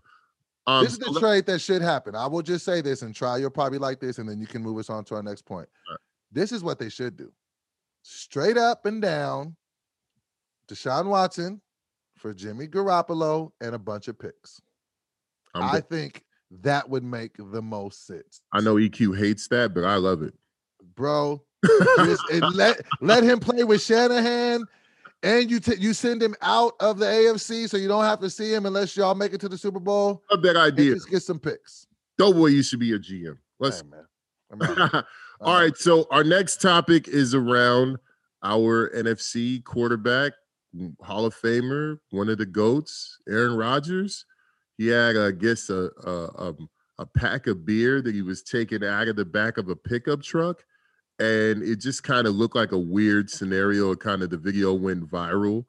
Um, 0.66 0.84
this 0.84 0.94
is 0.94 1.00
the 1.00 1.20
trade 1.20 1.46
that 1.46 1.60
should 1.60 1.82
happen. 1.82 2.16
I 2.16 2.26
will 2.28 2.42
just 2.42 2.66
say 2.66 2.82
this 2.82 3.02
and 3.02 3.14
try. 3.14 3.38
You'll 3.38 3.50
probably 3.50 3.78
like 3.78 4.00
this, 4.00 4.18
and 4.18 4.28
then 4.28 4.40
you 4.40 4.48
can 4.48 4.62
move 4.64 4.78
us 4.80 4.90
on 4.90 5.04
to 5.06 5.16
our 5.16 5.24
next 5.24 5.44
point. 5.44 5.68
Right. 5.90 6.00
This 6.32 6.52
is 6.52 6.64
what 6.64 6.80
they 6.80 6.90
should 6.90 7.18
do: 7.18 7.32
straight 8.02 8.58
up 8.58 8.86
and 8.86 9.02
down, 9.02 9.56
Deshaun 10.68 11.06
Watson 11.06 11.62
for 12.18 12.34
Jimmy 12.34 12.68
Garoppolo 12.68 13.52
and 13.62 13.76
a 13.76 13.80
bunch 13.80 14.08
of 14.08 14.18
picks. 14.18 14.62
I 15.56 15.82
think 15.82 16.24
that 16.62 16.90
would 16.90 17.04
make 17.04 17.36
the 17.38 17.62
most 17.62 18.08
sense. 18.08 18.42
I 18.52 18.62
know 18.62 18.76
EQ 18.76 19.18
hates 19.18 19.48
that, 19.50 19.74
but 19.76 19.84
I 19.84 19.96
love 19.98 20.24
it, 20.24 20.34
bro. 20.96 21.44
just, 21.98 22.24
let 22.56 22.82
let 23.00 23.24
him 23.24 23.40
play 23.40 23.64
with 23.64 23.82
Shanahan 23.82 24.66
and 25.24 25.50
you 25.50 25.60
t- 25.60 25.76
you 25.80 25.94
send 25.94 26.22
him 26.22 26.36
out 26.42 26.74
of 26.80 27.00
the 27.00 27.06
AFC, 27.06 27.68
so 27.70 27.78
you 27.78 27.88
don't 27.88 28.04
have 28.04 28.20
to 28.20 28.30
see 28.30 28.54
him 28.54 28.66
unless 28.66 28.96
y'all 28.96 29.16
make 29.16 29.34
it 29.34 29.42
to 29.42 29.50
the 29.50 29.58
Super 29.58 29.80
Bowl. 29.80 30.22
Love 30.30 30.42
that 30.44 30.50
And 30.56 30.58
idea. 30.60 30.94
just 30.94 31.10
get 31.10 31.24
some 31.24 31.40
picks. 31.40 31.88
Doughboy, 32.18 32.48
you 32.48 32.62
should 32.62 32.80
be 32.80 32.92
a 32.94 33.00
GM. 33.00 33.38
Let's 33.60 33.82
Hey, 33.82 33.88
man. 34.58 35.04
All 35.42 35.60
right, 35.60 35.76
so 35.76 36.06
our 36.12 36.24
next 36.24 36.62
topic 36.62 37.08
is 37.08 37.34
around 37.34 37.98
our 38.44 38.90
NFC 38.96 39.64
quarterback, 39.64 40.34
Hall 41.02 41.26
of 41.26 41.36
Famer, 41.36 41.98
one 42.12 42.30
of 42.30 42.38
the 42.38 42.46
goats, 42.46 43.18
Aaron 43.28 43.56
Rodgers. 43.58 44.26
He 44.78 44.88
had, 44.88 45.18
I 45.18 45.32
guess, 45.32 45.70
a 45.70 45.90
a, 46.06 46.30
um, 46.50 46.70
a 47.00 47.06
pack 47.06 47.48
of 47.48 47.66
beer 47.66 48.02
that 48.02 48.14
he 48.14 48.22
was 48.22 48.44
taking 48.44 48.84
out 48.84 49.08
of 49.08 49.16
the 49.16 49.26
back 49.26 49.58
of 49.58 49.70
a 49.70 49.76
pickup 49.76 50.22
truck, 50.22 50.64
and 51.24 51.64
it 51.64 51.78
just 51.78 52.04
kind 52.04 52.28
of 52.28 52.36
looked 52.36 52.56
like 52.56 52.74
a 52.74 52.78
weird 52.78 53.30
scenario. 53.30 53.96
Kind 53.96 54.24
of 54.24 54.30
the 54.30 54.38
video 54.38 54.74
went 54.74 55.10
viral. 55.10 55.66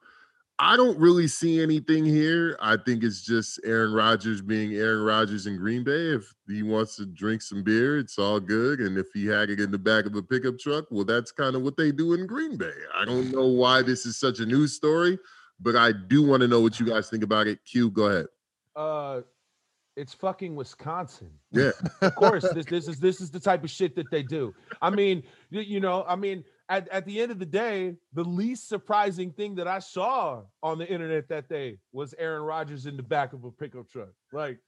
I 0.58 0.76
don't 0.76 0.98
really 0.98 1.26
see 1.28 1.60
anything 1.60 2.04
here. 2.04 2.56
I 2.60 2.76
think 2.76 3.02
it's 3.02 3.22
just 3.22 3.60
Aaron 3.64 3.92
Rodgers 3.92 4.40
being 4.40 4.74
Aaron 4.74 5.02
Rodgers 5.02 5.46
in 5.46 5.56
Green 5.56 5.82
Bay. 5.84 6.14
If 6.14 6.32
he 6.48 6.62
wants 6.62 6.96
to 6.96 7.06
drink 7.06 7.42
some 7.42 7.62
beer, 7.62 7.98
it's 7.98 8.18
all 8.18 8.40
good. 8.40 8.80
And 8.80 8.96
if 8.96 9.06
he 9.12 9.26
had 9.26 9.50
it 9.50 9.60
in 9.60 9.70
the 9.70 9.78
back 9.78 10.06
of 10.06 10.14
a 10.14 10.22
pickup 10.22 10.58
truck, 10.58 10.86
well, 10.90 11.04
that's 11.04 11.32
kind 11.32 11.56
of 11.56 11.62
what 11.62 11.76
they 11.76 11.90
do 11.92 12.14
in 12.14 12.26
Green 12.26 12.56
Bay. 12.56 12.74
I 12.94 13.04
don't 13.04 13.32
know 13.32 13.46
why 13.46 13.82
this 13.82 14.06
is 14.06 14.16
such 14.16 14.38
a 14.38 14.46
news 14.46 14.74
story, 14.74 15.18
but 15.60 15.76
I 15.76 15.92
do 15.92 16.24
want 16.24 16.42
to 16.42 16.48
know 16.48 16.60
what 16.60 16.78
you 16.78 16.86
guys 16.86 17.10
think 17.10 17.24
about 17.24 17.46
it. 17.48 17.58
Q, 17.64 17.90
go 17.90 18.06
ahead. 18.06 18.26
Uh, 18.76 19.20
it's 19.96 20.12
fucking 20.12 20.54
Wisconsin. 20.54 21.30
Yeah. 21.50 21.70
of 22.02 22.14
course 22.14 22.44
this 22.52 22.66
this 22.66 22.88
is 22.88 22.98
this 22.98 23.20
is 23.20 23.30
the 23.30 23.40
type 23.40 23.64
of 23.64 23.70
shit 23.70 23.94
that 23.96 24.10
they 24.10 24.22
do 24.22 24.54
i 24.82 24.90
mean 24.90 25.22
you 25.50 25.80
know 25.80 26.04
i 26.08 26.16
mean 26.16 26.44
at, 26.68 26.88
at 26.88 27.06
the 27.06 27.20
end 27.20 27.30
of 27.30 27.38
the 27.38 27.46
day 27.46 27.94
the 28.12 28.24
least 28.24 28.68
surprising 28.68 29.30
thing 29.30 29.54
that 29.54 29.68
i 29.68 29.78
saw 29.78 30.42
on 30.62 30.78
the 30.78 30.88
internet 30.88 31.28
that 31.28 31.48
day 31.48 31.78
was 31.92 32.14
aaron 32.18 32.42
Rodgers 32.42 32.86
in 32.86 32.96
the 32.96 33.02
back 33.02 33.32
of 33.32 33.44
a 33.44 33.50
pickup 33.50 33.88
truck 33.88 34.08
like 34.32 34.58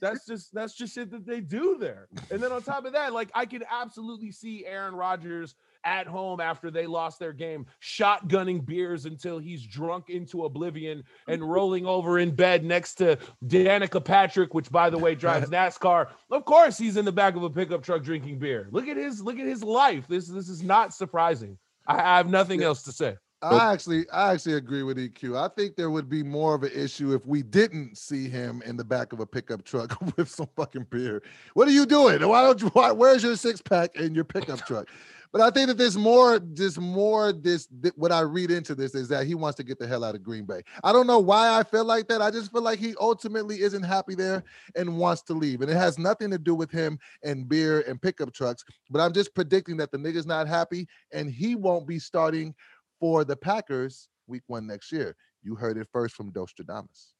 that's 0.00 0.26
just 0.26 0.52
that's 0.52 0.74
just 0.74 0.94
shit 0.94 1.10
that 1.10 1.26
they 1.26 1.40
do 1.40 1.76
there 1.78 2.08
and 2.30 2.42
then 2.42 2.52
on 2.52 2.62
top 2.62 2.84
of 2.84 2.92
that 2.92 3.12
like 3.12 3.30
i 3.34 3.46
can 3.46 3.62
absolutely 3.70 4.32
see 4.32 4.66
aaron 4.66 4.94
Rodgers 4.94 5.54
at 5.84 6.06
home 6.06 6.40
after 6.40 6.70
they 6.70 6.86
lost 6.86 7.18
their 7.18 7.32
game 7.32 7.66
shotgunning 7.82 8.64
beers 8.64 9.06
until 9.06 9.38
he's 9.38 9.66
drunk 9.66 10.10
into 10.10 10.44
oblivion 10.44 11.02
and 11.28 11.42
rolling 11.50 11.86
over 11.86 12.18
in 12.18 12.34
bed 12.34 12.64
next 12.64 12.94
to 12.94 13.18
Danica 13.46 14.04
Patrick, 14.04 14.54
which 14.54 14.70
by 14.70 14.90
the 14.90 14.98
way 14.98 15.14
drives 15.14 15.50
NASCAR. 15.50 16.08
Of 16.30 16.44
course, 16.44 16.78
he's 16.78 16.96
in 16.96 17.04
the 17.04 17.12
back 17.12 17.36
of 17.36 17.42
a 17.42 17.50
pickup 17.50 17.82
truck 17.82 18.02
drinking 18.02 18.38
beer. 18.38 18.68
Look 18.70 18.88
at 18.88 18.96
his 18.96 19.22
look 19.22 19.38
at 19.38 19.46
his 19.46 19.62
life. 19.62 20.06
This 20.08 20.28
this 20.28 20.48
is 20.48 20.62
not 20.62 20.94
surprising. 20.94 21.58
I, 21.86 21.96
I 21.96 22.16
have 22.16 22.28
nothing 22.28 22.62
else 22.62 22.82
to 22.84 22.92
say. 22.92 23.16
I 23.44 23.72
actually, 23.72 24.08
I 24.10 24.32
actually 24.32 24.54
agree 24.54 24.82
with 24.82 24.96
EQ. 24.96 25.36
I 25.36 25.52
think 25.54 25.76
there 25.76 25.90
would 25.90 26.08
be 26.08 26.22
more 26.22 26.54
of 26.54 26.62
an 26.62 26.70
issue 26.74 27.14
if 27.14 27.26
we 27.26 27.42
didn't 27.42 27.98
see 27.98 28.28
him 28.28 28.62
in 28.64 28.76
the 28.76 28.84
back 28.84 29.12
of 29.12 29.20
a 29.20 29.26
pickup 29.26 29.64
truck 29.64 30.00
with 30.16 30.30
some 30.30 30.48
fucking 30.56 30.86
beer. 30.90 31.22
What 31.54 31.68
are 31.68 31.72
you 31.72 31.86
doing? 31.86 32.26
Why 32.26 32.42
don't 32.42 32.60
you? 32.62 32.68
Why, 32.68 32.92
where's 32.92 33.22
your 33.22 33.36
six 33.36 33.60
pack 33.60 33.96
in 33.96 34.14
your 34.14 34.24
pickup 34.24 34.66
truck? 34.66 34.88
But 35.34 35.42
I 35.42 35.50
think 35.50 35.66
that 35.66 35.76
there's 35.78 35.96
more, 35.96 36.38
there's 36.38 36.78
more. 36.78 37.32
This 37.32 37.66
th- 37.82 37.92
what 37.96 38.12
I 38.12 38.20
read 38.20 38.52
into 38.52 38.72
this 38.76 38.94
is 38.94 39.08
that 39.08 39.26
he 39.26 39.34
wants 39.34 39.56
to 39.56 39.64
get 39.64 39.80
the 39.80 39.86
hell 39.88 40.04
out 40.04 40.14
of 40.14 40.22
Green 40.22 40.44
Bay. 40.46 40.62
I 40.84 40.92
don't 40.92 41.08
know 41.08 41.18
why 41.18 41.58
I 41.58 41.64
feel 41.64 41.84
like 41.84 42.06
that. 42.06 42.22
I 42.22 42.30
just 42.30 42.52
feel 42.52 42.62
like 42.62 42.78
he 42.78 42.94
ultimately 43.00 43.60
isn't 43.62 43.82
happy 43.82 44.14
there 44.14 44.44
and 44.76 44.96
wants 44.96 45.22
to 45.22 45.32
leave, 45.32 45.60
and 45.60 45.68
it 45.68 45.74
has 45.74 45.98
nothing 45.98 46.30
to 46.30 46.38
do 46.38 46.54
with 46.54 46.70
him 46.70 47.00
and 47.24 47.48
beer 47.48 47.80
and 47.88 48.00
pickup 48.00 48.32
trucks. 48.32 48.62
But 48.90 49.00
I'm 49.00 49.12
just 49.12 49.34
predicting 49.34 49.76
that 49.78 49.90
the 49.90 49.98
nigga's 49.98 50.24
not 50.24 50.46
happy, 50.46 50.86
and 51.12 51.28
he 51.28 51.56
won't 51.56 51.88
be 51.88 51.98
starting 51.98 52.54
for 53.00 53.24
the 53.24 53.34
Packers 53.34 54.08
week 54.28 54.44
one 54.46 54.68
next 54.68 54.92
year. 54.92 55.16
You 55.42 55.56
heard 55.56 55.76
it 55.78 55.88
first 55.92 56.14
from 56.14 56.30
Dostradamus. 56.30 57.12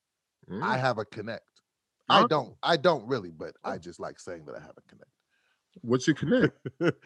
I 0.62 0.76
Mm. 0.76 0.80
have 0.80 0.98
a 0.98 1.04
connect. 1.04 1.50
I 2.08 2.22
Oh. 2.22 2.26
don't. 2.28 2.56
I 2.62 2.76
don't 2.76 3.04
really, 3.08 3.32
but 3.32 3.56
I 3.64 3.76
just 3.76 3.98
like 3.98 4.20
saying 4.20 4.44
that 4.46 4.54
I 4.54 4.60
have 4.60 4.78
a 4.78 4.82
connect. 4.88 5.10
What's 5.80 6.06
your 6.06 6.14
connect? 6.14 6.56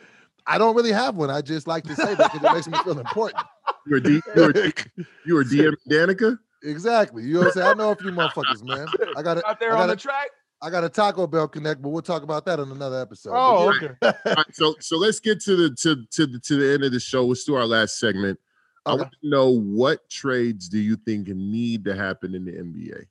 I 0.49 0.57
don't 0.57 0.75
really 0.75 0.93
have 0.93 1.15
one. 1.15 1.31
I 1.31 1.43
just 1.43 1.67
like 1.67 1.85
to 1.85 1.95
say 1.95 2.15
that 2.15 2.33
because 2.33 2.43
it 2.43 2.55
makes 2.55 2.69
me 2.69 2.79
feel 2.79 2.99
important. 2.99 3.45
You're 3.87 3.99
a, 3.99 4.03
D, 4.03 4.21
you're 4.35 4.51
a, 4.51 4.73
you're 5.27 5.41
a 5.43 5.45
DM 5.45 5.75
Danica? 5.89 6.39
exactly. 6.63 7.23
You 7.23 7.35
know 7.35 7.41
what 7.41 7.47
I'm 7.49 7.53
saying? 7.53 7.69
I 7.69 7.75
know 7.75 7.91
a 7.93 7.97
few 7.97 8.11
motherfuckers, 8.11 8.65
man. 8.65 8.87
I 9.17 9.23
got 9.23 9.39
a, 9.39 9.47
Out 9.47 9.61
there 9.61 9.77
I 9.77 9.83
on 9.83 9.89
got 9.89 9.95
the 9.95 9.97
track. 9.97 10.29
I 10.61 10.71
got 10.71 10.83
a 10.83 10.89
Taco 10.89 11.27
Bell 11.27 11.47
connect, 11.47 11.83
but 11.83 11.91
we'll 11.91 12.03
talk 12.03 12.23
about 12.23 12.45
that 12.47 12.59
on 12.59 12.73
another 12.73 13.01
episode. 13.01 13.31
Oh, 13.33 13.73
okay. 13.77 13.95
All 14.03 14.13
right, 14.27 14.55
so 14.55 14.75
so 14.81 14.97
let's 14.97 15.21
get 15.21 15.41
to 15.43 15.55
the 15.55 15.75
to 15.77 16.05
to 16.11 16.27
the 16.27 16.41
to 16.41 16.57
the 16.57 16.73
end 16.73 16.83
of 16.83 16.93
the 16.93 16.99
show. 16.99 17.27
Let's 17.27 17.45
do 17.45 17.55
our 17.55 17.67
last 17.67 17.99
segment. 17.99 18.41
I 18.87 18.95
want 18.95 19.13
to 19.13 19.29
know 19.29 19.51
what 19.51 20.09
trades 20.09 20.69
do 20.69 20.79
you 20.79 20.97
think 20.97 21.29
need 21.29 21.85
to 21.85 21.95
happen 21.95 22.35
in 22.35 22.47
the 22.47 22.53
NBA? 22.53 23.05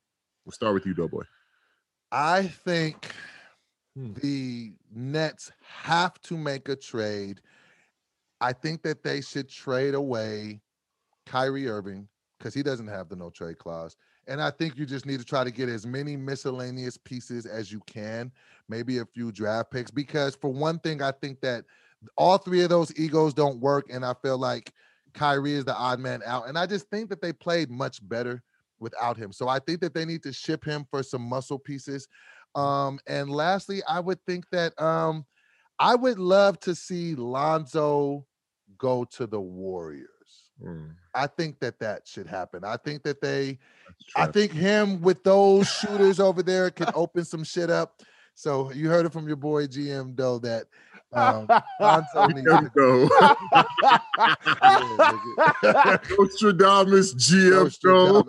We'll 0.43 0.51
start 0.51 0.73
with 0.73 0.87
you, 0.87 0.95
Doughboy. 0.95 1.23
I 2.11 2.47
think 2.47 3.13
Hmm. 3.97 4.13
the 4.21 4.73
Nets 4.93 5.51
have 5.61 6.21
to 6.21 6.37
make 6.37 6.69
a 6.69 6.75
trade. 6.75 7.41
I 8.39 8.53
think 8.53 8.83
that 8.83 9.01
they 9.01 9.21
should 9.21 9.49
trade 9.49 9.95
away 9.95 10.61
Kyrie 11.25 11.67
Irving 11.67 12.07
because 12.37 12.53
he 12.53 12.61
doesn't 12.61 12.87
have 12.87 13.09
the 13.09 13.15
no 13.15 13.31
trade 13.31 13.57
clause. 13.57 13.97
And 14.27 14.39
I 14.39 14.51
think 14.51 14.77
you 14.77 14.85
just 14.85 15.07
need 15.07 15.19
to 15.19 15.25
try 15.25 15.43
to 15.43 15.49
get 15.49 15.67
as 15.67 15.87
many 15.87 16.15
miscellaneous 16.15 16.95
pieces 16.97 17.47
as 17.47 17.71
you 17.71 17.81
can, 17.87 18.31
maybe 18.69 18.99
a 18.99 19.05
few 19.05 19.31
draft 19.31 19.71
picks. 19.71 19.89
Because 19.89 20.35
for 20.35 20.51
one 20.51 20.77
thing, 20.77 21.01
I 21.01 21.11
think 21.11 21.41
that 21.41 21.65
all 22.17 22.37
three 22.37 22.61
of 22.61 22.69
those 22.69 22.95
egos 22.99 23.33
don't 23.33 23.59
work. 23.59 23.87
And 23.89 24.05
I 24.05 24.13
feel 24.21 24.37
like 24.37 24.71
Kyrie 25.15 25.53
is 25.53 25.65
the 25.65 25.75
odd 25.75 25.99
man 25.99 26.21
out. 26.23 26.47
And 26.47 26.55
I 26.55 26.67
just 26.67 26.87
think 26.91 27.09
that 27.09 27.21
they 27.21 27.33
played 27.33 27.71
much 27.71 28.07
better 28.07 28.43
without 28.79 29.17
him. 29.17 29.31
So 29.31 29.47
I 29.47 29.57
think 29.57 29.81
that 29.81 29.95
they 29.95 30.05
need 30.05 30.21
to 30.23 30.33
ship 30.33 30.63
him 30.63 30.85
for 30.91 31.01
some 31.01 31.23
muscle 31.23 31.57
pieces. 31.57 32.07
Um, 32.55 32.99
and 33.07 33.29
lastly, 33.29 33.81
I 33.87 33.99
would 33.99 34.19
think 34.25 34.45
that 34.51 34.79
um, 34.81 35.25
I 35.79 35.95
would 35.95 36.19
love 36.19 36.59
to 36.61 36.73
see 36.73 37.15
Lonzo 37.15 38.25
go 38.77 39.05
to 39.05 39.27
the 39.27 39.39
Warriors. 39.39 40.07
Mm, 40.63 40.95
I 41.13 41.27
think 41.27 41.59
that 41.59 41.79
that 41.79 42.07
should 42.07 42.27
happen. 42.27 42.63
I 42.63 42.77
think 42.77 43.03
that 43.03 43.21
they, 43.21 43.59
I 44.15 44.27
think 44.27 44.51
him 44.51 45.01
with 45.01 45.23
those 45.23 45.69
shooters 45.69 46.19
over 46.19 46.41
there 46.41 46.71
can 46.71 46.87
open 46.93 47.25
some 47.25 47.43
shit 47.43 47.69
up. 47.69 48.01
So 48.33 48.71
you 48.71 48.89
heard 48.89 49.05
it 49.05 49.13
from 49.13 49.27
your 49.27 49.35
boy 49.37 49.67
GM 49.67 50.15
though 50.15 50.39
that 50.39 50.65
um, 51.13 51.47
Lonzo 51.79 52.27
needs 52.33 52.47
to 52.47 52.71
go. 52.75 53.09
Yeah, 54.17 55.97
Nostradamus. 56.19 57.13
GM 57.13 57.71
go. 57.81 58.23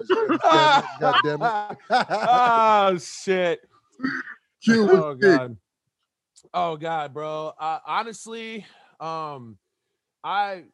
God 1.00 1.14
damn 1.22 1.42
it. 1.42 1.52
oh 1.90 2.98
shit. 2.98 3.67
Q 4.62 4.84
was 4.84 4.90
oh 4.94 5.14
god. 5.14 5.56
Oh 6.54 6.76
god 6.76 7.12
bro. 7.14 7.52
Uh, 7.58 7.78
honestly 7.86 8.64
um 9.00 9.56
i 10.24 10.64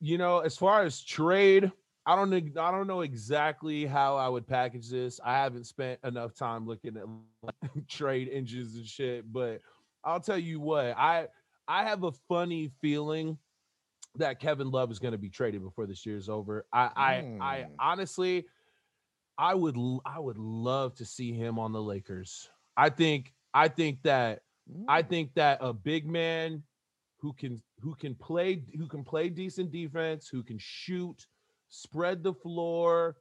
you 0.00 0.16
know 0.16 0.38
as 0.38 0.56
far 0.56 0.82
as 0.82 1.02
trade 1.02 1.70
i 2.06 2.16
don't 2.16 2.30
know 2.30 2.62
i 2.62 2.70
don't 2.70 2.86
know 2.86 3.02
exactly 3.02 3.84
how 3.84 4.16
i 4.16 4.28
would 4.28 4.46
package 4.46 4.88
this. 4.90 5.20
I 5.22 5.34
haven't 5.34 5.64
spent 5.64 6.00
enough 6.04 6.34
time 6.34 6.66
looking 6.66 6.96
at 6.96 7.04
like, 7.42 7.54
trade 7.88 8.30
engines 8.32 8.76
and 8.76 8.86
shit 8.86 9.30
but 9.30 9.60
i'll 10.04 10.20
tell 10.20 10.38
you 10.38 10.58
what 10.60 10.96
i 10.96 11.26
i 11.68 11.84
have 11.84 12.04
a 12.04 12.12
funny 12.28 12.70
feeling 12.80 13.36
that 14.16 14.40
kevin 14.40 14.70
love 14.70 14.90
is 14.90 14.98
going 14.98 15.12
to 15.12 15.18
be 15.18 15.28
traded 15.28 15.62
before 15.62 15.86
this 15.86 16.06
year's 16.06 16.30
over. 16.30 16.64
I 16.72 16.90
i 16.96 17.24
i 17.40 17.56
Mm. 17.64 17.70
honestly 17.78 18.46
I 19.38 19.54
would 19.54 19.76
I 20.06 20.18
would 20.18 20.38
love 20.38 20.94
to 20.96 21.04
see 21.04 21.32
him 21.34 21.58
on 21.58 21.72
the 21.72 21.82
Lakers. 21.82 22.48
I 22.76 22.90
think 22.90 23.32
I 23.54 23.68
think 23.68 24.02
that 24.02 24.42
I 24.88 25.02
Mm. 25.02 25.08
think 25.08 25.34
that 25.34 25.58
a 25.60 25.72
big 25.72 26.06
man 26.06 26.62
who 27.20 27.32
can 27.32 27.62
who 27.80 27.94
can 27.94 28.14
play 28.14 28.62
who 28.76 28.86
can 28.88 29.04
play 29.04 29.28
decent 29.28 29.70
defense, 29.70 30.28
who 30.28 30.42
can 30.42 30.58
shoot, 30.58 31.26
spread 31.68 32.22
the 32.22 32.34
floor. 32.34 33.16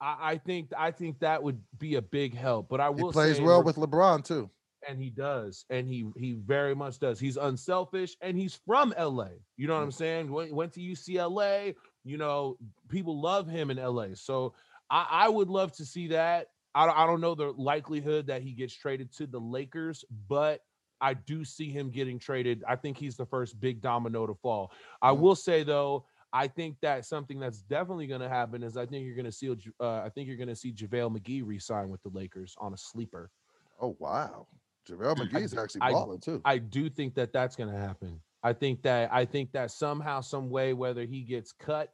I, 0.00 0.32
I 0.32 0.38
think 0.38 0.72
I 0.76 0.90
think 0.90 1.20
that 1.20 1.42
would 1.42 1.62
be 1.78 1.96
a 1.96 2.02
big 2.02 2.34
help. 2.34 2.68
But 2.68 2.80
I 2.80 2.90
he 2.90 3.02
will 3.02 3.12
plays 3.12 3.38
say 3.38 3.44
well 3.44 3.62
with 3.62 3.76
LeBron 3.76 4.24
too. 4.24 4.50
and 4.88 4.98
he 5.00 5.10
does 5.10 5.64
and 5.70 5.86
he 5.86 6.10
he 6.16 6.32
very 6.34 6.74
much 6.74 6.98
does 6.98 7.20
he's 7.20 7.36
unselfish 7.36 8.16
and 8.22 8.36
he's 8.36 8.54
from 8.66 8.94
la 8.98 9.28
you 9.56 9.66
know 9.66 9.74
what 9.76 9.82
i'm 9.82 9.90
saying 9.90 10.30
went, 10.32 10.54
went 10.54 10.72
to 10.72 10.80
ucla 10.80 11.74
you 12.04 12.16
know 12.16 12.56
people 12.88 13.20
love 13.20 13.46
him 13.46 13.70
in 13.70 13.76
la 13.76 14.06
so 14.14 14.54
i 14.90 15.06
i 15.10 15.28
would 15.28 15.48
love 15.50 15.70
to 15.72 15.84
see 15.84 16.08
that 16.08 16.46
I, 16.74 16.86
don't- 16.86 16.96
I 16.98 17.06
don't 17.06 17.20
know 17.20 17.34
the 17.34 17.52
likelihood 17.56 18.26
that 18.28 18.42
he 18.42 18.52
gets 18.52 18.74
traded 18.74 19.12
to 19.14 19.26
the 19.26 19.40
lakers 19.40 20.04
but 20.28 20.62
i 21.00 21.14
do 21.14 21.44
see 21.44 21.70
him 21.70 21.90
getting 21.90 22.18
traded 22.18 22.62
i 22.68 22.76
think 22.76 22.96
he's 22.98 23.16
the 23.16 23.26
first 23.26 23.58
big 23.60 23.80
domino 23.80 24.26
to 24.26 24.34
fall 24.34 24.70
i 25.02 25.10
Mm. 25.10 25.18
will 25.20 25.36
say 25.36 25.62
though 25.62 26.04
I 26.32 26.46
think 26.46 26.76
that 26.80 27.04
something 27.04 27.40
that's 27.40 27.60
definitely 27.62 28.06
going 28.06 28.20
to 28.20 28.28
happen 28.28 28.62
is 28.62 28.76
I 28.76 28.86
think 28.86 29.04
you're 29.04 29.16
going 29.16 29.24
to 29.24 29.32
see 29.32 29.50
uh, 29.50 29.84
I 30.04 30.08
think 30.14 30.28
you're 30.28 30.36
going 30.36 30.48
to 30.48 30.54
see 30.54 30.72
JaVale 30.72 31.18
McGee 31.18 31.42
re-sign 31.44 31.88
with 31.88 32.00
the 32.04 32.08
Lakers 32.10 32.54
on 32.60 32.72
a 32.72 32.76
sleeper. 32.76 33.32
Oh 33.80 33.96
wow. 33.98 34.46
JaVale 34.88 35.16
McGee's 35.16 35.58
actually 35.58 35.80
I- 35.80 35.90
balling 35.90 36.20
too. 36.20 36.40
I 36.44 36.58
do 36.58 36.88
think 36.88 37.16
that 37.16 37.32
that's 37.32 37.56
going 37.56 37.72
to 37.72 37.76
happen. 37.76 38.20
I 38.44 38.52
think 38.52 38.80
that 38.82 39.12
I 39.12 39.24
think 39.24 39.50
that 39.54 39.72
somehow, 39.72 40.20
some 40.20 40.50
way, 40.50 40.72
whether 40.72 41.04
he 41.04 41.22
gets 41.22 41.50
cut 41.50 41.92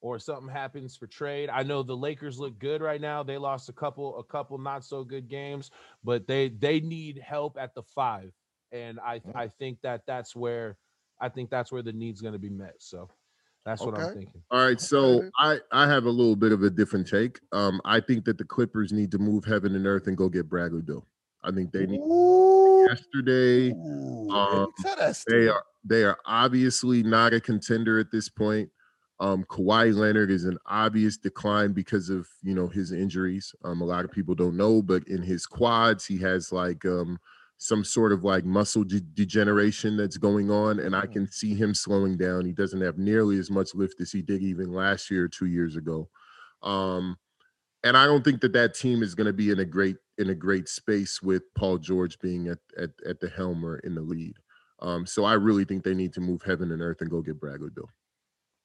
or 0.00 0.18
something 0.18 0.48
happens 0.48 0.96
for 0.96 1.06
trade. 1.06 1.50
I 1.50 1.62
know 1.62 1.82
the 1.82 1.96
Lakers 1.96 2.38
look 2.38 2.58
good 2.58 2.80
right 2.80 3.00
now. 3.00 3.22
They 3.22 3.38
lost 3.38 3.68
a 3.68 3.72
couple 3.72 4.18
a 4.18 4.24
couple 4.24 4.58
not 4.58 4.84
so 4.84 5.04
good 5.04 5.28
games, 5.28 5.70
but 6.04 6.26
they 6.26 6.48
they 6.48 6.80
need 6.80 7.18
help 7.18 7.56
at 7.58 7.74
the 7.74 7.82
5. 7.82 8.32
And 8.72 9.00
I 9.00 9.18
Mm. 9.20 9.32
I 9.34 9.48
think 9.48 9.80
that 9.82 10.02
that's 10.06 10.36
where 10.36 10.76
I 11.20 11.28
think 11.28 11.50
that's 11.50 11.72
where 11.72 11.82
the 11.82 11.92
need's 11.92 12.20
going 12.20 12.34
to 12.34 12.38
be 12.38 12.50
met. 12.50 12.74
So 12.78 13.10
that's 13.64 13.82
what 13.82 13.94
I'm 13.94 14.08
thinking. 14.14 14.42
All 14.50 14.64
right, 14.64 14.80
so 14.80 15.28
I 15.38 15.58
I 15.72 15.88
have 15.88 16.04
a 16.06 16.10
little 16.10 16.36
bit 16.36 16.52
of 16.52 16.62
a 16.62 16.70
different 16.70 17.06
take. 17.06 17.40
Um, 17.52 17.80
I 17.84 18.00
think 18.00 18.24
that 18.26 18.38
the 18.38 18.44
Clippers 18.44 18.92
need 18.92 19.10
to 19.12 19.18
move 19.18 19.44
heaven 19.44 19.74
and 19.74 19.86
earth 19.86 20.06
and 20.06 20.16
go 20.16 20.28
get 20.28 20.48
Bradley 20.48 20.82
Beal. 20.82 21.06
I 21.42 21.50
think 21.50 21.72
they 21.72 21.86
need 21.86 22.00
Ooh, 22.00 22.86
yesterday. 22.88 23.70
ooh, 23.70 24.30
um, 24.30 24.72
tell 24.80 24.96
that 24.96 25.22
They 25.28 25.48
are 25.48 25.64
they 25.84 26.04
are 26.04 26.18
obviously 26.24 27.02
not 27.02 27.34
a 27.34 27.40
contender 27.40 27.98
at 27.98 28.10
this 28.10 28.28
point. 28.28 28.70
Um, 29.20 29.44
Kawhi 29.44 29.94
Leonard 29.94 30.30
is 30.30 30.44
an 30.44 30.58
obvious 30.66 31.16
decline 31.16 31.72
because 31.72 32.08
of 32.08 32.28
you 32.42 32.54
know 32.54 32.68
his 32.68 32.92
injuries. 32.92 33.54
Um, 33.64 33.80
a 33.80 33.84
lot 33.84 34.04
of 34.04 34.12
people 34.12 34.34
don't 34.34 34.56
know, 34.56 34.80
but 34.82 35.06
in 35.08 35.22
his 35.22 35.46
quads, 35.46 36.06
he 36.06 36.18
has 36.18 36.52
like 36.52 36.84
um 36.84 37.18
some 37.56 37.82
sort 37.84 38.12
of 38.12 38.22
like 38.22 38.44
muscle 38.44 38.84
de- 38.84 39.00
degeneration 39.00 39.96
that's 39.96 40.16
going 40.18 40.50
on, 40.50 40.78
and 40.78 40.94
I 40.94 41.06
Mm. 41.06 41.12
can 41.12 41.26
see 41.30 41.54
him 41.54 41.74
slowing 41.74 42.16
down. 42.16 42.44
He 42.46 42.52
doesn't 42.52 42.80
have 42.80 42.98
nearly 42.98 43.38
as 43.38 43.50
much 43.50 43.74
lift 43.74 44.00
as 44.00 44.12
he 44.12 44.22
did 44.22 44.42
even 44.42 44.72
last 44.72 45.10
year 45.10 45.26
two 45.28 45.46
years 45.46 45.74
ago. 45.76 46.08
Um, 46.62 47.18
and 47.84 47.96
I 47.96 48.06
don't 48.06 48.24
think 48.24 48.40
that 48.42 48.52
that 48.54 48.74
team 48.74 49.02
is 49.02 49.14
going 49.14 49.26
to 49.26 49.32
be 49.32 49.50
in 49.50 49.60
a 49.60 49.64
great 49.64 49.96
in 50.18 50.30
a 50.30 50.34
great 50.34 50.68
space 50.68 51.22
with 51.22 51.42
Paul 51.54 51.78
George 51.78 52.18
being 52.20 52.48
at 52.48 52.58
at, 52.76 52.90
at 53.06 53.20
the 53.20 53.28
helm 53.28 53.64
or 53.64 53.78
in 53.78 53.94
the 53.94 54.02
lead. 54.02 54.36
Um, 54.80 55.06
so 55.06 55.24
I 55.24 55.34
really 55.34 55.64
think 55.64 55.84
they 55.84 55.94
need 55.94 56.12
to 56.14 56.20
move 56.20 56.42
heaven 56.42 56.72
and 56.72 56.82
earth 56.82 57.00
and 57.00 57.10
go 57.10 57.22
get 57.22 57.40
Bradley 57.40 57.70
Beal. 57.70 57.90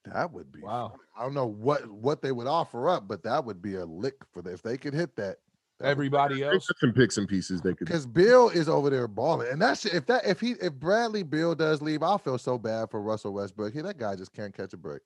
That 0.06 0.32
would 0.32 0.51
be. 0.51 0.62
Wow. 0.62 0.93
I 1.18 1.24
don't 1.24 1.34
know 1.34 1.47
what 1.47 1.89
what 1.89 2.22
they 2.22 2.32
would 2.32 2.47
offer 2.47 2.89
up, 2.89 3.08
but 3.08 3.24
that 3.24 3.45
would 3.45 3.62
be 3.62 3.76
a 3.76 3.86
lick 3.86 4.16
for 4.34 4.41
the, 4.41 4.51
if 4.51 4.62
they 4.62 4.78
could 4.78 4.93
hit 4.93 5.16
that. 5.16 5.38
Everybody 5.82 6.36
I 6.36 6.38
think 6.49 6.54
else 6.54 6.68
that's 6.68 6.80
some 6.80 6.93
picks 6.93 7.18
and 7.18 7.28
pieces 7.28 7.62
they 7.62 7.74
could. 7.74 7.88
Because 7.88 8.06
Beal 8.06 8.49
is 8.49 8.70
over 8.70 8.89
there 8.89 9.08
balling, 9.08 9.49
and 9.51 9.62
that's 9.62 9.86
if 9.86 10.06
that 10.06 10.26
if 10.26 10.39
he 10.39 10.51
if 10.62 10.74
Bradley 10.74 11.24
Beal 11.24 11.56
does 11.56 11.82
leave, 11.82 12.04
I'll 12.04 12.18
feel 12.18 12.38
so 12.38 12.58
bad 12.58 12.89
for 12.91 13.01
Russell 13.01 13.34
Westbrook. 13.34 13.74
He 13.74 13.82
that 13.82 13.97
guy 13.97 14.16
just 14.16 14.34
can't 14.34 14.56
catch 14.56 14.74
a 14.74 14.78
break. 14.78 15.01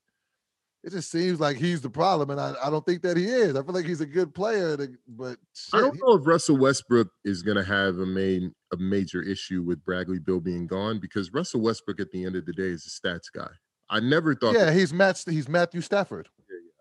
It 0.84 0.92
just 0.92 1.10
seems 1.10 1.40
like 1.40 1.58
he's 1.58 1.82
the 1.82 1.90
problem, 1.90 2.30
and 2.30 2.40
I, 2.40 2.54
I 2.64 2.70
don't 2.70 2.86
think 2.86 3.02
that 3.02 3.18
he 3.18 3.26
is. 3.26 3.56
I 3.56 3.64
feel 3.64 3.74
like 3.74 3.86
he's 3.86 4.02
a 4.02 4.06
good 4.06 4.34
player, 4.34 4.78
to- 4.78 4.94
but 5.08 5.38
I 5.74 5.80
don't 5.80 5.96
he- 5.96 6.02
know 6.02 6.14
if 6.16 6.28
Russell 6.28 6.58
Westbrook 6.58 7.10
is 7.26 7.42
going 7.42 7.58
to 7.58 7.64
have 7.64 7.98
a 7.98 8.06
main 8.06 8.54
a 8.72 8.78
major 8.78 9.22
issue 9.24 9.64
with 9.64 9.84
Bradley 9.84 10.20
Beal 10.20 10.40
being 10.40 10.68
gone 10.68 11.00
because 11.00 11.34
Russell 11.34 11.62
Westbrook 11.62 12.00
at 12.00 12.12
the 12.12 12.24
end 12.26 12.36
of 12.36 12.46
the 12.46 12.54
day 12.54 12.68
is 12.70 12.86
a 12.86 13.08
stats 13.08 13.32
guy. 13.34 13.50
I 13.90 14.00
never 14.00 14.36
thought. 14.36 14.54
yeah, 14.54 14.66
that, 14.66 14.74
he's 14.76 14.94
Matt. 14.94 15.24
He's 15.28 15.48
Matthew 15.48 15.82
Stafford. 15.82 16.28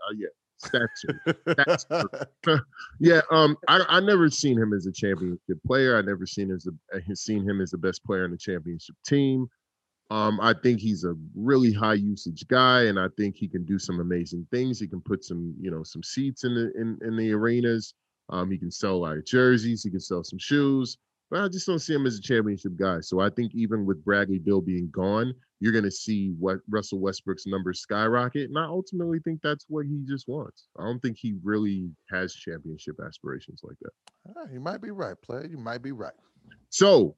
uh, 0.08 0.14
yeah, 0.16 0.28
stats. 0.64 2.60
Yeah, 3.00 3.20
um, 3.30 3.56
I 3.68 3.84
I 3.88 4.00
never 4.00 4.30
seen 4.30 4.58
him 4.58 4.72
as 4.72 4.86
a 4.86 4.92
championship 4.92 5.58
player. 5.66 5.96
I 5.96 6.02
never 6.02 6.26
seen 6.26 6.50
as 6.50 6.66
a 6.66 6.96
uh, 6.96 7.00
seen 7.14 7.48
him 7.48 7.60
as 7.60 7.70
the 7.70 7.78
best 7.78 8.04
player 8.04 8.24
in 8.24 8.30
the 8.30 8.38
championship 8.38 8.96
team. 9.06 9.48
Um, 10.10 10.40
I 10.40 10.54
think 10.62 10.80
he's 10.80 11.04
a 11.04 11.14
really 11.34 11.72
high 11.72 11.94
usage 11.94 12.46
guy, 12.46 12.84
and 12.84 12.98
I 12.98 13.08
think 13.16 13.36
he 13.36 13.48
can 13.48 13.64
do 13.64 13.78
some 13.78 13.98
amazing 14.00 14.46
things. 14.52 14.78
He 14.78 14.86
can 14.86 15.00
put 15.00 15.24
some, 15.24 15.54
you 15.60 15.70
know, 15.70 15.82
some 15.82 16.02
seats 16.02 16.44
in 16.44 16.54
the 16.54 16.72
in, 16.80 16.98
in 17.02 17.16
the 17.16 17.32
arenas. 17.32 17.94
Um, 18.30 18.50
he 18.50 18.58
can 18.58 18.70
sell 18.70 18.94
a 18.94 18.96
lot 18.96 19.16
of 19.16 19.26
jerseys. 19.26 19.82
He 19.82 19.90
can 19.90 20.00
sell 20.00 20.22
some 20.22 20.38
shoes, 20.38 20.96
but 21.30 21.40
I 21.40 21.48
just 21.48 21.66
don't 21.66 21.78
see 21.78 21.94
him 21.94 22.06
as 22.06 22.18
a 22.18 22.22
championship 22.22 22.76
guy. 22.76 23.00
So 23.00 23.20
I 23.20 23.30
think 23.30 23.54
even 23.54 23.84
with 23.84 24.04
Bradley 24.04 24.38
Beal 24.38 24.60
being 24.60 24.88
gone, 24.90 25.34
you're 25.60 25.72
going 25.72 25.84
to 25.84 25.90
see 25.90 26.34
what 26.38 26.58
Russell 26.68 27.00
Westbrook's 27.00 27.46
numbers 27.46 27.80
skyrocket, 27.80 28.48
and 28.48 28.58
I 28.58 28.64
ultimately 28.64 29.18
think 29.20 29.40
that's 29.42 29.64
what 29.68 29.86
he 29.86 30.04
just 30.06 30.28
wants. 30.28 30.68
I 30.78 30.84
don't 30.84 31.00
think 31.00 31.16
he 31.18 31.34
really 31.42 31.90
has 32.10 32.34
championship 32.34 32.96
aspirations 33.04 33.60
like 33.62 33.76
that. 33.80 33.90
Ah, 34.36 34.46
you 34.52 34.60
might 34.60 34.82
be 34.82 34.90
right, 34.90 35.20
player. 35.22 35.46
You 35.46 35.58
might 35.58 35.82
be 35.82 35.92
right. 35.92 36.12
So 36.68 37.16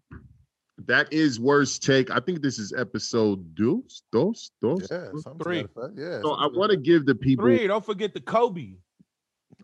that 0.87 1.13
is 1.13 1.41
worst 1.41 1.83
take. 1.83 2.11
I 2.11 2.21
think 2.21 2.41
this 2.41 2.59
is 2.59 2.73
episode 2.77 3.55
dos, 3.55 4.03
dos, 4.13 4.53
dos. 4.63 4.87
Yeah, 4.91 5.09
something 5.17 5.43
Three. 5.43 5.67
that. 5.75 5.95
Yeah. 5.97 6.21
So 6.23 6.35
I 6.35 6.47
want 6.47 6.71
to 6.71 6.77
give 6.77 7.07
the 7.07 7.15
people 7.15 7.47
three. 7.47 7.67
Don't 7.67 7.85
forget 7.85 8.15
the 8.15 8.21
Kobe. 8.21 8.75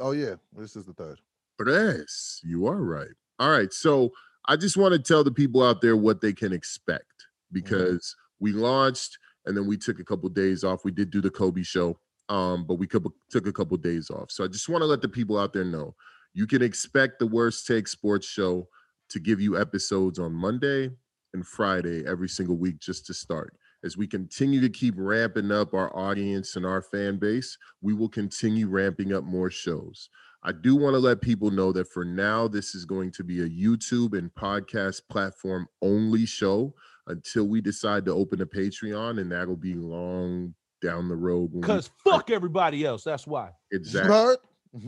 Oh 0.00 0.10
yeah, 0.10 0.34
this 0.56 0.74
is 0.74 0.86
the 0.86 0.92
third. 0.94 1.20
Yes, 1.64 2.40
you 2.42 2.66
are 2.66 2.82
right. 2.82 3.06
All 3.38 3.50
right. 3.50 3.72
So 3.72 4.10
I 4.46 4.56
just 4.56 4.76
want 4.76 4.92
to 4.92 4.98
tell 4.98 5.24
the 5.24 5.30
people 5.30 5.62
out 5.62 5.80
there 5.80 5.96
what 5.96 6.20
they 6.20 6.32
can 6.32 6.52
expect 6.52 7.26
because 7.52 8.14
we 8.40 8.52
launched 8.52 9.18
and 9.46 9.56
then 9.56 9.66
we 9.66 9.76
took 9.76 10.00
a 10.00 10.04
couple 10.04 10.28
days 10.28 10.64
off. 10.64 10.84
We 10.84 10.90
did 10.90 11.10
do 11.10 11.20
the 11.20 11.30
Kobe 11.30 11.62
show, 11.62 11.98
um, 12.28 12.66
but 12.66 12.74
we 12.74 12.86
took 12.86 13.46
a 13.46 13.52
couple 13.52 13.76
days 13.76 14.10
off. 14.10 14.30
So 14.30 14.44
I 14.44 14.48
just 14.48 14.68
want 14.68 14.82
to 14.82 14.86
let 14.86 15.02
the 15.02 15.08
people 15.08 15.38
out 15.38 15.52
there 15.52 15.64
know 15.64 15.94
you 16.34 16.46
can 16.46 16.62
expect 16.62 17.18
the 17.20 17.26
Worst 17.26 17.66
Take 17.66 17.86
Sports 17.86 18.26
Show 18.26 18.68
to 19.10 19.20
give 19.20 19.40
you 19.40 19.58
episodes 19.58 20.18
on 20.18 20.32
Monday 20.32 20.90
and 21.32 21.46
Friday 21.46 22.04
every 22.06 22.28
single 22.28 22.56
week 22.56 22.80
just 22.80 23.06
to 23.06 23.14
start. 23.14 23.54
As 23.84 23.96
we 23.96 24.06
continue 24.06 24.60
to 24.60 24.68
keep 24.68 24.94
ramping 24.96 25.52
up 25.52 25.74
our 25.74 25.94
audience 25.96 26.56
and 26.56 26.64
our 26.66 26.82
fan 26.82 27.18
base, 27.18 27.56
we 27.82 27.92
will 27.92 28.08
continue 28.08 28.66
ramping 28.66 29.12
up 29.12 29.24
more 29.24 29.50
shows. 29.50 30.08
I 30.44 30.52
do 30.52 30.76
want 30.76 30.94
to 30.94 30.98
let 30.98 31.22
people 31.22 31.50
know 31.50 31.72
that 31.72 31.88
for 31.88 32.04
now, 32.04 32.48
this 32.48 32.74
is 32.74 32.84
going 32.84 33.10
to 33.12 33.24
be 33.24 33.40
a 33.40 33.48
YouTube 33.48 34.16
and 34.16 34.32
podcast 34.34 35.00
platform 35.10 35.66
only 35.80 36.26
show 36.26 36.74
until 37.06 37.44
we 37.44 37.60
decide 37.60 38.04
to 38.04 38.12
open 38.12 38.42
a 38.42 38.46
Patreon, 38.46 39.20
and 39.20 39.32
that'll 39.32 39.56
be 39.56 39.74
long 39.74 40.54
down 40.82 41.08
the 41.08 41.16
road. 41.16 41.50
when 41.52 41.62
we- 41.62 41.66
Cause 41.66 41.90
fuck 42.04 42.30
everybody 42.30 42.84
else. 42.84 43.04
That's 43.04 43.26
why. 43.26 43.50
exactly. 43.72 44.10
Smart. 44.10 44.38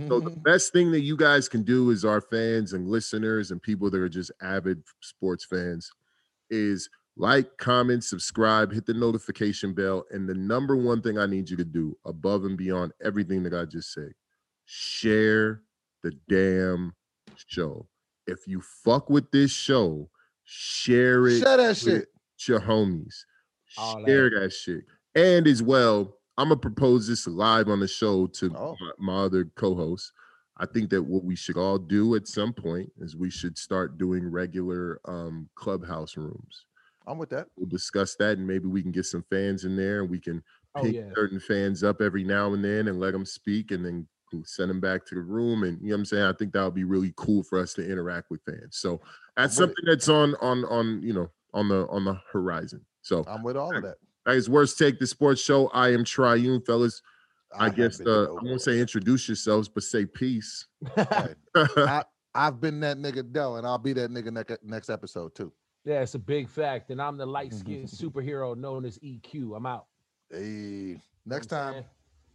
So 0.09 0.19
the 0.19 0.31
mm-hmm. 0.33 0.41
best 0.41 0.73
thing 0.73 0.91
that 0.91 1.03
you 1.03 1.17
guys 1.17 1.49
can 1.49 1.63
do 1.63 1.91
is 1.91 2.05
our 2.05 2.21
fans 2.21 2.73
and 2.73 2.89
listeners 2.89 3.53
and 3.53 3.63
people 3.63 3.89
that 3.89 4.01
are 4.01 4.09
just 4.09 4.33
avid 4.43 4.83
sports 5.01 5.45
fans 5.45 5.93
is 6.51 6.91
like, 7.17 7.57
comment, 7.57 8.03
subscribe, 8.03 8.73
hit 8.73 8.85
the 8.85 8.95
notification 8.95 9.75
bell, 9.75 10.05
and 10.11 10.29
the 10.29 10.35
number 10.35 10.77
one 10.77 11.03
thing 11.03 11.19
I 11.19 11.27
need 11.27 11.49
you 11.49 11.57
to 11.57 11.65
do 11.65 11.97
above 12.05 12.45
and 12.45 12.59
beyond 12.59 12.93
everything 13.03 13.45
that 13.45 13.55
I 13.55 13.65
just 13.65 13.93
said, 13.93 14.11
share 14.67 15.62
the 16.03 16.12
damn 16.29 16.95
show. 17.47 17.87
If 18.27 18.47
you 18.47 18.61
fuck 18.61 19.09
with 19.09 19.31
this 19.31 19.51
show, 19.51 20.11
share 20.45 21.27
it 21.29 21.41
Share 21.41 21.57
that 21.57 21.69
with 21.69 21.79
shit. 21.79 22.09
your 22.49 22.61
homies. 22.61 23.14
All 23.79 24.01
that. 24.01 24.07
Share 24.07 24.31
that 24.41 24.53
shit. 24.53 24.85
And 25.14 25.47
as 25.47 25.62
well, 25.62 26.19
I'm 26.37 26.49
gonna 26.49 26.61
propose 26.61 27.07
this 27.07 27.27
live 27.27 27.69
on 27.69 27.81
the 27.81 27.89
show 27.89 28.27
to 28.27 28.55
Oh. 28.57 28.77
my, 28.81 28.91
my 29.14 29.25
other 29.25 29.47
co-hosts. 29.57 30.12
I 30.59 30.67
think 30.67 30.91
that 30.91 31.03
what 31.03 31.23
we 31.25 31.37
should 31.37 31.57
all 31.59 31.79
do 31.79 32.14
at 32.14 32.27
some 32.27 32.53
point 32.53 32.91
is 32.99 33.14
we 33.17 33.31
should 33.31 33.59
start 33.59 33.99
doing 33.99 34.27
regular 34.31 35.01
um, 35.05 35.49
clubhouse 35.55 36.17
rooms. 36.17 36.64
I'm 37.07 37.19
with 37.19 37.29
that. 37.31 37.47
We'll 37.57 37.69
discuss 37.69 38.17
that, 38.17 38.39
and 38.39 38.47
maybe 38.47 38.67
we 38.67 38.83
can 38.83 38.91
get 38.91 39.05
some 39.05 39.23
fans 39.31 39.64
in 39.64 39.77
there, 39.77 40.01
and 40.01 40.11
we 40.11 40.19
can 40.19 40.43
Oh 40.75 40.83
pick 40.83 40.95
yeah. 40.95 41.09
certain 41.14 41.39
fans 41.41 41.83
up 41.85 42.01
every 42.03 42.25
now 42.25 42.53
and 42.53 42.62
then 42.64 42.89
and 42.89 42.99
let 43.01 43.12
them 43.12 43.25
speak, 43.25 43.71
and 43.71 43.85
then 43.85 44.07
we'll 44.37 44.45
send 44.45 44.70
them 44.70 44.80
back 44.80 45.05
to 45.07 45.14
the 45.14 45.20
room. 45.20 45.64
And 45.64 45.80
you 45.80 45.89
know 45.89 45.95
what 45.95 46.01
I'm 46.01 46.05
saying? 46.07 46.22
I 46.22 46.32
think 46.32 46.53
that 46.53 46.64
would 46.64 46.74
be 46.74 46.84
really 46.84 47.12
cool 47.16 47.43
for 47.43 47.59
us 47.59 47.74
to 47.74 47.91
interact 47.91 48.30
with 48.30 48.43
fans. 48.43 48.76
So 48.76 49.01
that's 49.37 49.57
I'm 49.57 49.66
something 49.66 49.84
that's 49.87 50.09
on 50.09 50.34
on 50.41 50.64
on 50.66 51.03
you 51.03 51.12
know 51.12 51.30
on 51.55 51.68
the 51.68 51.87
on 51.89 52.05
the 52.05 52.20
horizon. 52.32 52.84
So 53.03 53.24
I'm 53.26 53.43
with 53.43 53.57
all 53.57 53.74
of 53.74 53.82
that. 53.82 53.97
that 54.24 54.34
is 54.37 54.49
worst 54.49 54.78
take 54.78 54.99
the 54.99 55.07
sports 55.07 55.41
show. 55.41 55.68
I 55.68 55.93
am 55.93 56.05
Triune, 56.05 56.61
fellas. 56.62 57.03
I, 57.57 57.64
have 57.66 57.76
guess 57.76 58.01
uh, 58.01 58.24
I 58.24 58.43
won't 58.43 58.61
say 58.61 58.80
introduce 58.80 59.28
yourselves, 59.28 59.68
but 59.68 59.82
say 59.82 60.05
peace. 60.07 60.66
Right. 60.97 61.34
I, 61.55 62.05
I've 62.34 62.61
been 62.61 62.80
that 62.80 62.99
nigga 62.99 63.32
Dell, 63.32 63.57
and 63.57 63.66
I'll 63.66 63.78
be 63.78 63.95
that 63.95 64.11
nigga 64.11 64.30
next 64.30 64.59
next 64.62 64.91
episode 64.91 65.34
too. 65.34 65.53
yeah, 65.84 66.03
it's 66.03 66.14
a 66.14 66.18
big 66.18 66.51
fact. 66.51 66.91
And 66.91 67.01
I'm 67.01 67.16
the 67.16 67.24
light 67.24 67.55
skinned 67.55 67.89
superhero 67.89 68.55
known 68.57 68.84
as 68.84 68.99
EQ. 68.99 69.57
I'm 69.57 69.64
out. 69.64 69.87
Hey, 70.30 70.41
You 70.45 70.95
know 70.95 71.37
next 71.37 71.51
what 71.51 71.61
I'm 71.61 71.72
time. 71.74 71.84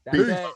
That's 0.06 0.18
Peace. 0.18 0.30
it. 0.30 0.56